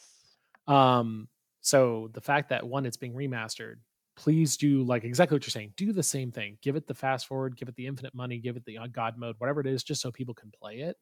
Um, 0.67 1.27
so 1.61 2.09
the 2.13 2.21
fact 2.21 2.49
that 2.49 2.65
one, 2.65 2.85
it's 2.85 2.97
being 2.97 3.13
remastered, 3.13 3.75
please 4.15 4.57
do 4.57 4.83
like 4.83 5.03
exactly 5.03 5.35
what 5.35 5.45
you're 5.45 5.51
saying. 5.51 5.73
Do 5.75 5.91
the 5.91 6.03
same 6.03 6.31
thing. 6.31 6.57
Give 6.61 6.75
it 6.75 6.87
the 6.87 6.93
fast 6.93 7.27
forward, 7.27 7.57
give 7.57 7.67
it 7.67 7.75
the 7.75 7.87
infinite 7.87 8.15
money, 8.15 8.37
give 8.39 8.55
it 8.55 8.65
the 8.65 8.77
uh, 8.77 8.87
God 8.87 9.17
mode, 9.17 9.35
whatever 9.37 9.59
it 9.59 9.67
is, 9.67 9.83
just 9.83 10.01
so 10.01 10.11
people 10.11 10.33
can 10.33 10.51
play 10.51 10.79
it. 10.79 10.95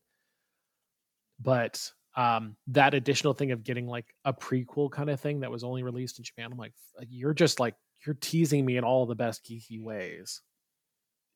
But 1.39 1.91
um, 2.15 2.55
that 2.67 2.93
additional 2.93 3.33
thing 3.33 3.51
of 3.51 3.63
getting 3.63 3.87
like 3.87 4.05
a 4.23 4.33
prequel 4.33 4.89
kind 4.89 5.09
of 5.09 5.19
thing 5.19 5.41
that 5.41 5.51
was 5.51 5.63
only 5.63 5.83
released 5.83 6.17
in 6.17 6.23
Japan, 6.23 6.51
I'm 6.51 6.57
like, 6.57 6.73
you're 7.09 7.33
just 7.33 7.59
like 7.59 7.75
you're 8.05 8.15
teasing 8.19 8.65
me 8.65 8.77
in 8.77 8.83
all 8.83 9.05
the 9.05 9.15
best 9.15 9.45
geeky 9.45 9.79
ways. 9.81 10.41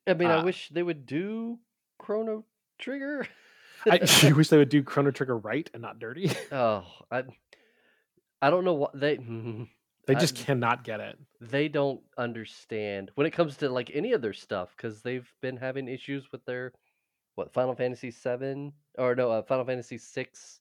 I 0.07 0.13
mean, 0.13 0.29
I 0.29 0.37
Uh, 0.39 0.43
wish 0.45 0.69
they 0.69 0.83
would 0.83 1.05
do 1.05 1.59
Chrono 1.99 2.45
Trigger. 2.79 3.27
I 3.89 3.99
wish 4.35 4.49
they 4.49 4.57
would 4.57 4.69
do 4.77 4.81
Chrono 4.83 5.11
Trigger 5.11 5.37
right 5.37 5.69
and 5.73 5.81
not 5.81 5.99
dirty. 5.99 6.31
oh, 6.51 6.85
I, 7.11 7.23
I 8.41 8.49
don't 8.49 8.65
know 8.65 8.73
what 8.73 8.99
they. 8.99 9.17
they 10.07 10.15
I- 10.15 10.19
just 10.19 10.35
cannot 10.35 10.83
get 10.83 10.99
it. 10.99 11.17
they 11.41 11.67
don't 11.67 12.01
understand 12.17 13.11
when 13.15 13.27
it 13.27 13.31
comes 13.31 13.57
to 13.57 13.69
like 13.69 13.91
any 13.93 14.13
of 14.13 14.21
their 14.21 14.33
stuff 14.33 14.73
because 14.75 15.01
they've 15.01 15.29
been 15.41 15.57
having 15.57 15.87
issues 15.87 16.31
with 16.31 16.43
their 16.45 16.73
what 17.35 17.53
Final 17.53 17.75
Fantasy 17.75 18.11
seven 18.11 18.73
or 18.97 19.15
no 19.15 19.31
uh, 19.31 19.41
Final 19.43 19.65
Fantasy 19.65 19.97
six 19.97 20.59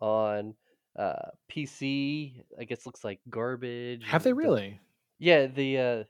on 0.00 0.54
uh, 0.98 1.30
PC. 1.50 2.42
I 2.58 2.64
guess 2.64 2.86
looks 2.86 3.04
like 3.04 3.20
garbage. 3.28 4.04
Have 4.06 4.22
they 4.22 4.32
really? 4.32 4.78
Yeah, 5.18 5.46
the 5.46 5.78
uh, 5.78 6.04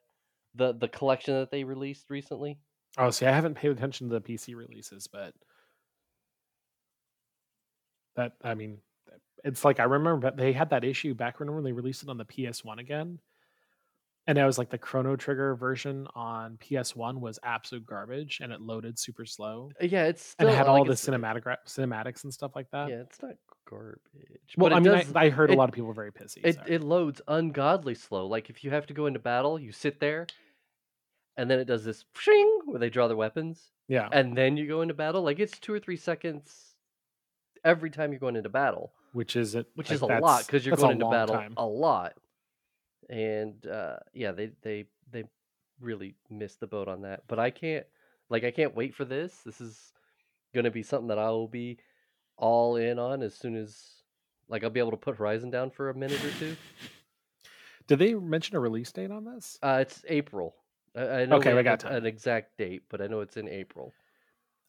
the 0.54 0.72
the 0.74 0.88
collection 0.88 1.34
that 1.34 1.50
they 1.50 1.64
released 1.64 2.10
recently. 2.10 2.58
Oh, 2.98 3.10
see, 3.10 3.26
I 3.26 3.32
haven't 3.32 3.54
paid 3.54 3.70
attention 3.70 4.08
to 4.08 4.14
the 4.14 4.20
PC 4.20 4.54
releases, 4.54 5.06
but 5.06 5.34
that 8.16 8.32
I 8.42 8.54
mean, 8.54 8.78
it's 9.44 9.64
like 9.64 9.80
I 9.80 9.84
remember 9.84 10.30
they 10.30 10.52
had 10.52 10.70
that 10.70 10.84
issue 10.84 11.14
back 11.14 11.40
when 11.40 11.64
they 11.64 11.72
released 11.72 12.02
it 12.02 12.08
on 12.08 12.18
the 12.18 12.24
PS1 12.24 12.78
again, 12.78 13.18
and 14.26 14.38
it 14.38 14.44
was 14.44 14.58
like 14.58 14.70
the 14.70 14.78
Chrono 14.78 15.16
Trigger 15.16 15.54
version 15.54 16.08
on 16.14 16.56
PS1 16.58 17.20
was 17.20 17.38
absolute 17.42 17.86
garbage, 17.86 18.40
and 18.42 18.52
it 18.52 18.60
loaded 18.60 18.98
super 18.98 19.24
slow, 19.24 19.70
Uh, 19.80 19.86
Yeah, 19.86 20.06
it's 20.06 20.34
and 20.38 20.48
it 20.48 20.52
had 20.52 20.66
like, 20.66 20.78
all 20.78 20.84
the 20.84 20.94
cinematic 20.94 21.44
cinematics 21.66 22.24
and 22.24 22.32
stuff 22.32 22.52
like 22.56 22.70
that. 22.70 22.88
Yeah, 22.90 23.02
it's 23.02 23.22
not 23.22 23.34
garbage. 23.68 24.00
well, 24.56 24.70
but 24.70 24.72
I 24.72 24.80
mean, 24.80 24.92
does, 24.92 25.12
I, 25.14 25.24
I 25.24 25.30
heard 25.30 25.50
it- 25.50 25.54
a 25.54 25.56
lot 25.56 25.68
of 25.68 25.74
people 25.74 25.88
were 25.88 25.94
very 25.94 26.12
pissy. 26.12 26.38
it 26.42 26.54
so. 26.54 26.62
it 26.66 26.82
loads 26.82 27.20
ungodly 27.28 27.94
slow. 27.94 28.26
Like 28.26 28.50
if 28.50 28.64
you 28.64 28.70
have 28.70 28.86
to 28.86 28.94
go 28.94 29.06
into 29.06 29.18
battle, 29.18 29.58
you 29.58 29.72
sit 29.72 30.00
there, 30.00 30.26
and 31.36 31.50
then 31.50 31.58
it 31.58 31.66
does 31.66 31.84
this 31.84 32.04
shing 32.16 32.60
where 32.66 32.78
they 32.78 32.90
draw 32.90 33.08
their 33.08 33.16
weapons, 33.16 33.70
yeah, 33.88 34.08
and 34.10 34.36
then 34.36 34.56
you 34.56 34.66
go 34.66 34.82
into 34.82 34.94
battle. 34.94 35.22
Like 35.22 35.38
it's 35.38 35.58
two 35.58 35.72
or 35.72 35.78
three 35.78 35.96
seconds 35.96 36.76
every 37.64 37.90
time 37.90 38.12
you're 38.12 38.20
going 38.20 38.36
into 38.36 38.48
battle, 38.48 38.92
which 39.12 39.36
is 39.36 39.54
it, 39.54 39.66
which 39.74 39.90
like, 39.90 39.96
is 39.96 40.02
a 40.02 40.06
lot 40.06 40.46
because 40.46 40.64
you're 40.64 40.76
going 40.76 40.92
into 40.92 41.10
battle 41.10 41.34
time. 41.34 41.54
a 41.56 41.66
lot. 41.66 42.14
And 43.10 43.66
uh, 43.66 43.96
yeah, 44.14 44.32
they 44.32 44.50
they 44.62 44.86
they 45.10 45.24
really 45.80 46.14
missed 46.30 46.60
the 46.60 46.66
boat 46.66 46.88
on 46.88 47.02
that. 47.02 47.22
But 47.26 47.38
I 47.38 47.50
can't 47.50 47.86
like 48.30 48.44
I 48.44 48.50
can't 48.50 48.74
wait 48.74 48.94
for 48.94 49.04
this. 49.04 49.34
This 49.44 49.60
is 49.60 49.92
gonna 50.54 50.70
be 50.70 50.82
something 50.82 51.08
that 51.08 51.18
I 51.18 51.30
will 51.30 51.48
be 51.48 51.78
all 52.36 52.76
in 52.76 52.98
on 52.98 53.22
as 53.22 53.34
soon 53.34 53.56
as 53.56 53.82
like 54.48 54.62
I'll 54.64 54.70
be 54.70 54.80
able 54.80 54.90
to 54.92 54.96
put 54.96 55.16
Horizon 55.16 55.50
down 55.50 55.70
for 55.70 55.90
a 55.90 55.94
minute 55.94 56.24
or 56.24 56.30
two. 56.38 56.56
Did 57.86 57.98
they 57.98 58.14
mention 58.14 58.56
a 58.56 58.60
release 58.60 58.90
date 58.92 59.10
on 59.10 59.24
this? 59.24 59.58
Uh, 59.62 59.78
it's 59.80 60.04
April. 60.08 60.54
I, 60.96 61.00
I 61.08 61.24
know 61.26 61.36
Okay, 61.36 61.54
we 61.54 61.62
got 61.62 61.80
time. 61.80 61.94
an 61.94 62.06
exact 62.06 62.56
date, 62.58 62.82
but 62.88 63.00
I 63.00 63.06
know 63.06 63.20
it's 63.20 63.36
in 63.36 63.48
April. 63.48 63.92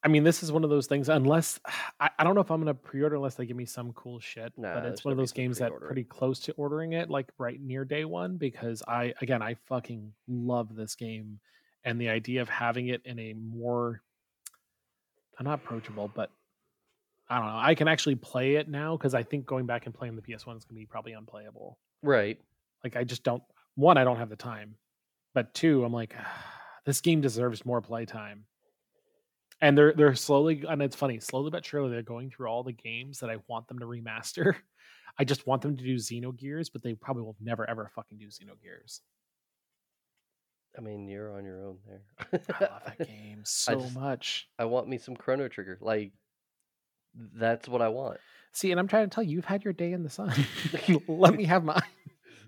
I 0.04 0.10
mean, 0.10 0.24
this 0.24 0.44
is 0.44 0.52
one 0.52 0.64
of 0.64 0.70
those 0.70 0.86
things. 0.88 1.10
Unless 1.10 1.60
I, 2.00 2.10
I 2.20 2.24
don't 2.24 2.36
know 2.36 2.42
if 2.42 2.52
I'm 2.52 2.62
gonna 2.62 2.74
pre-order 2.74 3.16
unless 3.16 3.36
they 3.36 3.46
give 3.46 3.58
me 3.58 3.66
some 3.66 3.92
cool 3.94 4.20
shit. 4.20 4.54
Nah, 4.58 4.76
but 4.76 4.86
it's 4.86 5.04
one 5.04 5.12
of 5.12 5.18
those 5.18 5.32
games 5.32 5.58
that 5.60 5.72
pretty 5.80 6.04
close 6.04 6.40
to 6.42 6.52
ordering 6.54 6.94
it, 6.94 7.10
like 7.10 7.28
right 7.38 7.60
near 7.60 7.86
day 7.86 8.06
one, 8.06 8.38
because 8.38 8.84
I 8.88 9.14
again 9.22 9.42
I 9.42 9.56
fucking 9.68 10.14
love 10.28 10.76
this 10.76 10.96
game, 10.96 11.40
and 11.84 12.00
the 12.00 12.10
idea 12.10 12.42
of 12.42 12.50
having 12.50 12.88
it 12.88 13.02
in 13.04 13.18
a 13.20 13.34
more, 13.34 14.02
I'm 15.40 15.46
not 15.46 15.56
approachable, 15.64 16.12
but 16.14 16.30
I 17.30 17.40
don't 17.40 17.48
know. 17.48 17.60
I 17.60 17.76
can 17.76 17.88
actually 17.88 18.16
play 18.16 18.56
it 18.56 18.70
now 18.70 18.96
because 18.96 19.14
I 19.14 19.24
think 19.24 19.46
going 19.46 19.66
back 19.66 19.86
and 19.86 19.94
playing 19.94 20.16
the 20.16 20.22
PS1 20.22 20.58
is 20.58 20.66
gonna 20.66 20.80
be 20.80 20.86
probably 20.86 21.14
unplayable. 21.14 21.78
Right. 22.02 22.40
Like 22.84 22.96
I 22.96 23.04
just 23.04 23.24
don't. 23.24 23.44
One, 23.76 23.98
I 23.98 24.04
don't 24.04 24.18
have 24.18 24.30
the 24.30 24.36
time, 24.36 24.76
but 25.34 25.54
two, 25.54 25.84
I'm 25.84 25.94
like, 25.94 26.16
this 26.86 27.02
game 27.02 27.22
deserves 27.22 27.66
more 27.66 27.82
playtime. 27.82 28.46
And 29.60 29.78
they're 29.78 29.94
they're 29.94 30.16
slowly, 30.16 30.64
and 30.70 30.82
it's 30.82 30.96
funny, 30.96 31.20
slowly 31.20 31.50
but 31.50 31.66
surely, 31.66 31.90
they're 31.90 32.04
going 32.04 32.30
through 32.30 32.48
all 32.48 32.64
the 32.64 32.72
games 32.74 33.20
that 33.20 33.30
I 33.30 33.38
want 33.48 33.68
them 33.68 33.80
to 33.80 33.86
remaster. 33.86 34.56
I 35.20 35.24
just 35.24 35.48
want 35.48 35.64
them 35.64 35.76
to 35.76 35.84
do 35.84 35.96
Xenogears, 35.96 36.70
but 36.72 36.84
they 36.84 36.94
probably 36.94 37.24
will 37.24 37.36
never 37.42 37.68
ever 37.68 37.90
fucking 37.96 38.20
do 38.20 38.28
Xenogears. 38.28 39.00
I 40.78 40.82
mean, 40.82 41.08
you're 41.08 41.36
on 41.36 41.44
your 41.44 41.66
own 41.66 41.78
there. 41.88 42.04
I 42.20 42.64
love 42.64 42.82
that 42.98 42.98
game 43.08 43.42
so 43.44 43.80
just- 43.80 43.96
much. 43.96 44.48
I 44.60 44.66
want 44.66 44.88
me 44.88 45.00
some 45.00 45.16
Chrono 45.16 45.48
Trigger. 45.48 45.80
Like, 45.82 46.12
that's 47.36 47.68
what 47.68 47.82
I 47.82 47.90
want. 47.90 48.20
See, 48.54 48.72
and 48.72 48.80
I'm 48.80 48.88
trying 48.88 49.10
to 49.10 49.14
tell 49.14 49.24
you, 49.24 49.36
you've 49.36 49.46
had 49.46 49.64
your 49.64 49.74
day 49.74 49.92
in 49.94 50.04
the 50.04 50.10
sun. 50.10 50.34
Let 51.08 51.36
me 51.36 51.46
have 51.46 51.64
mine. 51.64 51.82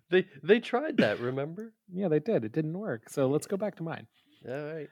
They 0.10 0.26
they 0.42 0.60
tried 0.60 0.98
that, 0.98 1.20
remember? 1.20 1.74
Yeah, 1.94 2.08
they 2.08 2.20
did. 2.20 2.44
It 2.44 2.52
didn't 2.52 2.78
work. 2.78 3.10
So 3.10 3.28
let's 3.28 3.46
go 3.46 3.58
back 3.58 3.76
to 3.76 3.84
mine. 3.84 4.08
All 4.48 4.74
right. 4.74 4.90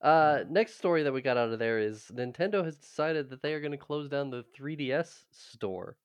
Uh, 0.00 0.44
next 0.48 0.78
story 0.78 1.02
that 1.02 1.12
we 1.12 1.20
got 1.20 1.36
out 1.36 1.52
of 1.52 1.58
there 1.58 1.78
is 1.78 2.10
Nintendo 2.14 2.64
has 2.64 2.76
decided 2.76 3.30
that 3.30 3.42
they 3.42 3.52
are 3.52 3.60
going 3.60 3.72
to 3.72 3.76
close 3.76 4.08
down 4.08 4.30
the 4.30 4.44
3DS 4.58 5.24
store 5.30 5.96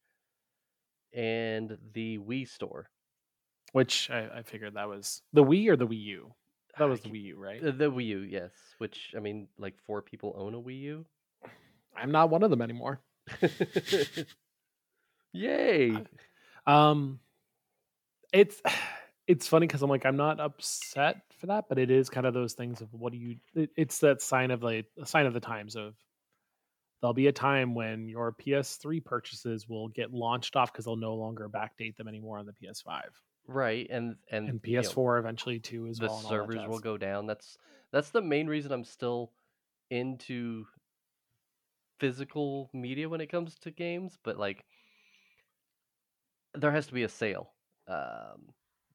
and 1.13 1.77
the 1.93 2.17
Wii 2.17 2.47
store. 2.47 2.89
Which 3.71 4.09
I, 4.09 4.27
I 4.37 4.41
figured 4.41 4.73
that 4.73 4.89
was 4.89 5.21
the 5.31 5.43
Wii 5.43 5.69
or 5.69 5.75
the 5.75 5.87
Wii 5.87 6.01
U. 6.03 6.33
That 6.77 6.89
was 6.89 7.01
the 7.01 7.09
Wii 7.09 7.23
U, 7.23 7.37
right? 7.37 7.61
The, 7.61 7.71
the 7.71 7.91
Wii 7.91 8.07
U, 8.07 8.19
yes. 8.19 8.51
Which 8.79 9.13
I 9.15 9.19
mean, 9.19 9.47
like 9.57 9.75
four 9.85 10.01
people 10.01 10.35
own 10.37 10.55
a 10.55 10.59
Wii 10.59 10.79
U. 10.81 11.05
I'm 11.95 12.11
not 12.11 12.29
one 12.29 12.43
of 12.43 12.49
them 12.49 12.61
anymore. 12.61 12.99
Yay! 15.33 15.95
Um, 16.65 17.19
it's 18.33 18.61
it's 19.27 19.47
funny 19.47 19.67
because 19.67 19.81
I'm 19.81 19.89
like 19.89 20.05
I'm 20.05 20.17
not 20.17 20.39
upset 20.39 21.17
for 21.39 21.47
that, 21.47 21.65
but 21.69 21.79
it 21.79 21.91
is 21.91 22.09
kind 22.09 22.25
of 22.25 22.33
those 22.33 22.53
things 22.53 22.81
of 22.81 22.93
what 22.93 23.11
do 23.11 23.17
you? 23.17 23.37
It, 23.53 23.69
it's 23.75 23.99
that 23.99 24.21
sign 24.21 24.51
of 24.51 24.63
like 24.63 24.85
a 25.01 25.05
sign 25.05 25.25
of 25.25 25.33
the 25.33 25.39
times 25.39 25.75
of 25.75 25.95
there'll 27.01 27.13
be 27.13 27.27
a 27.27 27.31
time 27.31 27.75
when 27.75 28.07
your 28.07 28.33
PS3 28.33 29.03
purchases 29.03 29.67
will 29.67 29.89
get 29.89 30.13
launched 30.13 30.55
off 30.55 30.71
because 30.71 30.85
they'll 30.85 30.95
no 30.95 31.15
longer 31.15 31.49
backdate 31.49 31.97
them 31.97 32.07
anymore 32.07 32.39
on 32.39 32.45
the 32.45 32.53
PS5 32.53 33.01
Right, 33.47 33.87
and 33.89 34.15
and 34.31 34.49
and 34.49 34.59
you 34.63 34.77
know, 34.77 34.81
PS4 34.81 35.19
eventually 35.19 35.59
too 35.59 35.87
as 35.87 35.97
the 35.97 36.07
well. 36.07 36.17
that 36.17 36.27
servers 36.27 36.67
will 36.67 36.79
go 36.79 36.97
down. 36.97 37.27
That's 37.27 37.57
that's 37.91 38.09
the 38.09 38.21
main 38.21 38.47
reason 38.47 38.71
I'm 38.71 38.83
still 38.83 39.31
into 39.91 40.65
physical 41.99 42.69
media 42.73 43.09
when 43.09 43.21
it 43.21 43.27
comes 43.31 43.55
to 43.59 43.71
games. 43.71 44.17
But 44.23 44.37
like, 44.37 44.65
there 46.53 46.71
has 46.71 46.87
to 46.87 46.93
be 46.93 47.03
a 47.03 47.09
sale 47.09 47.51
um, 47.87 48.49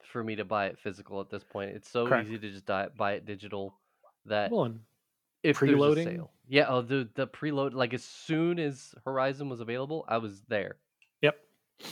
for 0.04 0.22
me 0.24 0.36
to 0.36 0.44
buy 0.44 0.66
it 0.66 0.78
physical. 0.78 1.20
At 1.20 1.30
this 1.30 1.44
point, 1.44 1.70
it's 1.70 1.90
so 1.90 2.06
Correct. 2.06 2.28
easy 2.28 2.38
to 2.38 2.50
just 2.50 2.66
di- 2.66 2.88
buy 2.96 3.12
it 3.12 3.26
digital 3.26 3.74
that 4.26 4.50
and 4.52 4.80
if 5.42 5.58
there's 5.60 5.80
a 5.80 6.04
sale, 6.04 6.30
yeah. 6.48 6.66
Oh, 6.68 6.82
the 6.82 7.08
the 7.14 7.26
preload. 7.26 7.72
Like 7.74 7.94
as 7.94 8.04
soon 8.04 8.58
as 8.58 8.94
Horizon 9.04 9.48
was 9.48 9.60
available, 9.60 10.04
I 10.08 10.18
was 10.18 10.42
there. 10.48 10.76
yep, 11.22 11.36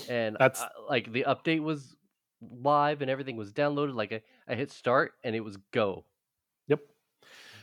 and 0.08 0.36
That's- 0.38 0.60
uh, 0.62 0.68
like 0.88 1.12
the 1.12 1.24
update 1.26 1.62
was 1.62 1.96
live 2.40 3.02
and 3.02 3.10
everything 3.10 3.36
was 3.36 3.52
downloaded 3.52 3.94
like 3.94 4.12
I, 4.12 4.22
I 4.46 4.54
hit 4.54 4.70
start 4.70 5.12
and 5.24 5.34
it 5.34 5.40
was 5.40 5.56
go. 5.72 6.04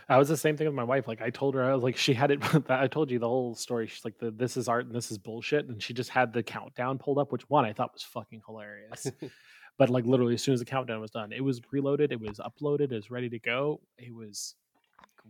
I 0.10 0.18
was 0.18 0.30
the 0.30 0.38
same 0.38 0.58
thing 0.58 0.68
with 0.68 0.76
my 0.76 0.84
wife. 0.84 1.08
Like 1.08 1.22
I 1.22 1.30
told 1.32 1.56
her, 1.56 1.64
I 1.64 1.74
was 1.74 1.84
like, 1.84 1.98
she 1.98 2.14
had 2.14 2.32
it. 2.32 2.42
I 2.70 2.88
told 2.88 3.12
you 3.12 3.20
the 3.20 3.28
whole 3.30 3.56
story. 3.56 3.88
She's 3.88 4.06
like, 4.06 4.18
the, 4.20 4.32
"This 4.32 4.58
is 4.58 4.68
art 4.68 4.86
and 4.86 4.96
this 4.96 5.12
is 5.12 5.18
bullshit," 5.18 5.68
and 5.68 5.82
she 5.82 5.94
just 5.94 6.10
had 6.12 6.34
the 6.34 6.44
countdown 6.44 6.98
pulled 7.00 7.18
up, 7.20 7.32
which 7.32 7.50
one 7.50 7.66
I 7.66 7.74
thought 7.74 7.94
was 7.94 8.04
fucking 8.04 8.44
hilarious. 8.46 9.08
but 9.78 9.90
like 9.90 10.06
literally, 10.06 10.36
as 10.36 10.44
soon 10.44 10.54
as 10.54 10.60
the 10.60 10.66
countdown 10.66 11.02
was 11.02 11.12
done, 11.12 11.32
it 11.32 11.44
was 11.44 11.60
preloaded, 11.62 12.12
it 12.12 12.22
was 12.22 12.40
uploaded, 12.40 12.92
it 12.92 12.96
was 12.96 13.12
ready 13.12 13.30
to 13.30 13.40
go. 13.40 13.82
It 13.98 14.14
was 14.14 14.56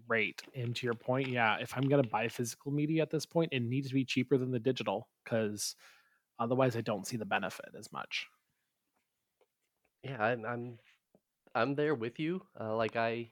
great. 0.07 0.43
And 0.55 0.75
to 0.75 0.87
your 0.87 0.95
point, 0.95 1.29
yeah, 1.29 1.57
if 1.61 1.75
I'm 1.77 1.87
gonna 1.89 2.03
buy 2.03 2.27
physical 2.27 2.71
media 2.71 3.01
at 3.03 3.11
this 3.11 3.25
point, 3.25 3.53
it 3.53 3.61
needs 3.61 3.87
to 3.89 3.93
be 3.95 4.05
cheaper 4.05 4.37
than 4.37 4.51
the 4.51 4.59
digital 4.59 5.07
because 5.23 5.75
otherwise, 6.39 6.75
I 6.75 6.81
don't 6.81 7.07
see 7.07 7.17
the 7.17 7.25
benefit 7.25 7.69
as 7.77 7.91
much. 7.93 8.27
yeah 10.03 10.21
I'm, 10.23 10.45
I'm 10.45 10.79
i'm 11.55 11.75
there 11.75 11.95
with 11.95 12.19
you 12.19 12.41
uh, 12.59 12.75
like 12.75 12.95
i 12.95 13.29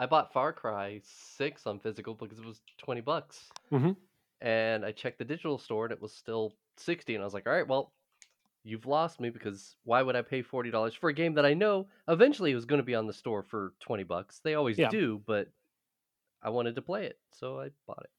i 0.00 0.06
bought 0.06 0.32
far 0.32 0.52
cry 0.52 1.00
6 1.04 1.66
on 1.68 1.78
physical 1.80 2.14
because 2.16 2.40
it 2.40 2.46
was 2.46 2.62
20 2.78 3.02
bucks 3.02 3.50
Mhm. 3.70 3.96
and 4.40 4.84
i 4.84 4.92
checked 4.92 5.18
the 5.18 5.24
digital 5.24 5.58
store 5.58 5.86
and 5.86 5.92
it 5.92 6.02
was 6.02 6.14
still 6.14 6.54
60 6.76 7.14
and 7.14 7.22
i 7.22 7.26
was 7.26 7.34
like 7.34 7.46
all 7.46 7.52
right 7.54 7.68
well 7.68 7.94
you've 8.64 8.86
lost 8.86 9.20
me 9.20 9.30
because 9.30 9.76
why 9.84 10.02
would 10.02 10.16
i 10.16 10.22
pay 10.22 10.42
$40 10.42 10.96
for 10.96 11.10
a 11.10 11.14
game 11.14 11.34
that 11.34 11.46
i 11.46 11.54
know 11.54 11.88
eventually 12.08 12.52
it 12.52 12.56
was 12.56 12.66
going 12.66 12.80
to 12.80 12.84
be 12.84 12.96
on 12.96 13.06
the 13.06 13.12
store 13.14 13.42
for 13.42 13.74
20 13.80 14.04
bucks 14.04 14.40
they 14.40 14.54
always 14.54 14.78
Yeah. 14.78 14.90
do 14.90 15.22
but 15.26 15.48
i 16.42 16.50
wanted 16.50 16.74
to 16.76 16.82
play 16.82 17.06
it 17.06 17.18
so 17.32 17.60
i 17.60 17.70
bought 17.86 18.04
it 18.04 18.10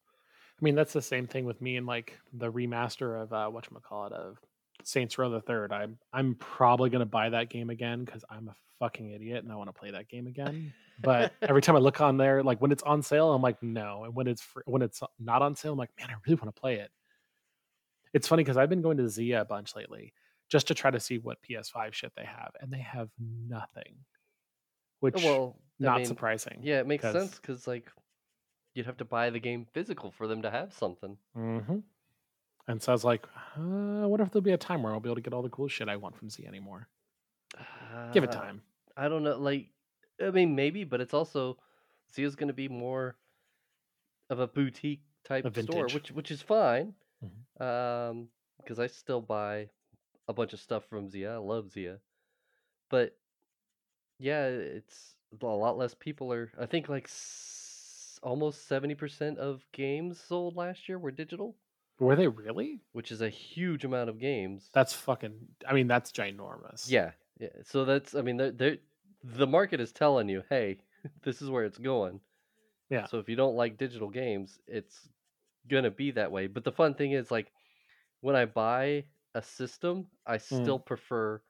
I 0.60 0.64
mean, 0.64 0.76
that's 0.76 0.94
the 0.94 1.02
same 1.02 1.26
thing 1.28 1.46
with 1.46 1.60
me 1.60 1.78
and 1.78 1.88
like 1.88 2.20
the 2.34 2.52
remaster 2.52 3.22
of 3.22 3.34
uh 3.34 3.50
it 3.52 4.14
of 4.14 4.40
Saints 4.88 5.18
Row 5.18 5.30
the 5.30 5.42
Third. 5.42 5.72
I'm 5.72 5.98
I'm 6.14 6.36
probably 6.36 6.90
gonna 6.90 7.06
buy 7.06 7.30
that 7.30 7.50
game 7.50 7.70
again 7.70 8.04
because 8.04 8.24
I'm 8.30 8.48
a 8.48 8.56
fucking 8.80 9.12
idiot 9.12 9.44
and 9.44 9.52
I 9.52 9.56
want 9.56 9.70
to 9.70 9.74
play 9.80 9.92
that 9.92 10.08
game 10.10 10.28
again. 10.28 10.74
But 11.02 11.34
every 11.42 11.62
time 11.62 11.76
I 11.76 11.80
look 11.80 12.02
on 12.02 12.18
there, 12.18 12.42
like 12.44 12.60
when 12.62 12.72
it's 12.72 12.84
on 12.84 13.02
sale, 13.04 13.32
I'm 13.34 13.42
like, 13.42 13.62
no. 13.62 14.04
And 14.06 14.16
when 14.16 14.28
it's 14.28 14.42
fr- 14.42 14.62
when 14.66 14.82
it's 14.82 15.02
not 15.20 15.42
on 15.42 15.56
sale, 15.56 15.74
I'm 15.74 15.78
like, 15.80 15.92
man, 16.00 16.10
I 16.10 16.14
really 16.26 16.40
want 16.42 16.54
to 16.56 16.60
play 16.60 16.76
it. 16.76 16.90
It's 18.14 18.28
funny 18.28 18.44
because 18.44 18.58
I've 18.58 18.70
been 18.70 18.82
going 18.82 18.98
to 18.98 19.08
Zia 19.08 19.42
a 19.42 19.46
bunch 19.46 19.76
lately 19.76 20.14
just 20.50 20.68
to 20.68 20.74
try 20.74 20.92
to 20.92 21.00
see 21.00 21.18
what 21.18 21.38
PS5 21.50 21.94
shit 21.94 22.12
they 22.18 22.26
have, 22.26 22.52
and 22.60 22.72
they 22.74 22.80
have 22.82 23.10
nothing. 23.20 23.96
Which 25.00 25.16
well 25.24 25.56
I 25.80 25.84
not 25.86 25.98
mean, 26.00 26.06
surprising. 26.06 26.60
Yeah, 26.62 26.80
it 26.82 26.88
makes 26.88 27.04
'cause- 27.04 27.14
sense 27.14 27.36
because 27.40 27.68
like 27.68 27.90
you'd 28.74 28.86
have 28.86 28.98
to 28.98 29.06
buy 29.06 29.30
the 29.30 29.40
game 29.40 29.66
physical 29.74 30.12
for 30.12 30.28
them 30.28 30.42
to 30.44 30.50
have 30.52 30.74
something. 30.74 31.18
Mm-hmm. 31.38 31.80
And 32.68 32.82
so 32.82 32.92
I 32.92 32.96
was 32.96 33.04
like, 33.04 33.26
uh, 33.58 34.04
I 34.04 34.06
wonder 34.06 34.24
if 34.24 34.32
there'll 34.32 34.44
be 34.44 34.52
a 34.52 34.58
time 34.58 34.84
where 34.84 34.94
I'll 34.94 35.00
be 35.00 35.10
able 35.10 35.16
to 35.16 35.22
get 35.22 35.34
all 35.34 35.42
the 35.42 35.50
cool 35.50 35.68
shit 35.68 35.90
I 35.90 35.96
want 35.96 36.16
from 36.16 36.30
Z 36.30 36.46
anymore. 36.46 36.88
Give 38.14 38.24
it 38.24 38.30
Uh, 38.30 38.34
time. 38.34 38.62
I 38.96 39.08
don't 39.10 39.24
know. 39.24 39.38
Like, 39.38 39.68
I 40.22 40.30
mean, 40.32 40.56
maybe, 40.56 40.84
but 40.84 41.02
it's 41.02 41.14
also 41.14 41.58
Z 42.14 42.24
is 42.24 42.36
going 42.36 42.48
to 42.48 42.54
be 42.54 42.68
more 42.70 43.18
of 44.30 44.40
a 44.40 44.48
boutique 44.48 45.02
type 45.24 45.46
A 45.46 45.62
store, 45.64 45.88
which 45.94 46.12
which 46.12 46.32
is 46.32 46.42
fine. 46.42 46.94
Mhm. 47.24 47.62
Um, 47.62 48.30
because 48.58 48.80
I 48.80 48.88
still 48.88 49.22
buy 49.22 49.70
a 50.28 50.34
bunch 50.34 50.54
of 50.54 50.60
stuff 50.60 50.86
from 50.86 51.10
Zia. 51.10 51.34
I 51.34 51.38
love 51.38 51.70
Zia, 51.70 52.00
but 52.90 53.18
yeah, 54.20 54.46
it's 54.46 55.16
a 55.42 55.46
lot 55.46 55.78
less 55.78 55.94
people 55.96 56.32
are. 56.32 56.52
I 56.58 56.66
think 56.68 56.88
like 56.90 57.06
s- 57.06 58.20
almost 58.24 58.68
seventy 58.68 58.96
percent 58.96 59.40
of 59.40 59.66
games 59.72 60.20
sold 60.20 60.56
last 60.56 60.88
year 60.88 61.00
were 61.00 61.12
digital. 61.12 61.56
Were 62.02 62.16
they 62.16 62.28
really? 62.28 62.82
which 62.94 63.12
is 63.12 63.22
a 63.22 63.30
huge 63.30 63.86
amount 63.86 64.10
of 64.10 64.18
games. 64.20 64.70
That's 64.74 64.92
fucking. 64.94 65.34
I 65.68 65.74
mean, 65.74 65.88
that's 65.88 66.12
ginormous. 66.12 66.90
yeah, 66.90 67.12
yeah. 67.40 67.50
So 67.64 67.86
that's 67.86 68.16
I 68.16 68.22
mean, 68.22 68.38
they're, 68.38 68.52
they're, 68.52 68.78
the 69.24 69.48
market 69.48 69.80
is 69.80 69.92
telling 69.92 70.28
you, 70.28 70.42
hey, 70.50 70.80
this 71.24 71.42
is 71.42 71.50
where 71.50 71.64
it's 71.64 71.78
going. 71.78 72.20
Yeah. 72.90 73.06
So 73.06 73.20
if 73.20 73.30
you 73.30 73.36
don't 73.36 73.56
like 73.56 73.78
digital 73.78 74.10
games, 74.10 74.60
it's 74.68 75.08
gonna 75.70 75.92
be 75.92 76.12
that 76.12 76.32
way. 76.32 76.48
But 76.48 76.64
the 76.64 76.72
fun 76.72 76.96
thing 76.96 77.12
is, 77.12 77.30
like, 77.32 77.52
when 78.22 78.36
I 78.36 78.46
buy 78.46 79.06
a 79.36 79.42
system, 79.44 80.08
I 80.26 80.38
Mm. 80.38 80.62
still 80.62 80.80
prefer 80.80 81.42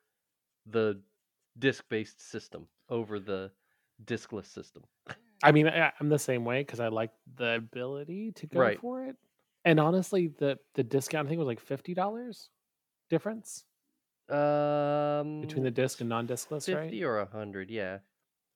the 0.68 1.02
disc-based 1.58 2.20
system 2.22 2.68
over 2.90 3.20
the 3.20 3.52
discless 4.06 4.46
system. 4.48 4.84
I 5.44 5.52
mean, 5.52 5.68
I, 5.68 5.92
I'm 6.00 6.10
the 6.10 6.20
same 6.20 6.46
way 6.46 6.62
because 6.62 6.80
I 6.80 6.90
like 6.90 7.12
the 7.36 7.56
ability 7.56 8.34
to 8.34 8.48
go 8.48 8.60
Right. 8.60 8.80
for 8.80 9.06
it. 9.06 9.16
And 9.66 9.80
honestly, 9.80 10.28
the 10.28 10.60
the 10.74 10.84
discount 10.84 11.28
I 11.28 11.30
think 11.30 11.40
was 11.40 11.48
like 11.48 11.60
fifty 11.60 11.94
dollars 11.94 12.50
difference 13.10 13.66
Um, 14.30 15.42
between 15.42 15.64
the 15.64 15.72
disc 15.72 16.00
and 16.00 16.10
non-discless, 16.10 16.66
fifty 16.66 17.04
right? 17.04 17.04
or 17.04 17.20
a 17.20 17.26
hundred, 17.26 17.70
yeah. 17.70 18.00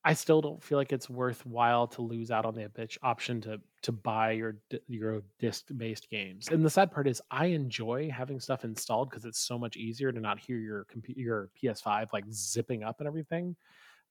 I 0.03 0.13
still 0.13 0.39
don't 0.39 0.63
feel 0.63 0.77
like 0.77 0.93
it's 0.93 1.09
worthwhile 1.09 1.87
to 1.87 2.03
lose 2.03 2.29
out 2.29 2.45
on 2.45 2.53
the 2.53 2.69
bitch 2.69 2.97
option 3.01 3.41
to 3.41 3.59
to 3.81 3.91
buy 3.91 4.31
your 4.31 4.57
your 4.87 5.23
disc 5.39 5.65
based 5.75 6.09
games. 6.09 6.47
And 6.51 6.63
the 6.63 6.69
sad 6.69 6.91
part 6.91 7.07
is, 7.07 7.21
I 7.31 7.47
enjoy 7.47 8.11
having 8.11 8.39
stuff 8.39 8.63
installed 8.63 9.09
because 9.09 9.25
it's 9.25 9.39
so 9.39 9.57
much 9.57 9.77
easier 9.77 10.11
to 10.11 10.19
not 10.19 10.39
hear 10.39 10.57
your 10.59 10.85
your 11.07 11.49
PS5 11.55 12.13
like 12.13 12.25
zipping 12.31 12.83
up 12.83 12.99
and 12.99 13.07
everything. 13.07 13.55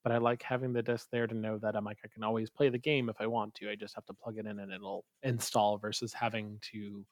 But 0.05 0.13
I 0.13 0.19
like 0.19 0.43
having 0.43 0.73
the 0.73 0.83
disc 0.83 1.09
there 1.11 1.27
to 1.27 1.35
know 1.35 1.59
that 1.59 1.75
I'm 1.77 1.85
like 1.85 1.99
I 2.05 2.09
can 2.09 2.23
always 2.23 2.51
play 2.51 2.69
the 2.69 2.79
game 2.79 3.09
if 3.09 3.21
I 3.21 3.27
want 3.27 3.55
to. 3.57 3.71
I 3.71 3.75
just 3.75 3.97
have 3.97 4.07
to 4.07 4.15
plug 4.15 4.39
it 4.39 4.47
in 4.47 4.61
and 4.61 4.73
it'll 4.73 5.05
install 5.25 5.79
versus 5.79 6.13
having 6.13 6.61
to. 6.73 7.07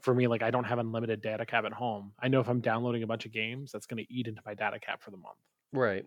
For 0.00 0.14
me, 0.14 0.28
like 0.28 0.42
I 0.42 0.52
don't 0.52 0.64
have 0.64 0.78
unlimited 0.78 1.22
data 1.22 1.44
cap 1.46 1.64
at 1.64 1.72
home. 1.72 2.14
I 2.20 2.28
know 2.28 2.40
if 2.40 2.48
I'm 2.48 2.60
downloading 2.60 3.02
a 3.02 3.06
bunch 3.08 3.26
of 3.26 3.32
games, 3.32 3.72
that's 3.72 3.86
going 3.86 4.04
to 4.04 4.12
eat 4.14 4.28
into 4.28 4.42
my 4.46 4.54
data 4.54 4.78
cap 4.78 5.02
for 5.02 5.10
the 5.10 5.16
month. 5.16 5.38
Right. 5.72 6.06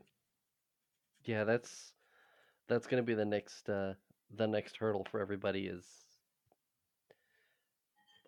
Yeah, 1.24 1.44
that's 1.46 1.94
that's 2.68 2.88
gonna 2.88 3.04
be 3.04 3.16
the 3.16 3.26
next 3.26 3.70
uh 3.70 3.96
the 4.32 4.48
next 4.48 4.78
hurdle 4.78 5.06
for 5.06 5.20
everybody 5.20 5.68
is 5.68 5.86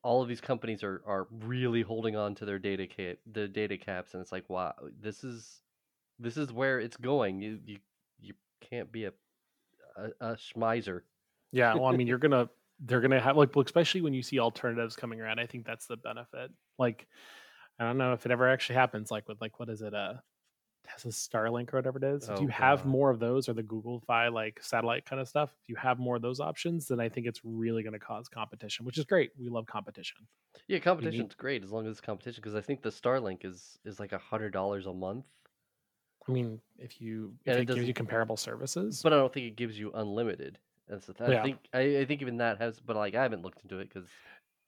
all 0.04 0.22
of 0.22 0.28
these 0.28 0.42
companies 0.42 0.84
are 0.84 1.02
are 1.06 1.28
really 1.32 1.82
holding 1.82 2.16
on 2.16 2.36
to 2.36 2.46
their 2.46 2.60
data 2.60 2.88
cap 2.88 3.18
the 3.32 3.48
data 3.48 3.78
caps 3.78 4.14
and 4.14 4.22
it's 4.22 4.32
like 4.32 4.50
wow 4.50 4.74
this 5.00 5.24
is 5.24 5.63
this 6.24 6.38
is 6.38 6.52
where 6.52 6.80
it's 6.80 6.98
going 6.98 7.42
you 7.42 7.60
you 7.66 7.80
you 8.20 8.34
can't 8.62 8.92
be 8.92 9.06
a 9.06 9.14
a, 9.98 10.10
a 10.22 10.36
schmizer 10.36 11.02
Yeah, 11.52 11.76
well, 11.76 11.86
I 11.88 11.94
mean, 11.94 12.08
you're 12.08 12.18
gonna 12.26 12.50
they're 12.80 13.02
gonna 13.02 13.20
have 13.20 13.38
like, 13.38 13.56
especially 13.56 14.02
when 14.02 14.14
you 14.14 14.24
see 14.24 14.40
alternatives 14.40 14.96
coming 14.96 15.22
around. 15.22 15.40
I 15.40 15.46
think 15.46 15.66
that's 15.66 15.88
the 15.88 15.98
benefit. 15.98 16.52
Like, 16.80 17.08
I 17.80 17.86
don't 17.86 17.98
know 17.98 18.14
if 18.14 18.26
it 18.26 18.32
ever 18.32 18.50
actually 18.50 18.76
happens. 18.76 19.12
Like 19.12 19.28
with 19.28 19.42
like 19.42 19.60
what 19.60 19.70
is 19.70 19.82
it? 19.82 19.94
Uh, 19.94 20.16
has 20.88 21.06
a 21.06 21.10
Starlink 21.10 21.74
or 21.74 21.78
whatever 21.78 21.98
it 21.98 22.04
is. 22.04 22.30
if 22.30 22.40
Oh, 22.40 22.42
you 22.42 22.50
have 22.50 22.86
more 22.86 23.10
of 23.10 23.20
those 23.20 23.48
or 23.50 23.54
the 23.54 23.64
Google 23.64 24.02
Fi 24.02 24.28
like 24.30 24.62
satellite 24.62 25.06
kind 25.06 25.22
of 25.22 25.30
stuff, 25.30 25.52
if 25.62 25.70
you 25.70 25.76
have 25.78 26.00
more 26.00 26.18
of 26.18 26.22
those 26.22 26.40
options, 26.42 26.88
then 26.88 27.00
I 27.00 27.10
think 27.10 27.28
it's 27.28 27.42
really 27.44 27.84
going 27.84 27.94
to 27.94 28.00
cause 28.00 28.28
competition, 28.28 28.86
which 28.86 28.98
is 28.98 29.06
great. 29.06 29.32
We 29.40 29.50
love 29.50 29.66
competition. 29.66 30.28
yeah 30.68 30.80
competition's 30.80 31.36
great 31.36 31.64
as 31.64 31.72
long 31.72 31.86
as 31.86 31.92
it's 31.92 32.02
competition 32.02 32.42
because 32.42 32.56
i 32.56 32.62
think 32.62 32.82
the 32.82 32.90
starlink 32.90 33.44
is 33.46 33.78
is 33.86 34.00
like 34.00 34.12
a 34.12 34.18
hundred 34.18 34.52
dollars 34.52 34.86
a 34.86 34.94
month 34.94 35.26
I 36.28 36.32
mean, 36.32 36.62
if 36.78 37.02
you 37.02 37.34
And 37.46 37.56
if 37.56 37.62
it 37.62 37.70
it, 37.70 37.76
gives 37.76 37.88
you 37.88 37.94
comparable 37.94 38.38
services, 38.38 39.02
but 39.02 39.14
i 39.14 39.18
don't 39.18 39.32
think 39.34 39.48
it 39.48 39.56
gives 39.56 39.78
you 39.78 39.92
unlimited 39.94 40.58
that's 40.88 41.06
the 41.06 41.14
th- 41.14 41.30
i 41.30 41.42
think 41.44 41.58
I, 41.74 41.80
I 42.00 42.06
think 42.06 42.22
even 42.22 42.38
that 42.38 42.58
has 42.60 42.80
but 42.80 42.96
like 42.96 43.16
i 43.16 43.22
haven't 43.24 43.42
looked 43.42 43.62
into 43.64 43.80
it 43.80 43.90
because 43.94 44.08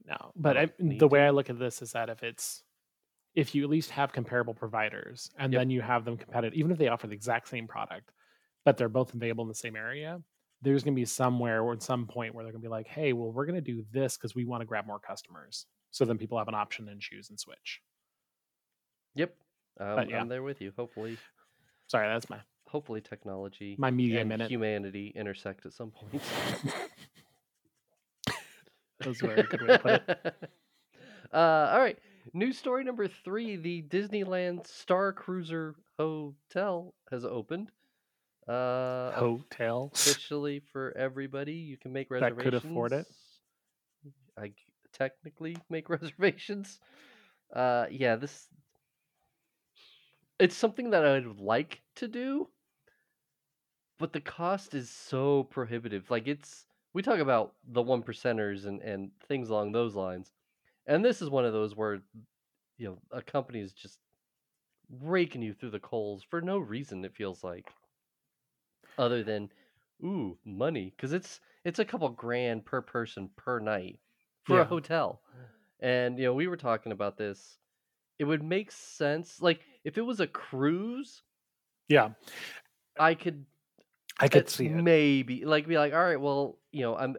No, 0.06 0.32
but 0.36 0.56
I, 0.58 0.70
the 0.80 1.08
way. 1.08 1.22
I 1.26 1.30
look 1.32 1.50
at 1.50 1.58
this 1.60 1.82
is 1.82 1.92
that 1.94 2.10
if 2.10 2.24
it's 2.24 2.64
if 3.34 3.54
you 3.56 3.64
at 3.64 3.70
least 3.70 3.90
have 3.92 4.14
comparable 4.14 4.54
providers 4.54 5.30
and 5.38 5.52
Yep. 5.52 5.60
then 5.60 5.70
you 5.70 5.82
have 5.82 6.06
them 6.06 6.16
competitive, 6.18 6.58
even 6.58 6.72
if 6.72 6.78
they 6.78 6.88
offer 6.88 7.08
the 7.08 7.14
exact 7.14 7.50
same 7.50 7.68
product, 7.68 8.12
but 8.64 8.78
they're 8.78 8.88
both 8.88 9.14
available 9.14 9.44
in 9.44 9.50
the 9.50 9.54
same 9.56 9.76
area, 9.76 10.22
there's 10.62 10.84
going 10.84 10.94
to 10.96 11.00
be 11.02 11.06
somewhere 11.06 11.62
or 11.62 11.74
at 11.74 11.84
some 11.84 12.08
point 12.08 12.34
where 12.34 12.44
they're 12.46 12.54
going 12.54 12.62
to 12.62 12.66
be 12.68 12.72
like, 12.72 12.88
hey, 12.88 13.12
well, 13.14 13.32
we're 13.34 13.46
going 13.46 13.62
to 13.62 13.74
do 13.74 13.84
this 13.92 14.16
because 14.16 14.36
we 14.36 14.46
want 14.46 14.62
to 14.62 14.66
grab 14.66 14.86
more 14.88 15.00
customers. 15.00 15.66
So 15.92 16.06
then 16.06 16.18
people 16.18 16.38
have 16.38 16.48
an 16.48 16.56
option 16.56 16.88
and 16.88 17.02
choose 17.02 17.30
and 17.30 17.38
switch. 17.40 17.82
Yep. 19.16 19.36
Um, 19.80 20.10
yeah. 20.10 20.22
I'm 20.22 20.30
there 20.30 20.44
with 20.44 20.62
you. 20.62 20.72
Hopefully, 20.78 21.18
Sorry, 21.88 22.08
that's 22.08 22.30
my 22.30 22.40
hopefully 22.68 23.02
technology 23.02 23.76
my 23.78 23.92
media 23.92 24.22
and 24.22 24.30
minute. 24.30 24.50
humanity 24.50 25.14
intersect 25.16 25.66
at 25.66 25.74
some 25.74 25.92
point. 25.92 26.22
That 29.00 29.08
was 29.10 29.22
a 29.22 29.28
very 29.28 29.44
good 29.44 29.62
way 29.62 29.68
to 29.68 29.80
put 29.80 29.92
it. 29.94 30.36
uh, 31.34 31.38
all 31.38 31.80
right. 31.80 32.00
News 32.34 32.58
story 32.58 32.84
number 32.84 33.08
three: 33.08 33.56
The 33.56 33.84
Disneyland 33.84 34.66
Star 34.68 35.14
Cruiser 35.14 35.76
Hotel 36.00 36.94
has 37.12 37.26
opened. 37.26 37.72
Uh, 38.48 39.12
Hotel. 39.12 39.92
officially 39.94 40.62
for 40.72 40.96
everybody. 40.98 41.54
You 41.54 41.78
can 41.78 41.94
make 41.94 42.10
reservations. 42.10 42.38
That 42.44 42.62
could 42.62 42.70
afford 42.72 42.94
it. 42.94 43.06
I 44.38 44.52
technically 44.94 45.58
make 45.70 45.90
reservations. 45.90 46.80
Uh, 47.54 47.86
yeah, 47.92 48.16
this. 48.16 48.48
It's 50.40 50.56
something 50.56 50.92
that 50.92 51.06
I 51.06 51.20
would 51.20 51.42
like 51.42 51.84
to 51.96 52.08
do, 52.08 52.52
but 53.98 54.14
the 54.14 54.22
cost 54.22 54.74
is 54.74 54.90
so 54.90 55.44
prohibitive. 55.44 56.10
Like 56.10 56.28
it's 56.28 56.68
we 56.94 57.02
talk 57.02 57.20
about 57.20 57.56
the 57.64 57.82
one 57.82 58.04
percenters 58.04 58.66
and 58.66 58.82
and 58.82 59.12
things 59.28 59.50
along 59.50 59.72
those 59.72 59.96
lines, 59.96 60.32
and 60.88 61.04
this 61.06 61.22
is 61.22 61.30
one 61.32 61.46
of 61.46 61.54
those 61.54 61.76
where, 61.76 62.04
you 62.78 62.88
know, 62.90 63.02
a 63.12 63.22
company 63.22 63.62
is 63.62 63.74
just 63.74 64.02
raking 64.90 65.44
you 65.44 65.54
through 65.54 65.72
the 65.72 65.82
coals 65.82 66.24
for 66.24 66.42
no 66.42 66.60
reason. 66.60 67.06
It 67.06 67.16
feels 67.16 67.44
like, 67.44 67.76
other 68.98 69.24
than, 69.24 69.52
ooh, 70.04 70.40
money, 70.46 70.92
because 70.92 71.14
it's 71.14 71.40
it's 71.64 71.80
a 71.80 71.86
couple 71.86 72.08
grand 72.10 72.66
per 72.66 72.82
person 72.82 73.30
per 73.36 73.60
night 73.60 74.00
for 74.44 74.60
Yeah. 74.60 74.62
a 74.62 74.66
hotel, 74.66 75.24
and 75.80 76.18
you 76.18 76.26
know 76.26 76.34
we 76.34 76.48
were 76.48 76.58
talking 76.58 76.92
about 76.92 77.18
this. 77.18 77.60
It 78.20 78.26
would 78.26 78.44
make 78.44 78.72
sense, 78.72 79.42
like 79.42 79.68
if 79.86 79.98
it 79.98 80.02
was 80.02 80.20
a 80.20 80.28
cruise, 80.28 81.22
Yeah, 81.88 82.10
I 83.00 83.14
could 83.16 83.46
I 84.20 84.28
could 84.28 84.50
see 84.50 84.66
it. 84.68 84.72
maybe 84.72 85.46
like 85.46 85.68
be 85.68 85.78
like, 85.78 85.94
all 85.94 86.04
right, 86.04 86.20
well, 86.20 86.58
you 86.72 86.82
know, 86.82 86.98
I'm 86.98 87.16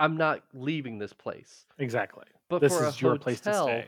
I'm 0.00 0.16
not 0.16 0.42
leaving 0.54 0.98
this 0.98 1.12
place, 1.12 1.66
Exactly. 1.78 2.24
but 2.48 2.60
This 2.60 2.76
for 2.76 2.86
is 2.86 2.96
a 2.96 3.00
your 3.00 3.10
hotel, 3.12 3.22
place 3.22 3.40
to 3.42 3.54
stay. 3.54 3.86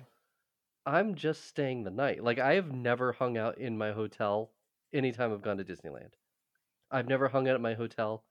I'm 0.86 1.14
just 1.14 1.46
staying 1.46 1.84
the 1.84 1.90
night. 1.90 2.22
Like 2.24 2.38
I 2.38 2.54
have 2.54 2.72
never 2.72 3.12
hung 3.12 3.36
out 3.38 3.58
in 3.58 3.76
my 3.78 3.92
hotel 3.92 4.50
anytime 4.92 5.32
I've 5.32 5.42
gone 5.42 5.58
to 5.58 5.64
Disneyland. 5.64 6.12
I've 6.90 7.06
never 7.06 7.28
hung 7.28 7.48
out 7.48 7.54
at 7.54 7.60
my 7.60 7.74
hotel 7.74 8.24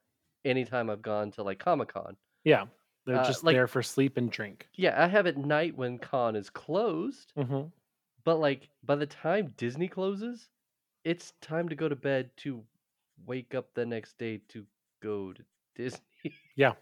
anytime 0.43 0.89
I've 0.89 1.01
gone 1.01 1.31
to 1.31 1.43
like 1.43 1.59
Comic 1.59 1.93
Con. 1.93 2.17
Yeah, 2.43 2.65
they're 3.05 3.17
Uh, 3.19 3.25
just 3.27 3.43
like- 3.45 3.55
there 3.55 3.67
for 3.67 3.81
sleep 3.81 4.17
and 4.17 4.29
drink. 4.31 4.67
Yeah, 4.75 5.01
I 5.01 5.07
have 5.07 5.25
at 5.27 5.37
night 5.37 5.77
when 5.77 5.97
con 5.99 6.35
is 6.35 6.49
closed, 6.49 7.31
hmm 7.35 7.63
but 8.23 8.39
like 8.39 8.69
by 8.83 8.95
the 8.95 9.05
time 9.05 9.53
Disney 9.57 9.87
closes, 9.87 10.49
it's 11.03 11.33
time 11.41 11.69
to 11.69 11.75
go 11.75 11.89
to 11.89 11.95
bed 11.95 12.31
to 12.37 12.63
wake 13.25 13.55
up 13.55 13.73
the 13.73 13.85
next 13.85 14.17
day 14.17 14.41
to 14.49 14.65
go 15.01 15.33
to 15.33 15.43
Disney. 15.75 16.33
Yeah. 16.55 16.73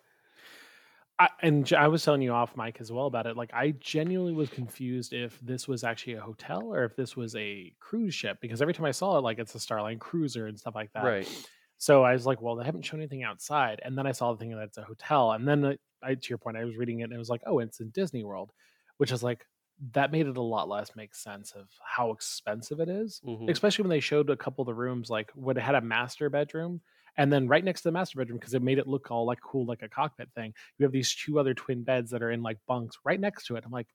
I, 1.19 1.29
and 1.41 1.71
I 1.73 1.87
was 1.87 2.03
telling 2.03 2.21
you 2.21 2.31
off 2.31 2.55
mic 2.55 2.79
as 2.79 2.91
well 2.91 3.07
about 3.07 3.25
it. 3.25 3.35
Like, 3.35 3.49
I 3.51 3.71
genuinely 3.79 4.33
was 4.33 4.49
confused 4.49 5.13
if 5.13 5.39
this 5.41 5.67
was 5.67 5.83
actually 5.83 6.13
a 6.13 6.21
hotel 6.21 6.71
or 6.71 6.83
if 6.83 6.95
this 6.95 7.15
was 7.15 7.35
a 7.35 7.73
cruise 7.79 8.13
ship 8.13 8.37
because 8.39 8.61
every 8.61 8.73
time 8.75 8.85
I 8.85 8.91
saw 8.91 9.17
it, 9.17 9.21
like 9.21 9.39
it's 9.39 9.55
a 9.55 9.57
Starline 9.57 9.97
cruiser 9.97 10.45
and 10.45 10.59
stuff 10.59 10.75
like 10.75 10.93
that. 10.93 11.03
right. 11.03 11.49
So 11.79 12.03
I 12.03 12.13
was 12.13 12.25
like, 12.25 12.41
well, 12.41 12.55
they 12.55 12.65
haven't 12.65 12.85
shown 12.85 12.99
anything 12.99 13.23
outside. 13.23 13.81
And 13.83 13.97
then 13.97 14.07
I 14.07 14.11
saw 14.11 14.31
the 14.31 14.39
thing 14.39 14.49
that 14.51 14.63
it's 14.63 14.77
a 14.77 14.83
hotel. 14.83 15.31
And 15.31 15.47
then 15.47 15.65
I, 15.65 15.77
I, 16.03 16.15
to 16.15 16.29
your 16.29 16.39
point, 16.39 16.57
I 16.57 16.65
was 16.65 16.75
reading 16.75 16.99
it 17.01 17.05
and 17.05 17.13
it 17.13 17.19
was 17.19 17.29
like, 17.29 17.41
oh, 17.45 17.59
it's 17.59 17.79
in 17.79 17.89
Disney 17.89 18.23
World, 18.23 18.51
which 18.97 19.11
is 19.11 19.21
like, 19.21 19.45
that 19.93 20.11
made 20.11 20.27
it 20.27 20.37
a 20.37 20.41
lot 20.41 20.67
less 20.67 20.95
make 20.95 21.13
sense 21.13 21.51
of 21.51 21.69
how 21.83 22.11
expensive 22.11 22.79
it 22.79 22.89
is. 22.89 23.21
Mhm. 23.25 23.49
Especially 23.49 23.83
when 23.83 23.89
they 23.91 23.99
showed 23.99 24.29
a 24.29 24.37
couple 24.37 24.61
of 24.63 24.65
the 24.67 24.73
rooms, 24.73 25.09
like 25.09 25.31
when 25.35 25.57
it 25.57 25.61
had 25.61 25.75
a 25.75 25.81
master 25.81 26.29
bedroom. 26.29 26.81
And 27.17 27.31
then 27.33 27.47
right 27.47 27.63
next 27.63 27.81
to 27.81 27.87
the 27.89 27.91
master 27.93 28.17
bedroom, 28.17 28.37
because 28.39 28.53
it 28.53 28.61
made 28.61 28.77
it 28.79 28.87
look 28.87 29.09
all 29.11 29.25
like 29.25 29.41
cool, 29.41 29.65
like 29.65 29.81
a 29.83 29.89
cockpit 29.89 30.29
thing, 30.33 30.53
you 30.77 30.83
have 30.85 30.91
these 30.91 31.13
two 31.15 31.39
other 31.39 31.53
twin 31.53 31.83
beds 31.83 32.11
that 32.11 32.21
are 32.23 32.31
in 32.31 32.43
like 32.43 32.59
bunks 32.67 32.97
right 33.03 33.19
next 33.19 33.45
to 33.47 33.55
it. 33.55 33.63
I'm 33.65 33.71
like, 33.71 33.87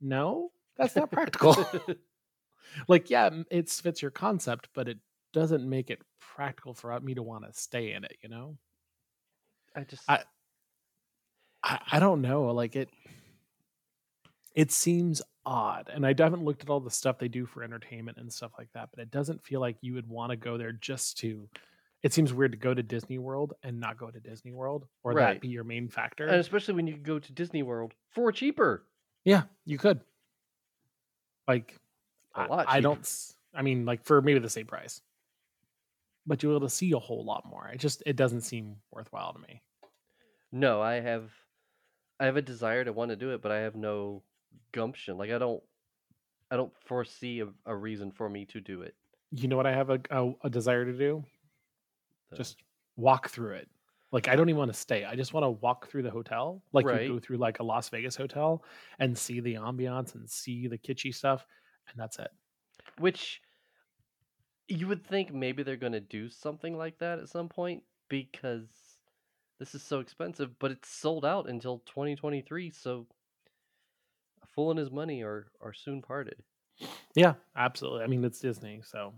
no, 0.00 0.52
that's 0.76 0.96
not 0.96 1.10
practical. 1.10 1.54
like, 2.88 3.10
yeah, 3.10 3.30
it 3.50 3.68
fits 3.70 4.02
your 4.02 4.10
concept, 4.10 4.68
but 4.74 4.88
it 4.88 4.98
doesn't 5.32 5.68
make 5.68 5.90
it 5.90 6.00
practical 6.20 6.74
for 6.74 6.98
me 7.00 7.14
to 7.14 7.22
want 7.22 7.44
to 7.44 7.52
stay 7.58 7.92
in 7.92 8.04
it, 8.04 8.16
you 8.22 8.28
know? 8.28 8.56
I 9.74 9.82
just 9.84 10.04
I- 10.08 10.24
I, 11.62 11.80
I 11.92 11.98
don't 11.98 12.22
know. 12.22 12.44
Like 12.52 12.76
it 12.76 12.88
it 14.58 14.72
seems 14.72 15.22
odd. 15.46 15.88
And 15.92 16.04
I 16.04 16.14
haven't 16.18 16.44
looked 16.44 16.62
at 16.62 16.68
all 16.68 16.80
the 16.80 16.90
stuff 16.90 17.18
they 17.18 17.28
do 17.28 17.46
for 17.46 17.62
entertainment 17.62 18.18
and 18.18 18.32
stuff 18.32 18.52
like 18.58 18.68
that, 18.74 18.88
but 18.92 19.00
it 19.00 19.10
doesn't 19.10 19.42
feel 19.44 19.60
like 19.60 19.76
you 19.80 19.94
would 19.94 20.08
want 20.08 20.30
to 20.30 20.36
go 20.36 20.58
there 20.58 20.72
just 20.72 21.16
to 21.18 21.48
it 22.02 22.12
seems 22.12 22.32
weird 22.32 22.52
to 22.52 22.58
go 22.58 22.72
to 22.74 22.82
Disney 22.82 23.18
World 23.18 23.54
and 23.64 23.80
not 23.80 23.98
go 23.98 24.08
to 24.10 24.20
Disney 24.20 24.52
World 24.52 24.86
or 25.02 25.12
Right. 25.12 25.34
that 25.34 25.40
be 25.40 25.48
your 25.48 25.64
main 25.64 25.88
factor. 25.88 26.26
and 26.26 26.36
especially 26.36 26.74
when 26.74 26.86
you 26.86 26.96
go 26.96 27.18
to 27.18 27.32
Disney 27.32 27.62
World 27.62 27.92
for 28.10 28.30
cheaper. 28.32 28.84
yeah, 29.24 29.42
you 29.64 29.78
could. 29.78 30.00
Like 31.46 31.74
A 32.34 32.40
I- 32.40 32.46
lot 32.46 32.66
I, 32.68 32.72
cheaper. 32.74 32.80
don't 32.82 33.32
I 33.54 33.62
mean 33.62 33.84
like 33.84 34.04
for 34.04 34.20
maybe 34.22 34.38
the 34.40 34.50
same 34.50 34.66
price. 34.66 35.00
But 36.26 36.42
you'll 36.42 36.52
be 36.52 36.56
able 36.56 36.66
to 36.68 36.74
see 36.74 36.92
a 36.92 36.98
whole 36.98 37.24
lot 37.24 37.44
more. 37.46 37.68
It 37.68 37.78
just 37.78 38.02
it 38.06 38.16
doesn't 38.16 38.42
seem 38.42 38.76
worthwhile 38.90 39.32
to 39.32 39.38
me. 39.38 39.62
No, 40.52 40.80
I 40.82 40.94
have 41.00 41.30
I 42.20 42.26
have 42.26 42.36
a 42.36 42.42
desire 42.42 42.84
to 42.84 42.92
want 42.92 43.10
to 43.10 43.16
do 43.16 43.30
it, 43.32 43.40
but 43.42 43.50
I 43.52 43.58
have 43.60 43.74
no 43.76 44.22
gumption. 44.72 45.16
Like 45.18 45.30
I 45.30 45.38
don't 45.38 45.62
I 46.50 46.56
don't 46.56 46.72
foresee 46.86 47.40
a, 47.40 47.48
a 47.66 47.74
reason 47.76 48.10
for 48.12 48.28
me 48.28 48.44
to 48.46 48.60
do 48.60 48.82
it. 48.82 48.94
You 49.30 49.48
know 49.48 49.56
what 49.56 49.66
I 49.66 49.72
have 49.74 49.90
a, 49.90 50.00
a, 50.10 50.32
a 50.44 50.50
desire 50.50 50.84
to 50.84 50.92
do? 50.92 51.24
So, 52.30 52.36
just 52.36 52.62
walk 52.96 53.28
through 53.30 53.54
it. 53.54 53.68
Like 54.12 54.28
I 54.28 54.36
don't 54.36 54.48
even 54.48 54.58
want 54.58 54.72
to 54.72 54.78
stay. 54.78 55.04
I 55.04 55.16
just 55.16 55.34
want 55.34 55.44
to 55.44 55.50
walk 55.50 55.88
through 55.88 56.02
the 56.02 56.10
hotel, 56.10 56.62
like 56.72 56.86
Right. 56.86 57.02
you 57.02 57.14
go 57.14 57.18
through 57.18 57.36
like 57.38 57.58
a 57.58 57.62
Las 57.62 57.88
Vegas 57.90 58.16
hotel 58.16 58.64
and 58.98 59.16
see 59.16 59.40
the 59.40 59.54
ambiance 59.54 60.14
and 60.14 60.28
see 60.28 60.66
the 60.66 60.78
kitschy 60.78 61.14
stuff, 61.14 61.44
and 61.88 61.98
that's 62.00 62.18
it. 62.18 62.30
which 62.98 63.42
you 64.68 64.86
would 64.86 65.04
think 65.06 65.32
maybe 65.32 65.62
they're 65.62 65.76
going 65.76 65.92
to 65.92 66.00
do 66.00 66.28
something 66.28 66.76
like 66.76 66.98
that 66.98 67.18
at 67.18 67.28
some 67.28 67.48
point 67.48 67.82
because 68.08 68.68
this 69.58 69.74
is 69.74 69.82
so 69.82 70.00
expensive, 70.00 70.58
but 70.58 70.70
it's 70.70 70.88
sold 70.88 71.24
out 71.24 71.48
until 71.48 71.78
2023, 71.80 72.70
so 72.70 73.06
fool 74.58 74.70
and 74.70 74.78
his 74.80 74.90
money 74.90 75.22
are 75.22 75.46
are 75.60 75.72
soon 75.72 76.02
parted. 76.02 76.42
Yeah, 77.14 77.34
absolutely. 77.54 78.02
I 78.02 78.06
mean, 78.08 78.24
it's 78.24 78.40
Disney, 78.40 78.80
so 78.84 79.14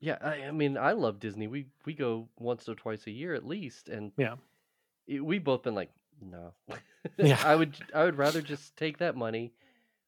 Yeah, 0.00 0.18
I, 0.20 0.44
I 0.44 0.50
mean, 0.50 0.76
I 0.76 0.92
love 0.92 1.18
Disney. 1.18 1.46
We 1.46 1.68
we 1.86 1.94
go 1.94 2.28
once 2.38 2.68
or 2.68 2.74
twice 2.74 3.06
a 3.06 3.10
year 3.10 3.34
at 3.34 3.46
least, 3.46 3.88
and 3.88 4.12
Yeah. 4.18 4.36
it, 5.06 5.24
we've 5.24 5.42
both 5.42 5.62
been 5.62 5.74
like, 5.74 5.90
no. 6.20 6.52
Yeah. 7.16 7.40
I 7.46 7.56
would 7.56 7.74
I 7.94 8.04
would 8.04 8.18
rather 8.18 8.42
just 8.42 8.76
take 8.76 8.98
that 8.98 9.16
money. 9.16 9.54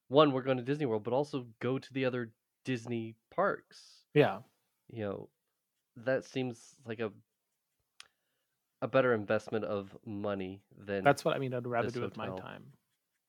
One, 0.08 0.32
we're 0.32 0.42
going 0.42 0.58
to 0.58 0.62
Disney 0.62 0.84
World, 0.84 1.04
but 1.04 1.14
also 1.14 1.46
go 1.60 1.78
to 1.78 1.92
the 1.94 2.04
other 2.04 2.32
Disney 2.66 3.16
parks. 3.30 4.04
yeah, 4.12 4.40
You 4.92 5.04
know, 5.04 5.28
that 6.04 6.26
seems 6.26 6.76
like 6.84 7.00
a 7.00 7.10
a 8.82 8.88
better 8.88 9.14
investment 9.14 9.64
of 9.64 9.96
money 10.04 10.60
than 10.76 11.04
that's 11.04 11.24
what 11.24 11.34
I 11.34 11.38
mean. 11.38 11.54
I'd 11.54 11.66
rather 11.66 11.90
do 11.90 12.02
with 12.02 12.18
my 12.18 12.28
time. 12.28 12.64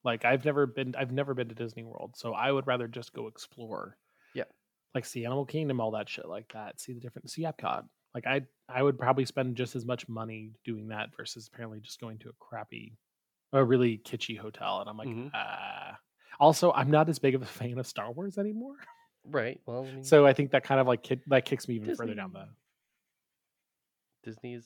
Like 0.03 0.25
I've 0.25 0.43
never 0.45 0.65
been, 0.65 0.95
I've 0.97 1.11
never 1.11 1.33
been 1.33 1.49
to 1.49 1.55
Disney 1.55 1.83
World, 1.83 2.11
so 2.15 2.33
I 2.33 2.51
would 2.51 2.67
rather 2.67 2.87
just 2.87 3.13
go 3.13 3.27
explore. 3.27 3.97
Yeah. 4.35 4.43
like 4.95 5.05
see 5.05 5.25
Animal 5.25 5.45
Kingdom, 5.45 5.79
all 5.79 5.91
that 5.91 6.09
shit 6.09 6.27
like 6.27 6.51
that. 6.53 6.79
See 6.79 6.93
the 6.93 6.99
different, 6.99 7.29
see 7.29 7.43
Epcot. 7.43 7.85
Like 8.13 8.27
I, 8.27 8.41
I 8.69 8.83
would 8.83 8.97
probably 8.99 9.25
spend 9.25 9.55
just 9.55 9.75
as 9.75 9.85
much 9.85 10.07
money 10.09 10.51
doing 10.65 10.89
that 10.89 11.15
versus 11.15 11.49
apparently 11.51 11.79
just 11.79 11.99
going 12.01 12.19
to 12.19 12.29
a 12.29 12.33
crappy, 12.39 12.97
a 13.53 13.63
really 13.63 13.97
kitschy 13.97 14.37
hotel. 14.37 14.81
And 14.81 14.89
I'm 14.89 14.97
like, 14.97 15.07
Mhm. 15.09 15.31
ah. 15.33 15.97
Also, 16.39 16.71
I'm 16.73 16.89
not 16.91 17.09
as 17.09 17.19
big 17.19 17.35
of 17.35 17.41
a 17.41 17.45
fan 17.45 17.77
of 17.79 17.87
Star 17.87 18.11
Wars 18.11 18.37
anymore, 18.37 18.75
right. 19.23 19.59
Well, 19.65 19.85
I 19.87 19.91
mean, 19.93 20.03
so 20.03 20.25
I 20.27 20.33
think 20.33 20.51
that 20.51 20.63
kind 20.63 20.81
of 20.81 20.87
like 20.87 21.07
that 21.27 21.45
kicks 21.45 21.67
me 21.67 21.75
even 21.75 21.95
further 21.95 22.13
down 22.15 22.33
the. 22.33 22.47
Disney's 24.23 24.65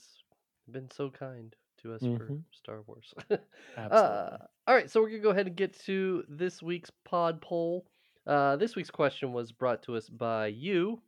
been 0.72 0.90
so 0.92 1.10
kind 1.10 1.56
to 1.88 1.96
us 1.96 2.02
for 2.02 2.26
Mhm. 2.28 2.44
Star 2.52 2.82
Wars. 2.84 3.14
Absolutely. 3.30 3.40
Uh, 3.78 4.38
all 4.68 4.76
right, 4.76 4.90
so 4.90 5.02
we're 5.02 5.10
gonna 5.10 5.22
go 5.22 5.30
ahead 5.32 5.48
and 5.48 5.56
get 5.56 5.78
to 5.86 6.24
this 6.30 6.62
week's 6.62 6.92
pod 7.06 7.42
poll. 7.42 7.88
Uh, 8.26 8.56
this 8.58 8.76
week's 8.76 8.92
question 8.92 9.32
was 9.34 9.52
brought 9.52 9.82
to 9.84 9.96
us 9.96 10.10
by 10.10 10.48
you. 10.48 11.02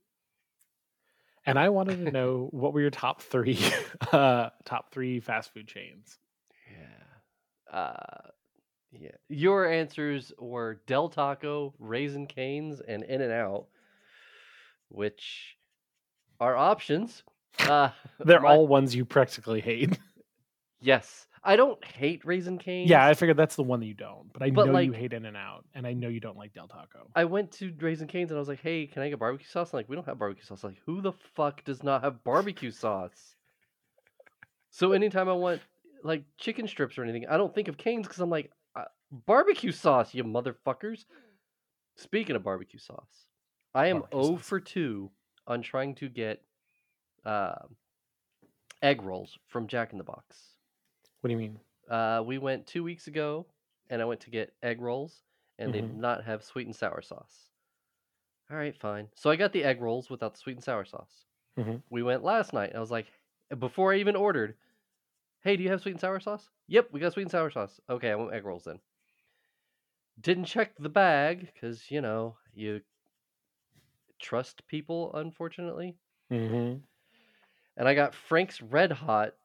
and 1.46 1.58
I 1.60 1.70
wanted 1.70 2.06
to 2.06 2.12
know 2.12 2.48
what 2.52 2.74
were 2.74 2.82
your 2.82 2.90
top 2.92 3.22
three, 3.22 3.58
uh, 4.12 4.50
top 4.66 4.92
three 4.92 5.20
fast 5.20 5.54
food 5.54 5.68
chains. 5.68 6.18
Yeah. 6.72 7.78
Uh, 7.78 8.30
Yeah. 8.92 9.12
Your 9.28 9.68
answers 9.70 10.32
were 10.40 10.82
Del 10.88 11.10
Taco, 11.10 11.74
Raising 11.80 12.28
Cane's, 12.28 12.80
and 12.82 13.04
In 13.04 13.22
and 13.22 13.32
Out, 13.32 13.68
which 14.90 15.58
are 16.40 16.56
options. 16.56 17.24
Uh, 17.60 17.90
They're 18.20 18.40
my- 18.42 18.50
all 18.50 18.68
ones 18.68 18.96
you 18.96 19.06
practically 19.06 19.60
hate. 19.62 20.00
Yes. 20.82 21.28
I 21.44 21.56
don't 21.56 21.84
hate 21.86 22.24
Raising 22.26 22.58
Cane's. 22.58 22.90
yeah, 22.90 23.06
I 23.06 23.14
figured 23.14 23.38
that's 23.38 23.56
the 23.56 23.64
one 23.64 23.80
that 23.80 23.86
you 23.86 23.94
don't. 23.94 24.32
But 24.34 24.44
I 24.44 24.50
But, 24.50 24.68
know 24.68 24.80
you 24.80 24.92
like- 24.92 25.00
hate 25.00 25.14
In 25.14 25.26
and 25.26 25.38
Out, 25.38 25.66
and 25.74 25.88
I 25.88 25.94
know 25.94 26.10
you 26.10 26.20
don't 26.20 26.38
like 26.38 26.54
Del 26.54 26.68
Taco. 26.68 27.10
I 27.16 27.26
went 27.26 27.52
to 27.54 27.74
Raising 27.80 28.08
Cane's 28.08 28.30
and 28.32 28.38
I 28.38 28.40
was 28.40 28.50
like, 28.50 28.60
"Hey, 28.62 28.88
can 28.88 29.02
I 29.04 29.10
get 29.10 29.20
barbecue 29.20 29.48
sauce?" 29.48 29.74
like, 29.74 29.88
we 29.88 29.96
don't 29.96 30.06
have 30.06 30.20
barbecue 30.20 30.44
sauce. 30.44 30.64
Like, 30.64 30.78
who 30.86 31.02
the 31.02 31.14
fuck 31.36 31.64
does 31.64 31.82
not 31.84 32.04
have 32.04 32.24
barbecue 32.26 32.72
sauce? 32.72 33.36
So 34.70 34.92
anytime 34.92 35.30
I 35.30 35.34
want 35.34 35.62
like 36.04 36.24
chicken 36.38 36.68
strips 36.68 36.98
or 36.98 37.04
anything, 37.04 37.26
I 37.28 37.38
don't 37.38 37.54
think 37.56 37.68
of 37.68 37.78
Canes 37.78 38.06
because 38.08 38.20
I'm 38.22 38.30
like, 38.30 38.52
uh, 38.76 38.86
barbecue 39.12 39.72
sauce, 39.72 40.14
you 40.14 40.24
motherfuckers. 40.24 41.06
Speaking 41.96 42.36
of 42.36 42.44
barbecue 42.44 42.80
sauce, 42.80 43.28
I 43.74 43.88
am 43.88 44.00
Barbecue 44.00 44.24
0 44.24 44.38
sauce. 44.38 44.46
for 44.48 44.60
2 44.60 45.12
on 45.48 45.62
trying 45.62 45.96
to 45.96 46.08
get 46.10 46.42
uh, 47.26 47.56
egg 48.82 49.02
rolls 49.02 49.38
from 49.48 49.68
Jack 49.68 49.92
in 49.92 49.98
the 49.98 50.04
Box. 50.06 50.49
What 51.22 51.30
do 51.30 51.32
you 51.34 51.38
mean? 51.38 51.60
Uh, 51.90 52.24
we 52.26 52.38
went 52.38 52.68
two 52.68 52.84
weeks 52.84 53.08
ago, 53.08 53.48
and 53.90 54.02
I 54.02 54.06
went 54.06 54.22
to 54.22 54.30
get 54.30 54.56
egg 54.62 54.80
rolls, 54.82 55.24
and 55.58 55.74
they 55.74 55.82
did 55.82 55.92
Mhm. 55.92 55.96
not 55.96 56.24
have 56.24 56.44
sweet 56.44 56.68
and 56.68 56.76
sour 56.76 57.02
sauce. 57.02 57.50
All 58.50 58.58
right, 58.58 58.76
fine. 58.76 59.10
So 59.16 59.30
I 59.30 59.36
got 59.38 59.54
the 59.54 59.64
egg 59.64 59.80
rolls 59.82 60.10
without 60.10 60.34
the 60.34 60.40
sweet 60.40 60.58
and 60.58 60.64
sour 60.64 60.84
sauce. 60.86 61.26
Mhm. 61.58 61.84
We 61.90 62.04
went 62.04 62.24
last 62.24 62.54
night. 62.54 62.70
and 62.70 62.78
I 62.78 62.82
was 62.82 62.92
like, 62.92 63.08
before 63.60 63.94
I 63.94 63.98
even 63.98 64.16
ordered, 64.16 64.58
hey, 65.42 65.58
do 65.58 65.64
you 65.64 65.70
have 65.72 65.82
sweet 65.82 65.94
and 65.94 66.02
sour 66.02 66.20
sauce? 66.20 66.50
Yep, 66.68 66.92
we 66.92 67.00
got 67.02 67.14
sweet 67.14 67.24
and 67.24 67.32
sour 67.32 67.52
sauce. 67.52 67.80
Okay, 67.90 68.12
I 68.12 68.16
want 68.16 68.34
egg 68.34 68.46
rolls 68.46 68.66
then. 68.66 68.82
Didn't 70.20 70.46
check 70.46 70.76
the 70.78 70.88
bag 70.88 71.52
because 71.54 71.92
you 71.92 72.00
know 72.00 72.38
you 72.54 72.84
trust 74.20 74.68
people, 74.68 75.12
unfortunately. 75.16 75.98
Mm-hmm. 76.32 76.80
and 77.78 77.88
I 77.88 77.94
got 77.96 78.14
Frank's 78.14 78.62
Red 78.62 78.92
Hot, 78.92 79.36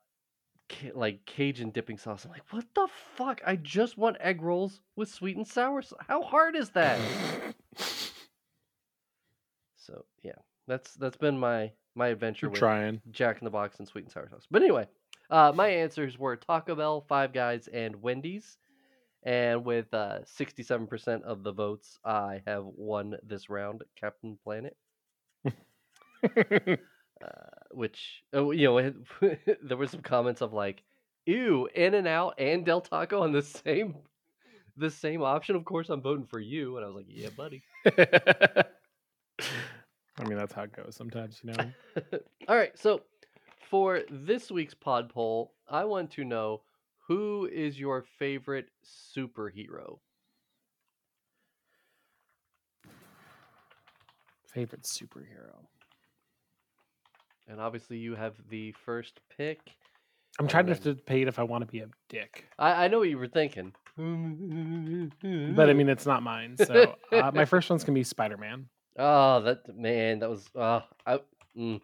like 0.94 1.24
Cajun 1.26 1.70
dipping 1.70 1.98
sauce. 1.98 2.24
I'm 2.24 2.30
like, 2.30 2.42
what 2.50 2.64
the 2.74 2.88
fuck? 3.16 3.40
I 3.46 3.56
just 3.56 3.96
want 3.98 4.16
egg 4.20 4.42
rolls 4.42 4.80
with 4.96 5.08
sweet 5.08 5.36
and 5.36 5.46
sour. 5.46 5.82
So- 5.82 5.96
How 6.08 6.22
hard 6.22 6.56
is 6.56 6.70
that? 6.70 6.98
so 9.76 10.04
yeah, 10.22 10.32
that's 10.66 10.94
that's 10.94 11.16
been 11.16 11.38
my 11.38 11.72
my 11.94 12.08
adventure 12.08 12.46
You're 12.46 12.50
with 12.52 12.58
trying. 12.60 13.00
Jack 13.10 13.38
in 13.40 13.44
the 13.44 13.50
Box 13.50 13.78
and 13.78 13.86
sweet 13.86 14.04
and 14.04 14.12
sour 14.12 14.28
sauce. 14.28 14.46
But 14.50 14.62
anyway, 14.62 14.86
uh, 15.30 15.52
my 15.54 15.68
answers 15.68 16.18
were 16.18 16.36
Taco 16.36 16.74
Bell, 16.74 17.04
Five 17.08 17.32
Guys, 17.32 17.68
and 17.68 18.02
Wendy's. 18.02 18.56
And 19.26 19.64
with 19.64 19.86
uh, 19.94 20.18
67% 20.38 21.22
of 21.22 21.42
the 21.44 21.52
votes, 21.52 21.98
I 22.04 22.42
have 22.46 22.64
won 22.66 23.16
this 23.22 23.48
round, 23.48 23.82
Captain 23.98 24.36
Planet. 24.44 24.76
uh, 25.46 26.76
which 27.74 28.22
oh, 28.32 28.50
you 28.50 28.66
know 28.66 28.92
there 29.62 29.76
were 29.76 29.86
some 29.86 30.02
comments 30.02 30.40
of 30.40 30.52
like 30.52 30.82
ew 31.26 31.68
in 31.74 31.94
and 31.94 32.06
out 32.06 32.34
and 32.38 32.64
del 32.64 32.80
taco 32.80 33.22
on 33.22 33.32
the 33.32 33.42
same 33.42 33.96
the 34.76 34.90
same 34.90 35.22
option 35.22 35.56
of 35.56 35.64
course 35.64 35.88
i'm 35.88 36.02
voting 36.02 36.26
for 36.26 36.40
you 36.40 36.76
and 36.76 36.84
i 36.84 36.88
was 36.88 36.96
like 36.96 37.06
yeah 37.08 37.28
buddy 37.36 37.62
I 40.16 40.22
mean, 40.28 40.38
that's 40.38 40.52
how 40.52 40.62
it 40.62 40.72
goes 40.72 40.94
sometimes, 40.94 41.40
you 41.42 41.52
know. 41.52 41.72
all 42.48 42.56
right 42.56 42.78
so 42.78 43.00
for 43.68 44.02
this 44.10 44.50
week's 44.50 44.74
pod 44.74 45.08
poll 45.08 45.52
i 45.68 45.84
want 45.84 46.12
to 46.12 46.24
know 46.24 46.62
who 47.08 47.48
is 47.52 47.78
your 47.78 48.04
favorite 48.18 48.68
superhero 48.86 49.98
Favorite 54.54 54.84
superhero. 54.84 55.66
And 57.48 57.60
obviously 57.60 57.98
you 57.98 58.14
have 58.14 58.34
the 58.48 58.72
first 58.84 59.20
pick 59.36 59.60
I'm 60.38 60.48
trying 60.48 60.66
to 60.66 60.74
debate 60.74 61.28
if 61.28 61.38
I 61.38 61.44
want 61.44 61.64
to 61.64 61.70
be 61.70 61.80
a 61.80 61.86
dick, 62.08 62.46
i, 62.58 62.84
I 62.84 62.88
know 62.88 62.98
what 62.98 63.08
you 63.08 63.18
were 63.18 63.28
thinking 63.28 63.72
but 63.96 64.02
I 65.70 65.72
mean, 65.72 65.88
it's 65.88 66.04
not 66.04 66.24
mine. 66.24 66.56
So 66.56 66.96
uh, 67.12 67.30
my 67.32 67.44
first 67.44 67.70
one's 67.70 67.84
gonna 67.84 67.94
be 67.94 68.02
Spider 68.02 68.36
Man. 68.36 68.66
Oh, 68.98 69.40
that 69.42 69.76
man, 69.76 70.18
that 70.18 70.28
was 70.28 70.48
uh, 70.56 70.80
I, 71.06 71.20
mm, 71.56 71.80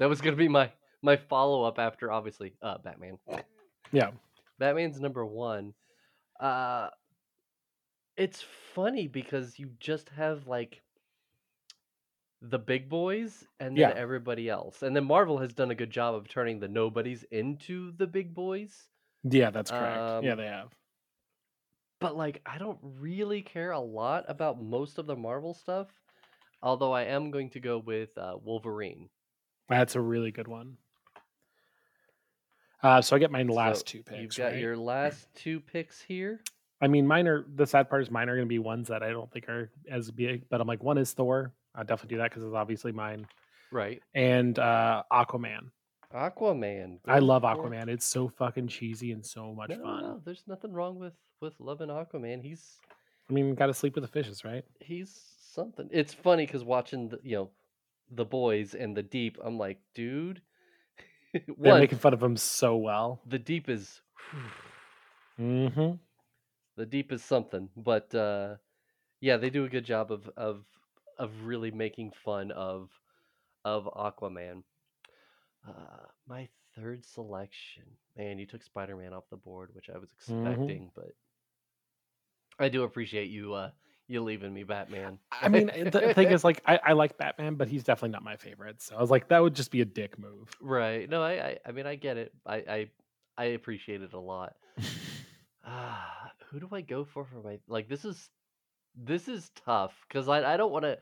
that 0.00 0.08
was 0.08 0.20
gonna 0.20 0.34
be 0.34 0.48
my 0.48 0.72
my 1.02 1.16
follow 1.16 1.62
up 1.62 1.78
after 1.78 2.10
obviously 2.10 2.54
uh 2.62 2.78
Batman. 2.78 3.18
Yeah. 3.92 4.10
Batman's 4.58 5.00
number 5.00 5.24
one. 5.24 5.72
Uh, 6.40 6.88
it's 8.16 8.44
funny 8.74 9.06
because 9.06 9.56
you 9.58 9.70
just 9.78 10.08
have 10.10 10.48
like 10.48 10.80
the 12.42 12.58
big 12.58 12.88
boys 12.88 13.46
and 13.60 13.76
then 13.76 13.90
Yeah. 13.90 13.94
everybody 13.96 14.48
else, 14.48 14.82
and 14.82 14.94
then 14.96 15.04
Marvel 15.04 15.38
has 15.38 15.54
done 15.54 15.70
a 15.70 15.74
good 15.74 15.90
job 15.90 16.14
of 16.14 16.28
turning 16.28 16.58
the 16.58 16.68
nobodies 16.68 17.22
into 17.30 17.92
the 17.92 18.06
big 18.06 18.34
boys. 18.34 18.88
Yeah, 19.22 19.50
that's 19.50 19.70
correct. 19.70 20.24
yeah, 20.24 20.32
Um, 20.32 20.36
they 20.38 20.46
have. 20.46 20.74
But 22.00 22.16
like, 22.16 22.42
I 22.44 22.58
don't 22.58 22.78
really 22.82 23.42
care 23.42 23.70
a 23.70 23.78
lot 23.78 24.24
about 24.26 24.60
most 24.60 24.98
of 24.98 25.06
the 25.06 25.14
Marvel 25.14 25.54
stuff. 25.54 25.86
Although 26.64 26.92
I 26.92 27.02
am 27.04 27.30
going 27.30 27.50
to 27.50 27.60
go 27.60 27.78
with 27.78 28.16
uh, 28.18 28.36
Wolverine. 28.42 29.08
That's 29.68 29.94
a 29.96 30.00
really 30.00 30.30
good 30.30 30.46
one. 30.48 30.76
Uh, 32.82 33.00
so 33.00 33.14
I 33.14 33.18
get 33.20 33.30
my 33.30 33.42
last 33.44 33.80
So 33.80 33.84
two 33.98 34.02
picks. 34.02 34.20
You've 34.20 34.36
got 34.36 34.52
right? 34.52 34.60
your 34.60 34.76
last 34.76 35.28
two 35.34 35.60
picks 35.60 36.00
here. 36.02 36.40
I 36.80 36.88
mean, 36.88 37.06
mine 37.06 37.28
are 37.28 37.44
the 37.54 37.66
sad 37.66 37.88
part 37.88 38.02
is 38.02 38.10
mine 38.10 38.28
are 38.28 38.34
going 38.34 38.46
to 38.46 38.52
be 38.52 38.58
ones 38.58 38.88
that 38.88 39.02
I 39.04 39.10
don't 39.10 39.30
think 39.30 39.48
are 39.48 39.70
as 39.88 40.10
big, 40.10 40.48
but 40.48 40.60
I'm 40.60 40.66
like 40.66 40.82
one 40.82 40.98
is 40.98 41.12
Thor. 41.12 41.52
I 41.74 41.82
definitely 41.82 42.16
do 42.16 42.18
that 42.18 42.30
because 42.30 42.44
it's 42.44 42.54
obviously 42.54 42.92
mine, 42.92 43.26
Right. 43.70 44.02
and 44.14 44.58
uh, 44.58 45.02
Aquaman. 45.12 45.70
Aquaman. 46.14 46.98
I 47.06 47.18
love 47.20 47.42
for- 47.42 47.48
Aquaman. 47.56 47.88
It's 47.88 48.04
so 48.06 48.28
fucking 48.28 48.68
cheesy 48.68 49.12
and 49.12 49.24
so 49.24 49.54
much 49.54 49.70
No, 49.70 49.76
no, 49.76 49.82
fun. 49.84 50.02
no, 50.02 50.20
there's 50.24 50.42
nothing 50.46 50.72
wrong 50.72 50.98
with 50.98 51.14
with 51.40 51.54
loving 51.58 51.88
Aquaman. 51.88 52.42
He's 52.42 52.78
I 53.30 53.32
mean, 53.32 53.48
we 53.50 53.56
got 53.56 53.66
to 53.66 53.74
sleep 53.74 53.94
with 53.94 54.04
the 54.04 54.08
fishes, 54.08 54.44
right? 54.44 54.64
he's 54.80 55.18
something. 55.54 55.88
It's 55.90 56.12
funny 56.14 56.44
because 56.46 56.64
watching 56.64 57.08
the 57.08 57.18
you 57.22 57.36
know 57.36 57.50
the 58.10 58.24
boys 58.26 58.74
and 58.74 58.94
the 58.96 59.02
deep, 59.02 59.38
I'm 59.42 59.56
like, 59.58 59.78
dude. 59.94 60.42
They're 61.58 61.78
making 61.78 61.98
fun 61.98 62.12
of 62.12 62.22
him 62.22 62.36
so 62.36 62.76
well. 62.76 63.22
the 63.26 63.38
deep 63.38 63.70
is 63.70 64.00
Mm-hmm. 65.40 65.92
the 66.76 66.86
deep 66.86 67.12
is 67.12 67.22
something, 67.24 67.68
but 67.76 68.14
uh, 68.14 68.56
yeah, 69.20 69.36
they 69.38 69.50
do 69.50 69.64
a 69.64 69.68
good 69.68 69.84
job 69.84 70.12
of 70.12 70.28
of 70.36 70.64
of 71.18 71.44
really 71.44 71.70
making 71.70 72.12
fun 72.12 72.50
of 72.52 72.90
of 73.64 73.84
Aquaman. 73.86 74.62
Uh, 75.66 76.06
my 76.26 76.48
third 76.74 77.04
selection, 77.04 77.84
man, 78.16 78.38
you 78.38 78.46
took 78.46 78.62
Spider 78.62 78.96
Man 78.96 79.12
off 79.12 79.28
the 79.30 79.36
board, 79.36 79.70
which 79.74 79.88
I 79.90 79.98
was 79.98 80.12
Mhm. 80.12 80.12
expecting, 80.12 80.90
but 80.94 81.12
I 82.58 82.68
do 82.68 82.82
appreciate 82.82 83.30
you 83.30 83.54
uh 83.54 83.70
you 84.08 84.22
leaving 84.22 84.52
me 84.52 84.64
Batman. 84.64 85.18
I 85.40 85.48
mean, 85.48 85.66
the 85.66 86.12
thing 86.14 86.30
is, 86.30 86.44
like, 86.44 86.60
I, 86.66 86.78
I 86.84 86.92
like 86.92 87.16
Batman, 87.16 87.54
but 87.54 87.68
he's 87.68 87.82
definitely 87.82 88.10
not 88.10 88.22
my 88.22 88.36
favorite. 88.36 88.82
So 88.82 88.96
I 88.96 89.00
was 89.00 89.10
like, 89.10 89.28
that 89.28 89.42
would 89.42 89.54
just 89.54 89.70
be 89.70 89.80
a 89.80 89.84
dick 89.86 90.18
move. 90.18 90.54
right? 90.60 91.08
No, 91.08 91.22
I, 91.22 91.32
I 91.32 91.58
I 91.66 91.72
mean 91.72 91.86
I 91.86 91.94
get 91.96 92.16
it. 92.16 92.32
I 92.46 92.56
I 92.56 92.90
I 93.36 93.44
appreciate 93.44 94.02
it 94.02 94.12
a 94.12 94.20
lot. 94.20 94.54
Ah, 95.64 96.32
who 96.50 96.58
do 96.60 96.68
I 96.72 96.80
go 96.80 97.04
for 97.04 97.24
for 97.24 97.42
my 97.42 97.58
like 97.68 97.88
this 97.88 98.04
is 98.04 98.30
this 98.94 99.28
is 99.28 99.50
tough 99.64 99.92
because 100.08 100.28
I 100.28 100.54
I 100.54 100.56
don't 100.56 100.72
want 100.72 100.84
to 100.84 100.98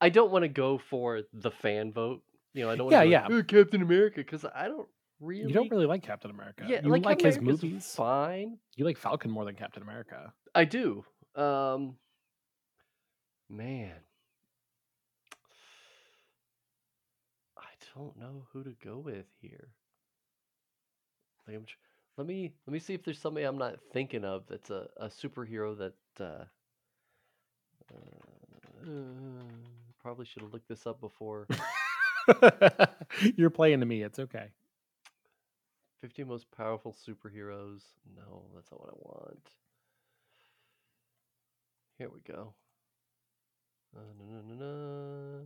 I 0.00 0.08
don't 0.10 0.30
want 0.30 0.42
to 0.42 0.48
go 0.48 0.78
for 0.78 1.22
the 1.32 1.50
fan 1.50 1.92
vote. 1.92 2.22
You 2.52 2.64
know, 2.64 2.70
I 2.70 2.76
don't. 2.76 2.90
Yeah, 2.90 3.02
yeah. 3.02 3.22
like, 3.22 3.32
"Oh, 3.32 3.42
Captain 3.42 3.82
America, 3.82 4.16
because 4.16 4.44
I 4.44 4.68
don't 4.68 4.86
really. 5.20 5.48
You 5.48 5.54
don't 5.54 5.70
really 5.70 5.86
like 5.86 6.02
Captain 6.02 6.30
America. 6.30 6.66
Yeah, 6.68 6.80
you 6.82 6.90
like, 6.90 7.04
like, 7.04 7.22
his 7.22 7.36
America's 7.36 7.62
movies. 7.62 7.94
Fine, 7.96 8.58
You 8.76 8.84
like 8.84 8.98
Falcon 8.98 9.30
more 9.30 9.44
than 9.44 9.54
Captain 9.54 9.82
America. 9.82 10.32
I 10.54 10.64
do. 10.64 11.04
Um, 11.34 11.96
man, 13.48 13.94
I 17.56 17.72
don't 17.96 18.16
know 18.18 18.46
who 18.52 18.62
to 18.62 18.74
go 18.84 18.98
with 18.98 19.26
here. 19.40 19.68
Like, 21.48 21.66
tr- 21.66 21.76
let 22.16 22.26
me 22.26 22.54
let 22.66 22.72
me 22.72 22.78
see 22.78 22.94
if 22.94 23.02
there's 23.04 23.18
somebody 23.18 23.46
I'm 23.46 23.58
not 23.58 23.76
thinking 23.92 24.24
of 24.24 24.44
that's 24.48 24.70
a, 24.70 24.88
a 24.98 25.06
superhero 25.06 25.76
that 25.78 26.24
uh, 26.24 26.44
uh, 27.92 29.42
probably 30.02 30.26
should 30.26 30.42
have 30.42 30.52
looked 30.52 30.68
this 30.68 30.86
up 30.86 31.00
before. 31.00 31.46
You're 33.36 33.50
playing 33.50 33.80
to 33.80 33.86
me. 33.86 34.02
It's 34.02 34.18
okay. 34.18 34.48
50 36.00 36.24
most 36.24 36.50
powerful 36.50 36.92
superheroes. 36.92 37.82
No, 38.14 38.42
that's 38.54 38.70
not 38.70 38.80
what 38.80 38.90
I 38.90 38.96
want. 38.98 39.50
Here 41.98 42.10
we 42.10 42.20
go. 42.20 42.52
Uh, 43.96 44.00
na, 44.18 44.36
na, 44.36 44.42
na, 44.42 44.64
na. 44.64 45.38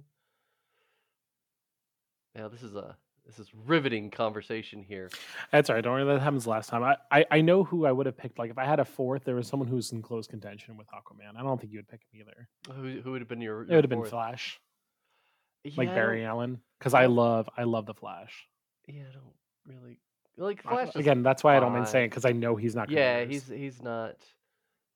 Yeah, 2.34 2.48
this 2.48 2.62
is 2.62 2.74
a 2.74 2.96
This 3.28 3.38
is 3.38 3.52
riveting 3.66 4.10
conversation 4.10 4.82
here. 4.82 5.10
That's 5.52 5.68
all 5.68 5.76
right. 5.76 5.84
Don't 5.84 5.92
worry. 5.92 6.04
That 6.04 6.22
happens 6.22 6.46
last 6.46 6.70
time. 6.70 6.82
I, 6.82 6.96
I, 7.12 7.26
I 7.30 7.40
know 7.42 7.62
who 7.62 7.84
I 7.84 7.92
would 7.92 8.06
have 8.06 8.16
picked. 8.16 8.38
Like 8.38 8.50
if 8.50 8.56
I 8.56 8.64
had 8.64 8.80
a 8.80 8.86
fourth, 8.86 9.24
there 9.24 9.34
was 9.34 9.46
someone 9.46 9.68
who 9.68 9.76
was 9.76 9.92
in 9.92 10.00
close 10.00 10.26
contention 10.26 10.78
with 10.78 10.86
Aquaman. 10.86 11.38
I 11.38 11.42
don't 11.42 11.60
think 11.60 11.70
you 11.70 11.78
would 11.78 11.88
pick 11.88 12.00
him 12.10 12.22
either. 12.22 12.48
Who, 12.74 13.02
who 13.02 13.10
would 13.12 13.20
have 13.20 13.28
been 13.28 13.42
your? 13.42 13.64
It 13.64 13.68
would 13.68 13.84
have 13.84 13.90
been? 13.90 14.04
Flash, 14.04 14.58
Yeah, 15.62 15.72
like 15.76 15.94
Barry 15.94 16.24
Allen, 16.24 16.62
because 16.78 16.94
I 16.94 17.04
love 17.04 17.50
I 17.54 17.64
love 17.64 17.84
the 17.84 17.92
Flash. 17.92 18.48
Yeah, 18.86 19.02
I 19.02 19.12
don't 19.12 19.76
really 19.76 20.00
like 20.38 20.62
Flash. 20.62 20.88
is 20.88 20.96
Again, 20.96 21.22
that's 21.22 21.44
why 21.44 21.54
I 21.54 21.60
don't 21.60 21.72
mind 21.72 21.86
saying 21.86 22.08
because 22.08 22.24
I 22.24 22.32
know 22.32 22.56
he's 22.56 22.74
not. 22.74 22.88
Gonna 22.88 22.98
Yeah, 22.98 23.24
he's 23.26 23.46
he's 23.46 23.82
not. 23.82 24.16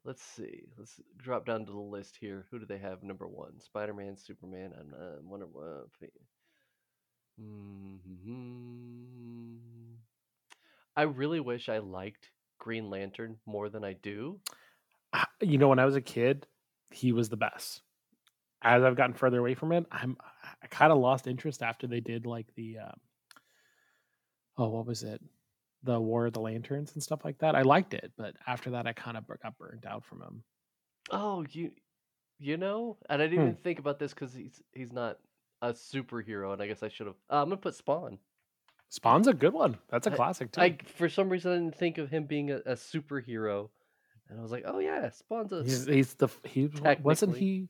Let's 0.06 0.22
see. 0.22 0.64
Let's 0.78 0.98
drop 1.18 1.44
down 1.44 1.66
to 1.66 1.70
the 1.70 1.78
list 1.78 2.16
here. 2.18 2.46
Who 2.50 2.58
do 2.58 2.64
they 2.64 2.78
have 2.78 3.02
number 3.02 3.28
one? 3.28 3.60
Spider 3.60 3.92
Man, 3.92 4.16
Superman. 4.16 4.72
I'm 4.80 4.94
uh, 4.98 5.16
Wonder 5.22 5.46
Woman. 5.46 5.82
Hmm 7.36 8.72
I 10.96 11.02
really 11.02 11.40
wish 11.40 11.68
I 11.68 11.78
liked 11.78 12.30
Green 12.58 12.88
Lantern 12.88 13.40
more 13.44 13.68
than 13.68 13.84
I 13.84 13.92
do. 13.92 14.40
Ah, 15.12 15.28
you 15.40 15.58
know 15.58 15.68
when 15.68 15.78
I 15.78 15.84
was 15.84 15.96
a 15.96 16.00
kid, 16.00 16.46
he 16.90 17.12
was 17.12 17.28
the 17.28 17.36
best. 17.36 17.82
As 18.62 18.82
I've 18.84 18.96
gotten 18.96 19.14
further 19.14 19.40
away 19.40 19.54
from 19.54 19.72
it, 19.72 19.86
I'm 19.92 20.16
I 20.62 20.66
kind 20.68 20.92
of 20.92 20.98
lost 20.98 21.26
interest 21.28 21.62
after 21.62 21.86
they 21.88 22.00
did 22.00 22.26
like 22.26 22.54
the 22.54 22.78
um, 22.80 23.00
oh 24.56 24.68
what 24.68 24.86
was 24.86 25.02
it, 25.02 25.22
the 25.82 26.00
War 26.00 26.26
of 26.26 26.32
the 26.32 26.40
Lanterns 26.40 26.92
and 26.94 27.02
stuff 27.02 27.24
like 27.24 27.38
that. 27.38 27.54
I 27.54 27.62
liked 27.62 27.94
it, 27.94 28.12
but 28.16 28.36
after 28.46 28.70
that, 28.70 28.86
I 28.86 28.92
kind 28.92 29.16
of 29.16 29.26
got 29.42 29.58
burned 29.58 29.86
out 29.86 30.04
from 30.04 30.22
him. 30.22 30.44
Oh, 31.10 31.44
you, 31.50 31.72
you 32.38 32.56
know, 32.56 32.98
and 33.08 33.22
I 33.22 33.26
didn't 33.26 33.34
Hmm. 33.34 33.52
even 33.52 33.56
think 33.56 33.78
about 33.78 33.98
this 33.98 34.14
because 34.14 34.34
he's 34.34 34.62
he's 34.72 34.92
not 34.92 35.20
a 35.62 35.72
superhero, 35.72 36.52
and 36.52 36.60
I 36.60 36.66
guess 36.66 36.82
I 36.82 36.88
should 36.88 37.06
have. 37.06 37.16
Uh, 37.30 37.42
I'm 37.42 37.48
gonna 37.48 37.56
put 37.56 37.74
Spawn. 37.74 38.18
Spawn's 38.90 39.26
a 39.28 39.32
good 39.32 39.54
one. 39.54 39.78
That's 39.88 40.06
a 40.06 40.12
I- 40.12 40.16
classic 40.16 40.52
too. 40.52 40.60
I 40.60 40.76
for 40.84 41.08
some 41.08 41.30
reason 41.30 41.52
I 41.52 41.54
didn't 41.54 41.76
think 41.76 41.96
of 41.96 42.10
him 42.10 42.24
being 42.26 42.50
a, 42.50 42.56
a 42.58 42.74
superhero, 42.74 43.70
and 44.28 44.38
I 44.38 44.42
was 44.42 44.52
like, 44.52 44.64
oh 44.66 44.78
yeah, 44.80 45.08
Spawn's 45.10 45.52
a. 45.52 45.62
he's, 45.62 45.86
he's 45.86 46.14
the 46.14 46.28
he 46.44 46.68
wasn't 47.02 47.36
he 47.38 47.68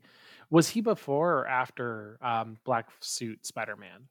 was 0.50 0.68
he 0.68 0.80
before 0.80 1.38
or 1.38 1.46
after 1.46 2.18
um, 2.20 2.56
Black 2.64 2.88
Suit 3.00 3.46
Spider 3.46 3.76
Man? 3.76 4.08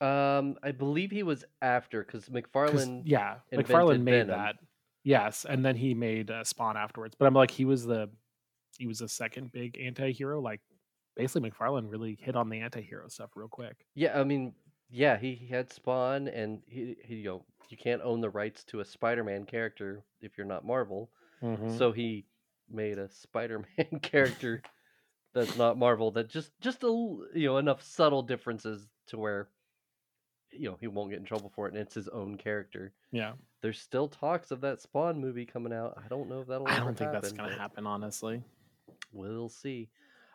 Um, 0.00 0.56
I 0.62 0.72
believe 0.72 1.10
he 1.10 1.22
was 1.22 1.44
after 1.60 2.02
because 2.02 2.28
McFarlane. 2.28 3.02
yeah, 3.04 3.36
McFarlane 3.52 4.02
made 4.02 4.26
Venom. 4.26 4.28
that. 4.28 4.56
Yes, 5.04 5.44
and 5.48 5.64
then 5.64 5.74
he 5.76 5.94
made 5.94 6.30
uh, 6.30 6.44
Spawn 6.44 6.76
afterwards. 6.76 7.14
But 7.18 7.26
I'm 7.26 7.34
like, 7.34 7.50
he 7.50 7.64
was 7.64 7.84
the 7.84 8.08
he 8.78 8.86
was 8.86 9.00
the 9.00 9.08
second 9.08 9.52
big 9.52 9.78
anti-hero. 9.80 10.40
Like, 10.40 10.60
basically, 11.16 11.50
McFarlane 11.50 11.90
really 11.90 12.18
hit 12.20 12.36
on 12.36 12.48
the 12.48 12.60
anti-hero 12.60 13.08
stuff 13.08 13.30
real 13.34 13.48
quick. 13.48 13.86
Yeah, 13.94 14.18
I 14.18 14.24
mean, 14.24 14.52
yeah, 14.90 15.18
he, 15.18 15.34
he 15.34 15.46
had 15.46 15.72
Spawn, 15.72 16.28
and 16.28 16.60
he, 16.66 16.96
he 17.04 17.16
you 17.16 17.24
know 17.24 17.44
you 17.68 17.76
can't 17.76 18.02
own 18.02 18.20
the 18.20 18.30
rights 18.30 18.64
to 18.64 18.80
a 18.80 18.84
Spider-Man 18.84 19.44
character 19.46 20.02
if 20.20 20.36
you're 20.36 20.46
not 20.46 20.64
Marvel, 20.64 21.10
Mm-hmm. 21.42 21.76
so 21.76 21.90
he 21.92 22.24
made 22.70 22.98
a 22.98 23.08
Spider-Man 23.08 23.98
character 24.02 24.62
that's 25.34 25.56
not 25.56 25.76
Marvel 25.78 26.10
that 26.12 26.28
just 26.28 26.52
just 26.60 26.82
a 26.84 26.86
you 27.34 27.46
know 27.48 27.56
enough 27.58 27.82
subtle 27.82 28.22
differences 28.22 28.86
to 29.08 29.18
where 29.18 29.48
you 30.50 30.68
know 30.70 30.76
he 30.80 30.86
won't 30.86 31.10
get 31.10 31.18
in 31.18 31.24
trouble 31.24 31.50
for 31.54 31.66
it, 31.66 31.72
and 31.72 31.80
it's 31.82 31.94
his 31.94 32.08
own 32.08 32.36
character. 32.36 32.92
yeah, 33.10 33.32
There's 33.62 33.80
still 33.80 34.06
talks 34.08 34.50
of 34.50 34.60
that 34.60 34.80
Spawn 34.82 35.18
movie 35.20 35.46
coming 35.46 35.72
out. 35.72 35.96
I 36.04 36.06
don't 36.08 36.28
know 36.28 36.42
if 36.42 36.48
that'll. 36.48 36.68
I 36.68 36.78
don't 36.78 36.96
think 36.96 37.10
that's 37.12 37.32
gonna 37.32 37.56
happen, 37.56 37.86
honestly. 37.86 38.42
We'll 39.12 39.48
see. 39.48 39.88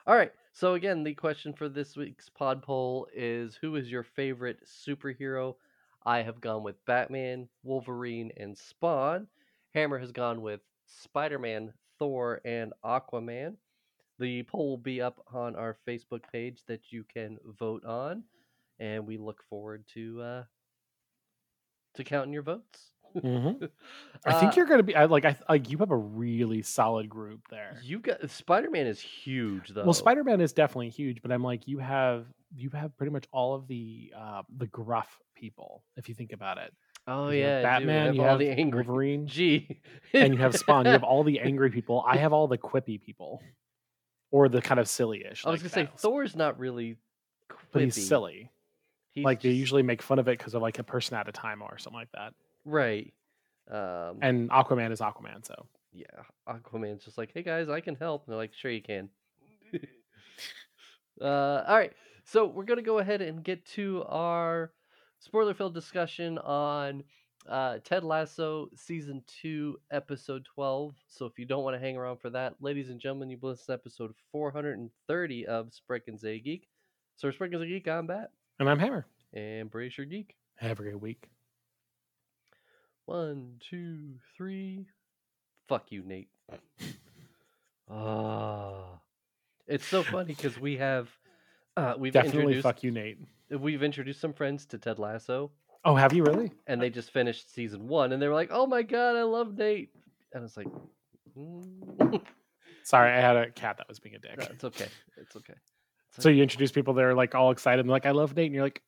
All 0.08 0.16
right. 0.16 0.32
So 0.54 0.76
again, 0.76 1.04
the 1.04 1.14
question 1.14 1.52
for 1.52 1.68
this 1.68 1.98
week's 1.98 2.30
pod 2.30 2.64
poll 2.64 3.10
is 3.14 3.58
who 3.62 3.76
is 3.76 3.92
your 3.92 4.04
favorite 4.04 4.60
superhero? 4.66 5.56
I 6.06 6.22
have 6.22 6.40
gone 6.40 6.64
with 6.64 6.84
Batman, 6.86 7.50
Wolverine, 7.62 8.32
and 8.38 8.58
Spawn. 8.58 9.28
Hammer 9.76 10.00
has 10.00 10.14
gone 10.14 10.42
with 10.42 10.62
Spider-Man, 10.86 11.74
Thor, 12.00 12.40
and 12.46 12.72
Aquaman. 12.86 13.58
The 14.18 14.44
poll 14.44 14.70
will 14.70 14.78
be 14.78 15.02
up 15.02 15.20
on 15.34 15.58
our 15.58 15.76
Facebook 15.86 16.22
page 16.32 16.62
that 16.70 16.94
you 16.94 17.04
can 17.14 17.38
vote 17.60 17.84
on, 17.84 18.24
and 18.80 19.06
we 19.06 19.18
look 19.18 19.44
forward 19.50 19.84
to 19.94 20.22
uh, 20.22 20.44
to 21.96 22.06
counting 22.06 22.32
your 22.32 22.44
votes. 22.44 22.94
Mm-hmm. 23.16 23.66
I 24.26 24.40
think 24.40 24.52
Uh, 24.52 24.56
you're 24.56 24.66
gonna 24.66 24.84
be 24.84 24.96
I, 24.96 25.06
like 25.06 25.26
I 25.26 25.36
like 25.50 25.70
you 25.70 25.78
have 25.80 25.92
a 25.92 25.98
really 25.98 26.62
solid 26.62 27.08
group 27.10 27.42
there. 27.50 27.80
you 27.84 28.00
got 28.00 28.30
Spider-Man 28.30 28.88
is 28.88 29.00
huge 29.00 29.70
though. 29.70 29.84
Well, 29.84 29.94
Spider 29.94 30.24
Man 30.24 30.42
is 30.42 30.54
definitely 30.54 30.90
huge, 30.90 31.22
but 31.22 31.32
I'm 31.32 31.44
like 31.44 31.68
you 31.68 31.78
have 31.80 32.26
you 32.56 32.70
have 32.72 32.96
pretty 32.98 33.12
much 33.12 33.26
all 33.32 33.56
of 33.56 33.68
the 33.68 34.14
uh, 34.18 34.42
the 34.58 34.68
gruff 34.68 35.20
people 35.36 35.84
if 35.96 36.10
you 36.10 36.16
think 36.16 36.34
about 36.34 36.58
it. 36.58 36.74
Oh 37.10 37.30
You 37.30 37.40
yeah, 37.40 37.56
dude, 37.58 37.64
Batman, 37.64 38.06
have 38.08 38.16
you 38.16 38.22
all 38.22 38.30
have 38.30 38.40
the 38.40 38.50
angry 38.50 38.84
Wolverine, 38.84 39.28
Gee, 39.28 39.80
and 40.14 40.34
you 40.34 40.40
have 40.40 40.56
Spawn. 40.56 40.86
You 40.86 40.92
have 40.92 41.04
all 41.04 41.24
the 41.24 41.40
angry 41.42 41.70
people. 41.72 42.04
I 42.06 42.18
have 42.18 42.34
all 42.34 42.48
the 42.48 42.58
quippy 42.58 43.00
people, 43.02 43.42
or 44.32 44.50
the 44.50 44.62
kind 44.62 44.80
of 44.80 44.90
silly-ish. 44.90 45.46
I 45.46 45.50
was 45.52 45.64
like 45.64 45.72
gonna 45.72 45.88
say 45.88 45.92
Thor's 45.98 46.36
not 46.36 46.60
really, 46.60 46.98
quippy. 47.50 47.58
but 47.72 47.82
he's 47.84 48.08
silly. 48.08 48.50
He's 49.14 49.24
like 49.24 49.42
they 49.42 49.52
usually 49.52 49.84
make 49.84 50.02
fun 50.02 50.20
of 50.20 50.28
it 50.28 50.38
because 50.38 50.54
of 50.54 50.62
like 50.62 50.80
a 50.80 50.84
person 50.84 51.16
at 51.16 51.30
a 51.30 51.32
time 51.32 51.62
or 51.62 51.78
something 51.78 51.98
like 51.98 52.12
that. 52.14 52.34
Right. 52.68 53.14
Um, 53.72 54.20
And 54.22 54.50
Aquaman 54.50 54.92
is 54.92 55.00
Aquaman, 55.00 55.46
so 55.46 55.68
yeah, 55.92 56.06
Aquaman's 56.48 57.04
just 57.04 57.18
like, 57.18 57.32
hey 57.34 57.42
guys, 57.44 57.70
I 57.70 57.82
can 57.82 57.96
help. 57.96 58.26
And 58.26 58.32
they're 58.34 58.38
like, 58.40 58.54
sure 58.54 58.72
you 58.72 58.82
can. 58.82 59.10
uh, 61.22 61.64
all 61.68 61.76
right, 61.78 61.94
so 62.24 62.46
we're 62.46 62.64
gonna 62.66 62.82
go 62.82 63.00
ahead 63.00 63.22
and 63.22 63.44
get 63.44 63.66
to 63.66 64.04
our 64.08 64.72
spoiler-filled 65.20 65.74
discussion 65.74 66.38
on 66.40 67.04
uh, 67.50 67.80
Ted 67.84 68.04
Lasso 68.04 68.70
season 68.76 69.24
two, 69.42 69.78
episode 69.92 70.46
twelve. 70.46 70.96
So 71.08 71.26
if 71.26 71.40
you 71.40 71.46
don't 71.46 71.64
want 71.64 71.76
to 71.76 71.80
hang 71.80 71.98
around 71.98 72.18
for 72.18 72.30
that, 72.32 72.56
ladies 72.62 72.90
and 72.90 73.00
gentlemen, 73.00 73.30
you've 73.30 73.44
listened 73.44 73.68
to 73.68 73.74
episode 73.74 74.14
four 74.32 74.52
hundred 74.52 74.78
and 74.78 74.90
thirty 75.08 75.46
of 75.46 75.72
Sprickens 75.72 76.24
A 76.26 76.40
Geek. 76.40 76.68
So 77.16 77.30
Sprickens 77.32 77.64
A 77.64 77.68
Geek, 77.68 77.88
I'm 77.88 78.08
Bat, 78.08 78.32
and 78.60 78.70
I'm 78.70 78.80
Hammer. 78.80 79.06
and 79.34 79.70
Brace 79.72 79.98
your 79.98 80.06
Geek. 80.06 80.36
Have 80.58 80.80
a 80.80 80.84
great 80.84 81.00
week. 81.02 81.28
One, 83.08 83.54
two, 83.70 84.16
three. 84.36 84.86
Fuck 85.70 85.92
you, 85.94 86.04
Nate. 86.04 86.28
Ah, 87.90 89.00
it's 89.66 89.86
so 89.86 90.04
funny 90.04 90.34
because 90.34 90.60
we 90.60 90.76
have 90.76 91.08
uh, 91.78 91.94
we've 91.98 92.12
Definitely 92.12 92.42
introduced 92.42 92.64
fuck 92.64 92.84
you, 92.84 92.92
Nate. 92.92 93.18
we've 93.50 93.82
introduced 93.82 94.20
some 94.20 94.34
friends 94.34 94.66
to 94.68 94.78
Ted 94.78 95.00
Lasso, 95.00 95.52
Oh, 95.86 95.96
have 95.96 96.12
you 96.12 96.24
really? 96.26 96.52
and 96.68 96.82
they 96.82 96.90
just 96.90 97.12
finished 97.12 97.54
season 97.54 97.88
one, 97.88 98.12
and 98.12 98.22
they 98.22 98.28
were 98.28 98.34
like, 98.34 98.50
"Oh 98.52 98.68
my 98.68 98.82
god, 98.84 99.16
I 99.16 99.24
love 99.24 99.58
Nate," 99.58 99.92
and 100.34 100.44
it's 100.44 100.58
like, 100.58 100.68
mm, 101.38 102.22
Sorry, 102.84 103.10
I 103.12 103.22
had 103.22 103.38
a 103.38 103.50
cat 103.52 103.78
that 103.78 103.88
was 103.88 104.00
being 104.00 104.16
a 104.16 104.20
dick. 104.20 104.38
no, 104.38 104.46
it's 104.52 104.66
okay, 104.66 104.88
it's 105.16 105.36
okay. 105.38 105.54
It's 106.14 106.24
So 106.24 106.28
like- 106.30 106.36
you 106.36 106.44
introduce 106.44 106.74
people 106.74 106.94
that 106.96 107.06
are 107.06 107.14
like 107.16 107.36
all 107.36 107.52
excited 107.52 107.80
and 107.80 107.90
like, 107.90 108.06
I 108.06 108.12
love 108.12 108.36
Nate, 108.36 108.48
and 108.48 108.54
you're 108.56 108.66
like, 108.66 108.82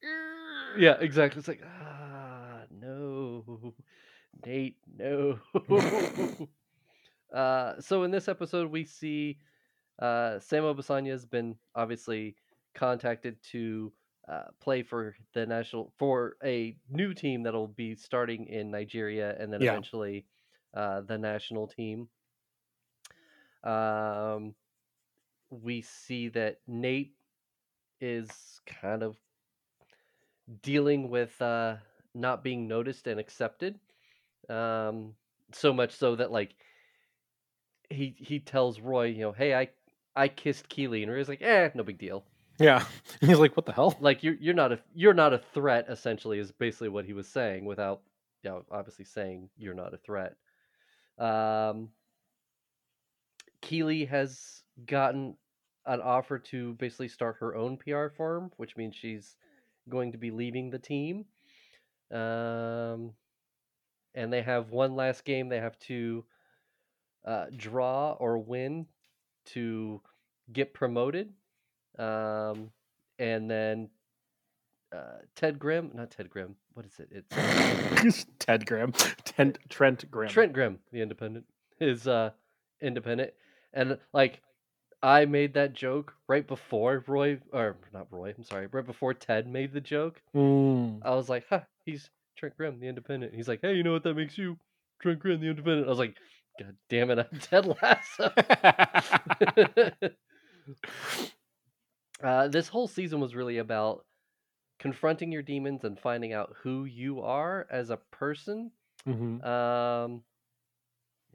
yeah, 0.78 0.98
exactly. 1.00 1.40
It's 1.40 1.48
like, 1.48 1.64
ah, 1.66 2.64
no, 2.70 3.74
Nate, 4.46 4.78
no. 4.98 5.40
uh, 7.34 7.80
so 7.80 8.04
in 8.04 8.12
this 8.12 8.28
episode, 8.28 8.72
we 8.72 8.84
see 8.86 9.38
uh, 10.00 10.40
Sam 10.40 10.64
Obisanya 10.64 11.12
has 11.12 11.26
been 11.26 11.56
obviously 11.76 12.36
contacted 12.74 13.42
to 13.52 13.92
uh, 14.28 14.44
play 14.60 14.84
for 14.84 15.16
the 15.34 15.46
national 15.46 15.92
for 15.98 16.38
a 16.44 16.78
new 16.90 17.14
team 17.14 17.44
that'll 17.44 17.68
be 17.68 17.96
starting 17.96 18.48
in 18.48 18.72
Nigeria 18.72 19.36
and 19.40 19.52
then 19.52 19.62
Yeah. 19.62 19.72
eventually 19.72 20.26
uh, 20.74 21.02
the 21.02 21.18
national 21.18 21.68
team. 21.68 22.08
Um, 23.64 24.56
we 25.50 25.82
see 25.82 26.30
that 26.30 26.60
Nate 26.68 27.16
is 28.00 28.62
kind 28.66 29.04
of 29.04 29.18
dealing 30.62 31.10
with 31.10 31.40
uh, 31.42 31.78
not 32.14 32.44
being 32.44 32.68
noticed 32.68 33.08
and 33.08 33.20
accepted. 33.20 33.80
Um, 34.50 35.14
so 35.54 35.74
much 35.74 35.92
so 35.96 36.16
that 36.16 36.32
like 36.32 36.56
he 37.90 38.16
he 38.18 38.40
tells 38.40 38.80
Roy, 38.80 39.06
you 39.06 39.22
know, 39.22 39.32
hey, 39.32 39.54
I 39.56 39.70
I 40.16 40.28
kissed 40.28 40.70
Keeley, 40.70 41.04
and 41.04 41.12
Roy's 41.12 41.30
like, 41.30 41.42
eh, 41.42 41.70
no 41.74 41.84
big 41.84 41.98
deal. 41.98 42.24
yeah. 42.60 42.84
And 43.22 43.30
he's 43.30 43.40
like, 43.40 43.56
what 43.56 43.66
the 43.66 43.72
hell? 43.74 43.96
Like 44.00 44.24
you're 44.24 44.36
you're 44.36 44.54
not 44.54 44.72
a 44.72 44.80
you're 44.94 45.14
not 45.14 45.34
a 45.34 45.42
threat. 45.54 45.86
Essentially, 45.90 46.40
is 46.40 46.52
basically 46.52 46.90
what 46.90 47.06
he 47.06 47.14
was 47.14 47.28
saying 47.28 47.66
without, 47.66 48.02
you 48.44 48.50
know, 48.50 48.64
obviously 48.72 49.06
saying 49.06 49.50
you're 49.58 49.74
not 49.74 49.94
a 49.94 49.98
threat. 49.98 50.36
Um, 51.18 51.90
Keeley 53.62 54.06
has 54.06 54.64
gotten 54.86 55.36
an 55.86 56.02
offer 56.02 56.40
to 56.40 56.74
basically 56.76 57.08
start 57.08 57.38
her 57.40 57.56
own 57.56 57.78
PR 57.78 58.08
firm, 58.08 58.52
which 58.58 58.78
means 58.78 58.96
she's 58.96 59.36
going 59.90 60.12
to 60.12 60.18
be 60.18 60.32
leaving 60.32 60.70
the 60.70 60.80
team. 60.80 61.26
Um, 62.12 63.14
and 64.16 64.32
they 64.32 64.42
have 64.42 64.72
one 64.72 64.96
last 64.96 65.26
game 65.26 65.50
they 65.50 65.60
have 65.60 65.78
to 65.80 66.24
uh, 67.26 67.46
draw 67.56 68.14
or 68.14 68.38
win 68.38 68.86
to 69.46 70.02
get 70.52 70.74
promoted. 70.74 71.32
Um, 71.98 72.72
and 73.18 73.50
then 73.50 73.90
uh, 74.92 75.20
Ted 75.36 75.60
Crimm, 75.60 75.92
not 75.94 76.12
Ted 76.12 76.30
Crimm. 76.30 76.56
What 76.74 76.86
is 76.86 77.00
it? 77.00 77.10
It's 77.12 77.38
uh, 77.38 78.24
Ted 78.40 78.66
Crimm, 78.66 78.94
Trent, 79.26 79.58
Trent 79.70 80.12
Crimm. 80.12 80.30
Trent 80.30 80.54
Crimm, 80.54 80.80
the 80.92 81.02
Independent, 81.02 81.46
is 81.80 82.08
uh, 82.08 82.32
independent, 82.82 83.34
and 83.74 83.98
like 84.14 84.42
I 85.04 85.26
made 85.26 85.54
that 85.54 85.74
joke 85.74 86.14
right 86.28 86.46
before 86.46 87.04
Roy, 87.08 87.40
or 87.54 87.78
not 87.94 88.08
Roy. 88.12 88.34
I'm 88.38 88.44
sorry, 88.44 88.68
right 88.68 88.86
before 88.86 89.14
Ted 89.14 89.48
made 89.48 89.74
the 89.74 89.82
joke. 89.82 90.22
Mm. 90.36 91.00
I 91.04 91.12
was 91.12 91.30
like, 91.30 91.46
"Huh, 91.50 91.62
he's 91.86 92.10
Trent 92.40 92.56
Crimm, 92.56 92.80
the 92.80 92.88
Independent." 92.88 93.36
He's 93.36 93.48
like, 93.48 93.60
"Hey, 93.62 93.76
you 93.76 93.84
know 93.84 93.92
what 93.92 94.04
that 94.04 94.16
makes 94.16 94.38
you, 94.38 94.58
Trent 95.02 95.20
Crimm, 95.20 95.42
the 95.42 95.48
Independent?" 95.48 95.88
I 95.88 95.90
was 95.90 96.00
like, 96.00 96.16
"God 96.60 96.76
damn 96.90 97.12
it, 97.12 97.20
I'm 97.20 97.40
Ted 97.42 97.66
Lasso." 97.66 98.32
uh, 102.24 102.48
this 102.48 102.68
whole 102.70 102.88
season 102.88 103.20
was 103.20 103.36
really 103.36 103.58
about 103.58 104.06
confronting 104.80 105.32
your 105.32 105.42
demons 105.42 105.84
and 105.84 106.00
finding 106.00 106.34
out 106.34 106.56
who 106.64 106.86
you 106.86 107.22
are 107.22 107.68
as 107.70 107.90
a 107.90 107.98
person. 108.12 108.72
Mhm. 109.06 109.46
Um, 109.46 110.24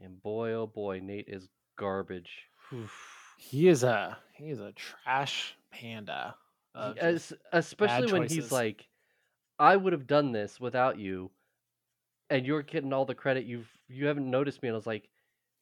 and 0.03 0.23
boy, 0.23 0.53
oh 0.53 0.67
boy, 0.67 1.01
Nate 1.03 1.29
is 1.29 1.49
garbage. 1.77 2.49
He 3.37 3.69
is 3.69 3.83
a 3.83 4.17
he 4.33 4.49
is 4.49 4.61
a 4.61 4.73
trash 4.73 5.57
panda. 5.71 6.37
As, 6.75 7.33
especially 7.53 8.13
when 8.13 8.29
he's 8.29 8.51
like, 8.53 8.87
"I 9.59 9.77
would 9.77 9.93
have 9.93 10.07
done 10.07 10.33
this 10.33 10.61
without 10.61 10.99
you," 10.99 11.31
and 12.31 12.47
you're 12.47 12.63
getting 12.63 12.93
all 12.93 13.05
the 13.05 13.15
credit. 13.15 13.45
You've 13.45 13.69
you 13.89 14.07
haven't 14.07 14.31
noticed 14.31 14.63
me, 14.63 14.69
and 14.69 14.75
I 14.75 14.77
was 14.77 14.87
like, 14.87 15.09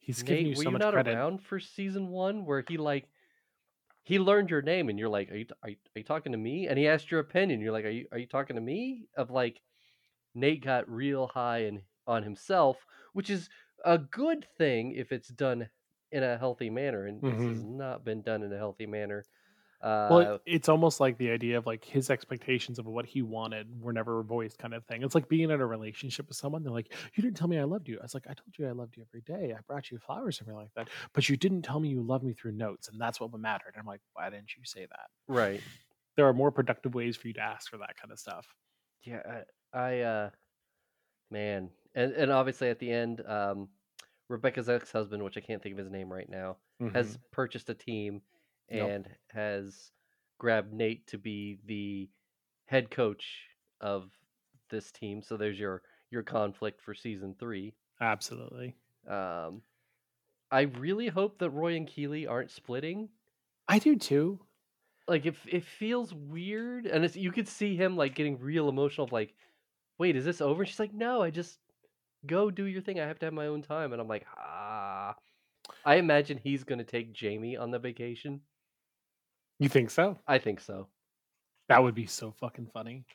he's 0.03 0.21
giving 0.21 0.45
Nate, 0.45 0.51
you 0.51 0.57
were 0.57 0.63
so 0.63 0.69
you 0.69 0.73
much 0.73 0.81
not 0.81 0.93
credit. 0.93 1.15
around 1.15 1.41
for 1.41 1.59
season 1.59 2.09
one 2.09 2.45
where 2.45 2.63
he 2.67 2.77
like 2.77 3.07
he 4.03 4.19
learned 4.19 4.49
your 4.49 4.61
name 4.61 4.89
and 4.89 4.99
you're 4.99 5.09
like, 5.09 5.31
are 5.31 5.37
you, 5.37 5.45
are 5.63 5.69
you 5.69 5.77
are 5.95 5.99
you 5.99 6.03
talking 6.03 6.33
to 6.33 6.37
me? 6.37 6.67
And 6.67 6.77
he 6.77 6.87
asked 6.87 7.09
your 7.09 7.21
opinion. 7.21 7.61
You're 7.61 7.71
like, 7.71 7.85
are 7.85 7.89
you 7.89 8.05
are 8.11 8.17
you 8.17 8.27
talking 8.27 8.55
to 8.55 8.61
me? 8.61 9.07
Of 9.15 9.31
like, 9.31 9.61
Nate 10.35 10.63
got 10.63 10.89
real 10.89 11.27
high 11.27 11.59
and 11.59 11.81
on 12.05 12.23
himself, 12.23 12.85
which 13.13 13.29
is 13.29 13.49
a 13.85 13.97
good 13.97 14.45
thing 14.57 14.93
if 14.95 15.11
it's 15.11 15.29
done 15.29 15.69
in 16.11 16.21
a 16.21 16.37
healthy 16.37 16.69
manner, 16.69 17.07
and 17.07 17.21
this 17.21 17.33
has 17.33 17.59
mm-hmm. 17.59 17.77
not 17.77 18.05
been 18.05 18.21
done 18.21 18.43
in 18.43 18.51
a 18.51 18.57
healthy 18.57 18.85
manner. 18.85 19.23
Uh, 19.83 20.07
Well, 20.09 20.39
it's 20.45 20.69
almost 20.69 21.01
like 21.01 21.17
the 21.17 21.29
idea 21.29 21.57
of 21.57 21.65
like 21.65 21.83
his 21.83 22.09
expectations 22.09 22.79
of 22.79 22.85
what 22.85 23.05
he 23.05 23.21
wanted 23.21 23.67
were 23.81 23.91
never 23.91 24.23
voiced, 24.23 24.57
kind 24.57 24.73
of 24.73 24.85
thing. 24.85 25.03
It's 25.03 25.13
like 25.13 25.27
being 25.27 25.49
in 25.49 25.59
a 25.59 25.65
relationship 25.67 26.29
with 26.29 26.37
someone. 26.37 26.63
They're 26.63 26.71
like, 26.71 26.93
"You 27.15 27.21
didn't 27.21 27.35
tell 27.35 27.49
me 27.49 27.59
I 27.59 27.65
loved 27.65 27.89
you." 27.89 27.99
I 27.99 28.03
was 28.03 28.13
like, 28.13 28.25
"I 28.29 28.33
told 28.33 28.57
you 28.57 28.67
I 28.67 28.71
loved 28.71 28.95
you 28.95 29.03
every 29.03 29.21
day. 29.21 29.53
I 29.53 29.59
brought 29.67 29.91
you 29.91 29.99
flowers, 29.99 30.37
something 30.37 30.55
like 30.55 30.73
that." 30.75 30.89
But 31.13 31.27
you 31.27 31.35
didn't 31.35 31.63
tell 31.63 31.81
me 31.81 31.89
you 31.89 32.01
loved 32.01 32.23
me 32.23 32.33
through 32.33 32.53
notes, 32.53 32.87
and 32.87 32.99
that's 32.99 33.19
what 33.19 33.37
mattered. 33.37 33.75
I'm 33.77 33.85
like, 33.85 34.01
"Why 34.13 34.29
didn't 34.29 34.55
you 34.55 34.63
say 34.63 34.85
that?" 34.85 35.07
right. 35.27 35.61
There 36.15 36.27
are 36.27 36.33
more 36.33 36.51
productive 36.51 36.93
ways 36.93 37.17
for 37.17 37.27
you 37.27 37.33
to 37.33 37.41
ask 37.41 37.69
for 37.69 37.77
that 37.79 37.97
kind 37.99 38.11
of 38.11 38.19
stuff. 38.19 38.47
Yeah, 39.01 39.43
I, 39.73 39.77
I 39.77 39.99
uh 40.01 40.29
man. 41.31 41.69
And 41.95 42.13
and 42.13 42.31
obviously 42.31 42.69
at 42.69 42.79
the 42.79 42.91
end, 42.91 43.21
um 43.27 43.69
Rebecca's 44.29 44.69
ex-husband, 44.69 45.21
which 45.23 45.37
I 45.37 45.41
can't 45.41 45.61
think 45.61 45.73
of 45.73 45.79
his 45.79 45.91
name 45.91 46.11
right 46.11 46.29
now, 46.29 46.57
has 46.93 47.17
purchased 47.31 47.69
a 47.69 47.73
team 47.73 48.21
Yep. 48.73 48.89
and 48.89 49.09
has 49.27 49.91
grabbed 50.39 50.73
Nate 50.73 51.07
to 51.07 51.17
be 51.17 51.59
the 51.65 52.09
head 52.65 52.89
coach 52.89 53.25
of 53.81 54.09
this 54.69 54.91
team. 54.91 55.21
So 55.21 55.37
there's 55.37 55.59
your 55.59 55.81
your 56.09 56.23
conflict 56.23 56.81
for 56.81 56.93
season 56.93 57.35
3. 57.39 57.73
absolutely. 58.01 58.75
Um 59.09 59.61
I 60.51 60.61
really 60.61 61.07
hope 61.07 61.39
that 61.39 61.49
Roy 61.49 61.75
and 61.75 61.87
Keeley 61.87 62.27
aren't 62.27 62.51
splitting. 62.51 63.09
I 63.67 63.79
do 63.79 63.95
too. 63.95 64.39
Like 65.07 65.25
if 65.25 65.37
it 65.47 65.65
feels 65.65 66.13
weird 66.13 66.85
and 66.85 67.03
it's, 67.03 67.15
you 67.15 67.31
could 67.31 67.47
see 67.47 67.75
him 67.75 67.97
like 67.97 68.15
getting 68.15 68.39
real 68.39 68.69
emotional 68.69 69.05
of 69.05 69.11
like 69.11 69.33
wait, 69.99 70.15
is 70.15 70.25
this 70.25 70.41
over? 70.41 70.65
She's 70.65 70.79
like, 70.79 70.93
no, 70.93 71.21
I 71.21 71.29
just 71.29 71.59
go 72.25 72.49
do 72.51 72.65
your 72.65 72.81
thing. 72.81 72.99
I 72.99 73.07
have 73.07 73.19
to 73.19 73.25
have 73.25 73.33
my 73.33 73.47
own 73.47 73.61
time. 73.61 73.91
And 73.93 74.01
I'm 74.01 74.07
like, 74.07 74.25
ah. 74.37 75.15
I 75.85 75.95
imagine 75.95 76.39
he's 76.43 76.63
going 76.63 76.79
to 76.79 76.85
take 76.85 77.13
Jamie 77.13 77.55
on 77.57 77.71
the 77.71 77.79
vacation. 77.79 78.41
You 79.63 79.69
think 79.69 79.91
so? 79.91 80.19
I 80.27 80.39
think 80.39 80.59
so. 80.59 80.87
That 81.69 81.81
would 81.81 81.95
be 81.95 82.05
so 82.05 82.33
fucking 82.41 82.67
funny. 82.73 83.05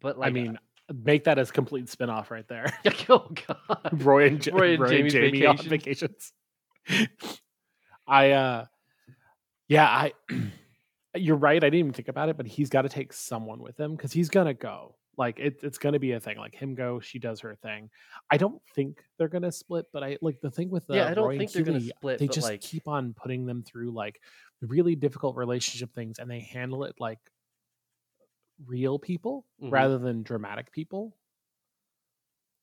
But 0.00 0.16
like, 0.16 0.28
I 0.28 0.30
mean, 0.30 0.58
make 1.04 1.24
that 1.24 1.40
as 1.40 1.50
complete 1.50 1.88
spin-off 1.88 2.30
right 2.30 2.46
there. 2.46 2.72
oh 3.08 3.28
god, 3.48 4.04
Roy 4.04 4.28
and, 4.28 4.46
Ja- 4.46 4.54
Roy 4.54 4.74
and 4.74 4.82
Roy 4.82 4.88
Jamie's 4.88 5.12
Jamie 5.12 5.44
on 5.44 5.56
vacations. 5.58 6.32
I 8.06 8.30
uh 8.30 8.66
yeah, 9.66 9.86
I 9.88 10.12
you're 11.16 11.34
right. 11.34 11.56
I 11.56 11.66
didn't 11.66 11.80
even 11.80 11.92
think 11.92 12.06
about 12.06 12.28
it, 12.28 12.36
but 12.36 12.46
he's 12.46 12.70
got 12.70 12.82
to 12.82 12.88
take 12.88 13.12
someone 13.12 13.60
with 13.60 13.78
him 13.80 13.96
because 13.96 14.12
he's 14.12 14.28
gonna 14.30 14.54
go. 14.54 14.94
Like 15.18 15.40
it, 15.40 15.60
it's 15.62 15.78
gonna 15.78 15.98
be 15.98 16.12
a 16.12 16.20
thing. 16.20 16.36
Like 16.36 16.54
him 16.54 16.76
go, 16.76 17.00
she 17.00 17.18
does 17.18 17.40
her 17.40 17.56
thing. 17.56 17.90
I 18.30 18.36
don't 18.36 18.60
think 18.74 19.02
they're 19.18 19.28
gonna 19.28 19.50
split, 19.50 19.86
but 19.92 20.04
I 20.04 20.18
like 20.20 20.40
the 20.42 20.50
thing 20.50 20.70
with 20.70 20.86
the 20.86 20.96
Yeah, 20.96 21.08
I 21.08 21.14
don't 21.14 21.24
Roy 21.24 21.30
and 21.30 21.38
think 21.40 21.52
they're 21.52 21.62
gonna 21.64 21.80
split, 21.80 22.20
They 22.20 22.28
just 22.28 22.46
like- 22.46 22.60
keep 22.60 22.86
on 22.86 23.14
putting 23.14 23.46
them 23.46 23.64
through 23.64 23.90
like 23.90 24.20
really 24.60 24.96
difficult 24.96 25.36
relationship 25.36 25.92
things, 25.94 26.18
and 26.18 26.30
they 26.30 26.40
handle 26.40 26.84
it 26.84 26.96
like 27.00 27.20
real 28.64 28.98
people 28.98 29.46
Mhm. 29.58 29.88
rather 29.88 29.98
than 29.98 30.22
dramatic 30.22 30.70
people. 30.72 31.16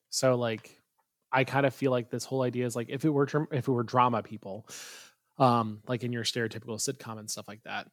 So 0.09 0.35
like 0.35 0.79
I 1.31 1.43
kind 1.43 1.65
of 1.65 1.73
feel 1.73 1.91
like 1.91 2.09
this 2.09 2.25
whole 2.25 2.43
idea 2.43 2.65
is 2.65 2.75
like 2.75 2.89
if 2.89 3.05
it 3.05 3.09
were 3.09 3.27
if 3.51 3.67
it 3.67 3.71
were 3.71 3.83
drama 3.83 4.21
people, 4.23 4.67
um, 5.37 5.81
like 5.87 6.03
in 6.03 6.13
your 6.13 6.23
stereotypical 6.23 6.77
sitcom 6.77 7.19
and 7.19 7.29
stuff 7.29 7.47
like 7.47 7.63
that, 7.63 7.89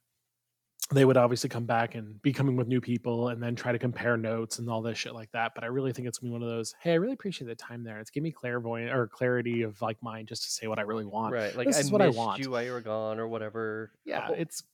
they 0.93 1.05
would 1.05 1.17
obviously 1.17 1.49
come 1.49 1.67
back 1.67 1.95
and 1.95 2.21
be 2.21 2.33
coming 2.33 2.57
with 2.57 2.67
new 2.67 2.81
people 2.81 3.29
and 3.29 3.41
then 3.41 3.55
try 3.55 3.71
to 3.71 3.79
compare 3.79 4.17
notes 4.17 4.59
and 4.59 4.69
all 4.69 4.83
this 4.83 4.99
shit 4.99 5.15
like 5.15 5.31
that. 5.33 5.53
But 5.55 5.63
I 5.63 5.69
really 5.69 5.93
think 5.93 6.09
it's 6.09 6.19
gonna 6.19 6.31
be 6.31 6.33
one 6.33 6.43
of 6.43 6.49
those. 6.49 6.75
Hey, 6.81 6.93
I 6.93 6.97
really 6.97 7.13
appreciate 7.13 7.47
the 7.47 7.55
time 7.55 7.85
there. 7.85 8.01
It's 8.01 8.11
give 8.11 8.23
me 8.25 8.33
clairvoyant 8.33 8.93
or 8.93 9.07
clarity 9.07 9.63
of 9.63 9.81
like 9.83 10.03
mine 10.03 10.27
just 10.27 10.43
to 10.45 10.51
say 10.51 10.67
what 10.67 10.79
I 10.81 10.83
really 10.83 11.05
want. 11.05 11.33
right? 11.33 11.55
Like 11.57 11.69
this 11.69 11.77
I 11.77 11.81
is 11.81 11.93
what 11.93 12.03
I 12.03 12.09
want. 12.09 12.41
you 12.41 12.51
while 12.51 12.63
you 12.65 12.73
were 12.73 12.81
gone, 12.81 13.21
or 13.21 13.29
whatever. 13.29 13.93
Yeah, 14.05 14.27
Oh, 14.31 14.35
it's 14.35 14.65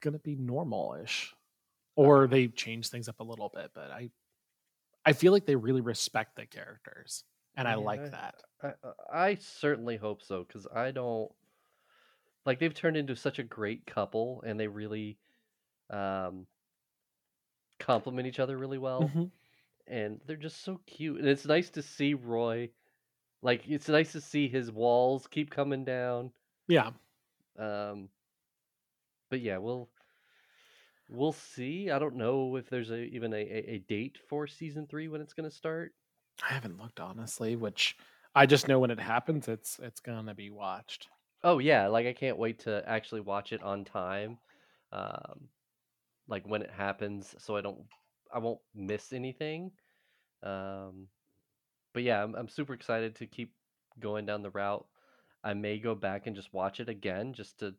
gonna 0.00 0.18
be 0.18 0.36
normal-ish, 0.36 1.34
uh, 1.96 2.02
or 2.02 2.26
they 2.26 2.48
change 2.48 2.88
things 2.88 3.08
up 3.08 3.20
a 3.20 3.24
little 3.24 3.50
bit. 3.54 3.70
But 3.74 3.90
I, 3.90 4.10
I 5.06 5.14
feel 5.14 5.32
like 5.32 5.46
they 5.46 5.56
really 5.56 5.80
respect 5.80 6.36
the 6.36 6.44
characters, 6.44 7.24
and 7.56 7.66
I 7.66 7.70
Yeah, 7.72 7.76
like 7.78 8.10
that. 8.10 8.34
I, 8.62 8.72
I 9.10 9.34
certainly 9.36 9.96
hope 9.96 10.22
so 10.22 10.44
because 10.44 10.66
I 10.74 10.90
don't 10.90 11.32
like 12.44 12.58
they've 12.58 12.74
turned 12.74 12.98
into 12.98 13.16
such 13.16 13.38
a 13.38 13.42
great 13.42 13.86
couple, 13.86 14.42
and 14.46 14.60
they 14.60 14.66
really 14.68 15.18
um 15.90 16.46
complement 17.78 18.26
each 18.28 18.38
other 18.40 18.56
really 18.58 18.78
well. 18.78 19.14
Mhm. 19.14 19.30
and 19.86 20.20
they're 20.26 20.36
just 20.36 20.62
so 20.62 20.78
cute. 20.86 21.18
And 21.20 21.28
it's 21.28 21.46
nice 21.46 21.70
to 21.70 21.82
see 21.82 22.14
Roy. 22.14 22.72
Like 23.42 23.68
it's 23.68 23.88
nice 23.88 24.12
to 24.12 24.20
see 24.22 24.48
his 24.48 24.72
walls 24.72 25.26
keep 25.28 25.50
coming 25.50 25.84
down. 25.84 26.32
Yeah, 26.68 26.92
Um, 27.58 28.10
but 29.30 29.40
yeah, 29.40 29.58
we'll 29.58 29.90
we'll 31.08 31.32
see. 31.32 31.90
I 31.90 31.98
don't 31.98 32.16
know 32.16 32.56
if 32.56 32.68
there's 32.70 32.90
a, 32.90 33.02
even 33.02 33.32
a, 33.32 33.36
a, 33.36 33.70
a 33.74 33.78
date 33.78 34.18
for 34.28 34.46
season 34.46 34.86
three 34.86 35.08
when 35.08 35.20
it's 35.20 35.34
going 35.34 35.48
to 35.48 35.54
start. 35.54 35.94
I 36.42 36.52
haven't 36.52 36.78
looked 36.78 36.98
honestly, 36.98 37.54
which 37.54 37.96
I 38.34 38.44
just 38.46 38.66
know 38.66 38.80
when 38.80 38.90
it 38.90 38.98
happens, 38.98 39.46
it's 39.46 39.78
it's 39.78 40.00
gonna 40.00 40.34
be 40.34 40.50
watched. 40.50 41.08
Oh 41.42 41.58
yeah, 41.58 41.86
like 41.88 42.06
I 42.06 42.12
can't 42.12 42.38
wait 42.38 42.60
to 42.60 42.82
actually 42.88 43.20
watch 43.20 43.52
it 43.52 43.62
on 43.62 43.84
time. 43.84 44.38
Um, 44.92 45.50
like 46.28 46.46
when 46.46 46.62
it 46.62 46.70
happens, 46.70 47.34
so 47.38 47.56
I 47.56 47.60
don't 47.60 47.78
I 48.32 48.38
won't 48.38 48.60
miss 48.74 49.12
anything. 49.12 49.72
Um, 50.42 51.08
but 51.92 52.02
yeah, 52.02 52.22
I'm 52.22 52.34
I'm 52.34 52.48
super 52.48 52.74
excited 52.74 53.16
to 53.16 53.26
keep 53.26 53.54
going 54.00 54.26
down 54.26 54.42
the 54.42 54.50
route. 54.50 54.86
I 55.42 55.54
may 55.54 55.78
go 55.78 55.94
back 55.94 56.26
and 56.26 56.36
just 56.36 56.52
watch 56.52 56.80
it 56.80 56.88
again 56.88 57.32
just 57.32 57.58
to 57.60 57.74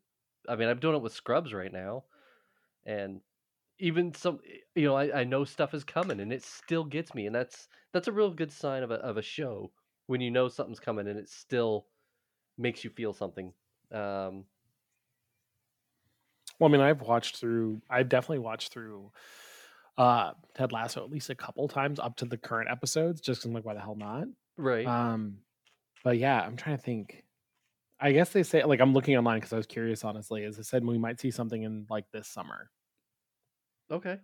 I 0.48 0.56
mean, 0.56 0.70
I'm 0.70 0.80
doing 0.80 0.96
it 0.96 1.02
with 1.02 1.14
Scrubs 1.14 1.54
right 1.54 1.72
now. 1.72 2.06
And 2.86 3.22
even 3.80 4.14
some 4.14 4.40
you 4.76 4.86
know, 4.88 4.96
I, 4.96 5.22
I 5.22 5.24
know 5.24 5.46
stuff 5.46 5.74
is 5.74 5.84
coming 5.84 6.20
and 6.20 6.34
it 6.34 6.44
still 6.44 6.84
gets 6.84 7.14
me 7.14 7.28
and 7.28 7.36
that's 7.36 7.68
that's 7.94 8.08
a 8.08 8.12
real 8.12 8.32
good 8.32 8.52
sign 8.52 8.84
of 8.84 8.92
a 8.92 8.96
of 8.96 9.18
a 9.18 9.22
show 9.22 9.72
when 10.08 10.22
you 10.22 10.32
know 10.32 10.48
something's 10.48 10.80
coming 10.80 11.08
and 11.08 11.20
it 11.20 11.30
still 11.30 11.88
makes 12.58 12.84
you 12.84 12.90
feel 12.90 13.14
something. 13.14 13.54
Um 13.92 14.46
Well, 16.60 16.70
I 16.70 16.72
mean, 16.72 16.82
I've 16.82 17.02
watched 17.02 17.38
through. 17.38 17.82
I've 17.90 18.10
definitely 18.10 18.40
watched 18.40 18.74
through 18.74 19.12
uh 19.98 20.34
Ted 20.56 20.72
Lasso 20.72 21.04
at 21.04 21.10
least 21.12 21.30
a 21.30 21.36
couple 21.36 21.68
times 21.68 22.00
up 22.00 22.16
to 22.18 22.26
the 22.26 22.38
current 22.38 22.70
episodes. 22.70 23.22
Just 23.22 23.42
'cause 23.42 23.48
I'm 23.48 23.54
like, 23.54 23.66
why 23.66 23.74
the 23.74 23.82
hell 23.82 23.96
not? 23.96 24.28
right. 24.58 24.86
Um, 24.88 25.40
but 26.04 26.18
yeah, 26.18 26.42
I'm 26.42 26.58
trying 26.58 26.78
to 26.78 26.84
think. 26.84 27.26
I 28.00 28.14
guess 28.14 28.32
they 28.34 28.44
say 28.44 28.64
like 28.64 28.82
I'm 28.82 28.94
looking 28.94 29.18
online 29.18 29.40
because 29.40 29.54
I 29.54 29.58
was 29.58 29.68
curious. 29.68 30.04
Honestly, 30.06 30.46
as 30.46 30.60
I 30.60 30.64
said, 30.64 30.86
we 30.86 30.98
might 30.98 31.20
see 31.20 31.32
something 31.32 31.64
in 31.64 31.88
like 31.90 32.12
this 32.12 32.28
summer, 32.30 32.72
okay. 33.92 34.20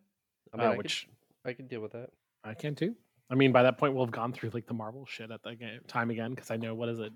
I 0.53 0.57
mean, 0.57 0.67
uh, 0.67 0.71
I, 0.71 0.77
which 0.77 1.07
could, 1.43 1.49
I 1.49 1.53
could 1.53 1.67
deal 1.67 1.81
with 1.81 1.91
that. 1.93 2.09
I 2.43 2.53
can 2.53 2.75
too. 2.75 2.95
I 3.29 3.35
mean, 3.35 3.51
by 3.51 3.63
that 3.63 3.77
point, 3.77 3.93
we'll 3.95 4.05
have 4.05 4.11
gone 4.13 4.33
through 4.33 4.51
like 4.51 4.67
the 4.67 4.73
Marvel 4.73 5.05
shit 5.05 5.31
at 5.31 5.41
the 5.41 5.55
ga- 5.55 5.79
time 5.87 6.11
again 6.11 6.31
because 6.31 6.51
I 6.51 6.57
know 6.57 6.75
what 6.75 6.89
is 6.89 6.99
it? 6.99 7.13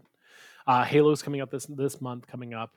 Uh, 0.68 0.84
Halo's 0.84 1.22
coming 1.22 1.42
up 1.42 1.52
this 1.52 1.66
this 1.68 2.02
month. 2.02 2.28
Coming 2.28 2.54
up, 2.54 2.76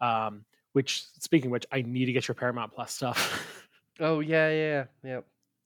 um, 0.00 0.44
which 0.72 1.04
speaking 1.18 1.48
of 1.48 1.52
which, 1.52 1.66
I 1.72 1.82
need 1.82 2.06
to 2.06 2.12
get 2.12 2.28
your 2.28 2.34
Paramount 2.34 2.72
Plus 2.74 2.92
stuff. 2.94 3.58
Oh 4.00 4.20
yeah, 4.20 4.48
yeah, 4.48 4.84
yeah. 5.04 5.20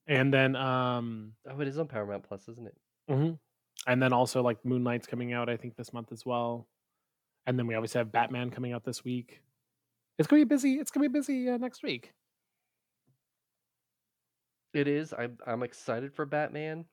And 0.08 0.34
then 0.34 0.56
um 0.56 1.32
Oh, 1.48 1.60
it 1.60 1.68
is 1.68 1.78
on 1.78 1.86
Paramount 1.86 2.24
Plus, 2.24 2.48
isn't 2.48 2.66
it? 2.66 2.74
mhm. 3.08 3.38
and 3.86 4.02
then 4.02 4.12
also 4.12 4.42
like 4.42 4.62
Moon 4.64 4.82
Knight's 4.82 5.06
coming 5.06 5.32
out 5.32 5.48
I 5.48 5.56
think 5.56 5.76
this 5.76 5.92
month 5.92 6.10
as 6.10 6.26
well. 6.26 6.66
And 7.46 7.56
then 7.56 7.68
we 7.68 7.76
obviously 7.76 8.00
have 8.00 8.10
Batman 8.10 8.50
coming 8.50 8.72
out 8.72 8.84
this 8.84 9.04
week. 9.04 9.40
It's 10.18 10.26
going 10.26 10.40
to 10.42 10.46
be 10.46 10.48
busy. 10.54 10.74
It's 10.74 10.90
to 10.90 10.98
be 10.98 11.06
busy 11.08 11.48
uh, 11.48 11.56
next 11.58 11.84
week. 11.84 12.12
It 14.74 14.88
is. 14.88 15.14
I'm 15.16 15.38
I'm 15.46 15.62
excited 15.62 16.12
for 16.14 16.26
Batman. 16.26 16.84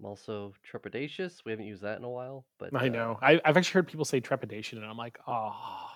I'm 0.00 0.06
also 0.06 0.52
trepidatious. 0.70 1.44
We 1.44 1.52
haven't 1.52 1.66
used 1.66 1.82
that 1.82 1.98
in 1.98 2.04
a 2.04 2.10
while, 2.10 2.44
but 2.58 2.74
I 2.74 2.86
uh, 2.86 2.90
know. 2.90 3.18
I, 3.22 3.40
I've 3.44 3.56
actually 3.56 3.74
heard 3.74 3.88
people 3.88 4.04
say 4.04 4.20
trepidation, 4.20 4.78
and 4.78 4.86
I'm 4.86 4.96
like, 4.96 5.18
oh, 5.26 5.87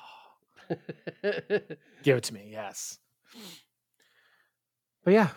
give 2.03 2.17
it 2.19 2.25
to 2.25 2.35
me. 2.35 2.49
Yes. 2.51 2.99
But 5.05 5.15
yeah, 5.15 5.29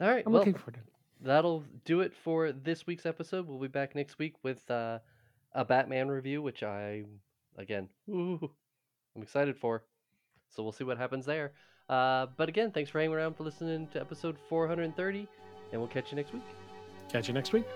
All 0.00 0.08
right. 0.08 0.22
I'm 0.26 0.32
well, 0.32 0.40
looking 0.40 0.54
forward 0.54 0.74
to 0.74 0.80
it. 0.80 0.86
that'll 1.20 1.64
do 1.84 2.00
it 2.00 2.12
for 2.14 2.50
this 2.52 2.86
week's 2.86 3.06
episode. 3.06 3.46
We'll 3.46 3.58
be 3.60 3.68
back 3.68 3.94
next 3.94 4.18
week 4.18 4.34
with 4.42 4.68
uh, 4.70 4.98
a 5.52 5.64
Batman 5.64 6.08
review, 6.08 6.42
which 6.42 6.62
I, 6.62 7.04
again, 7.56 7.88
ooh, 8.08 8.50
I'm 9.14 9.22
excited 9.22 9.56
for. 9.56 9.84
So 10.48 10.62
we'll 10.62 10.72
see 10.72 10.84
what 10.84 10.98
happens 10.98 11.24
there. 11.24 11.52
Uh, 11.88 12.26
but 12.36 12.48
again, 12.48 12.72
thanks 12.72 12.90
for 12.90 12.98
hanging 12.98 13.14
around 13.14 13.36
for 13.36 13.44
listening 13.44 13.86
to 13.88 14.00
episode 14.00 14.36
430, 14.48 15.28
and 15.72 15.80
we'll 15.80 15.88
catch 15.88 16.10
you 16.10 16.16
next 16.16 16.32
week. 16.32 16.42
Catch 17.10 17.28
you 17.28 17.34
next 17.34 17.52
week. 17.52 17.66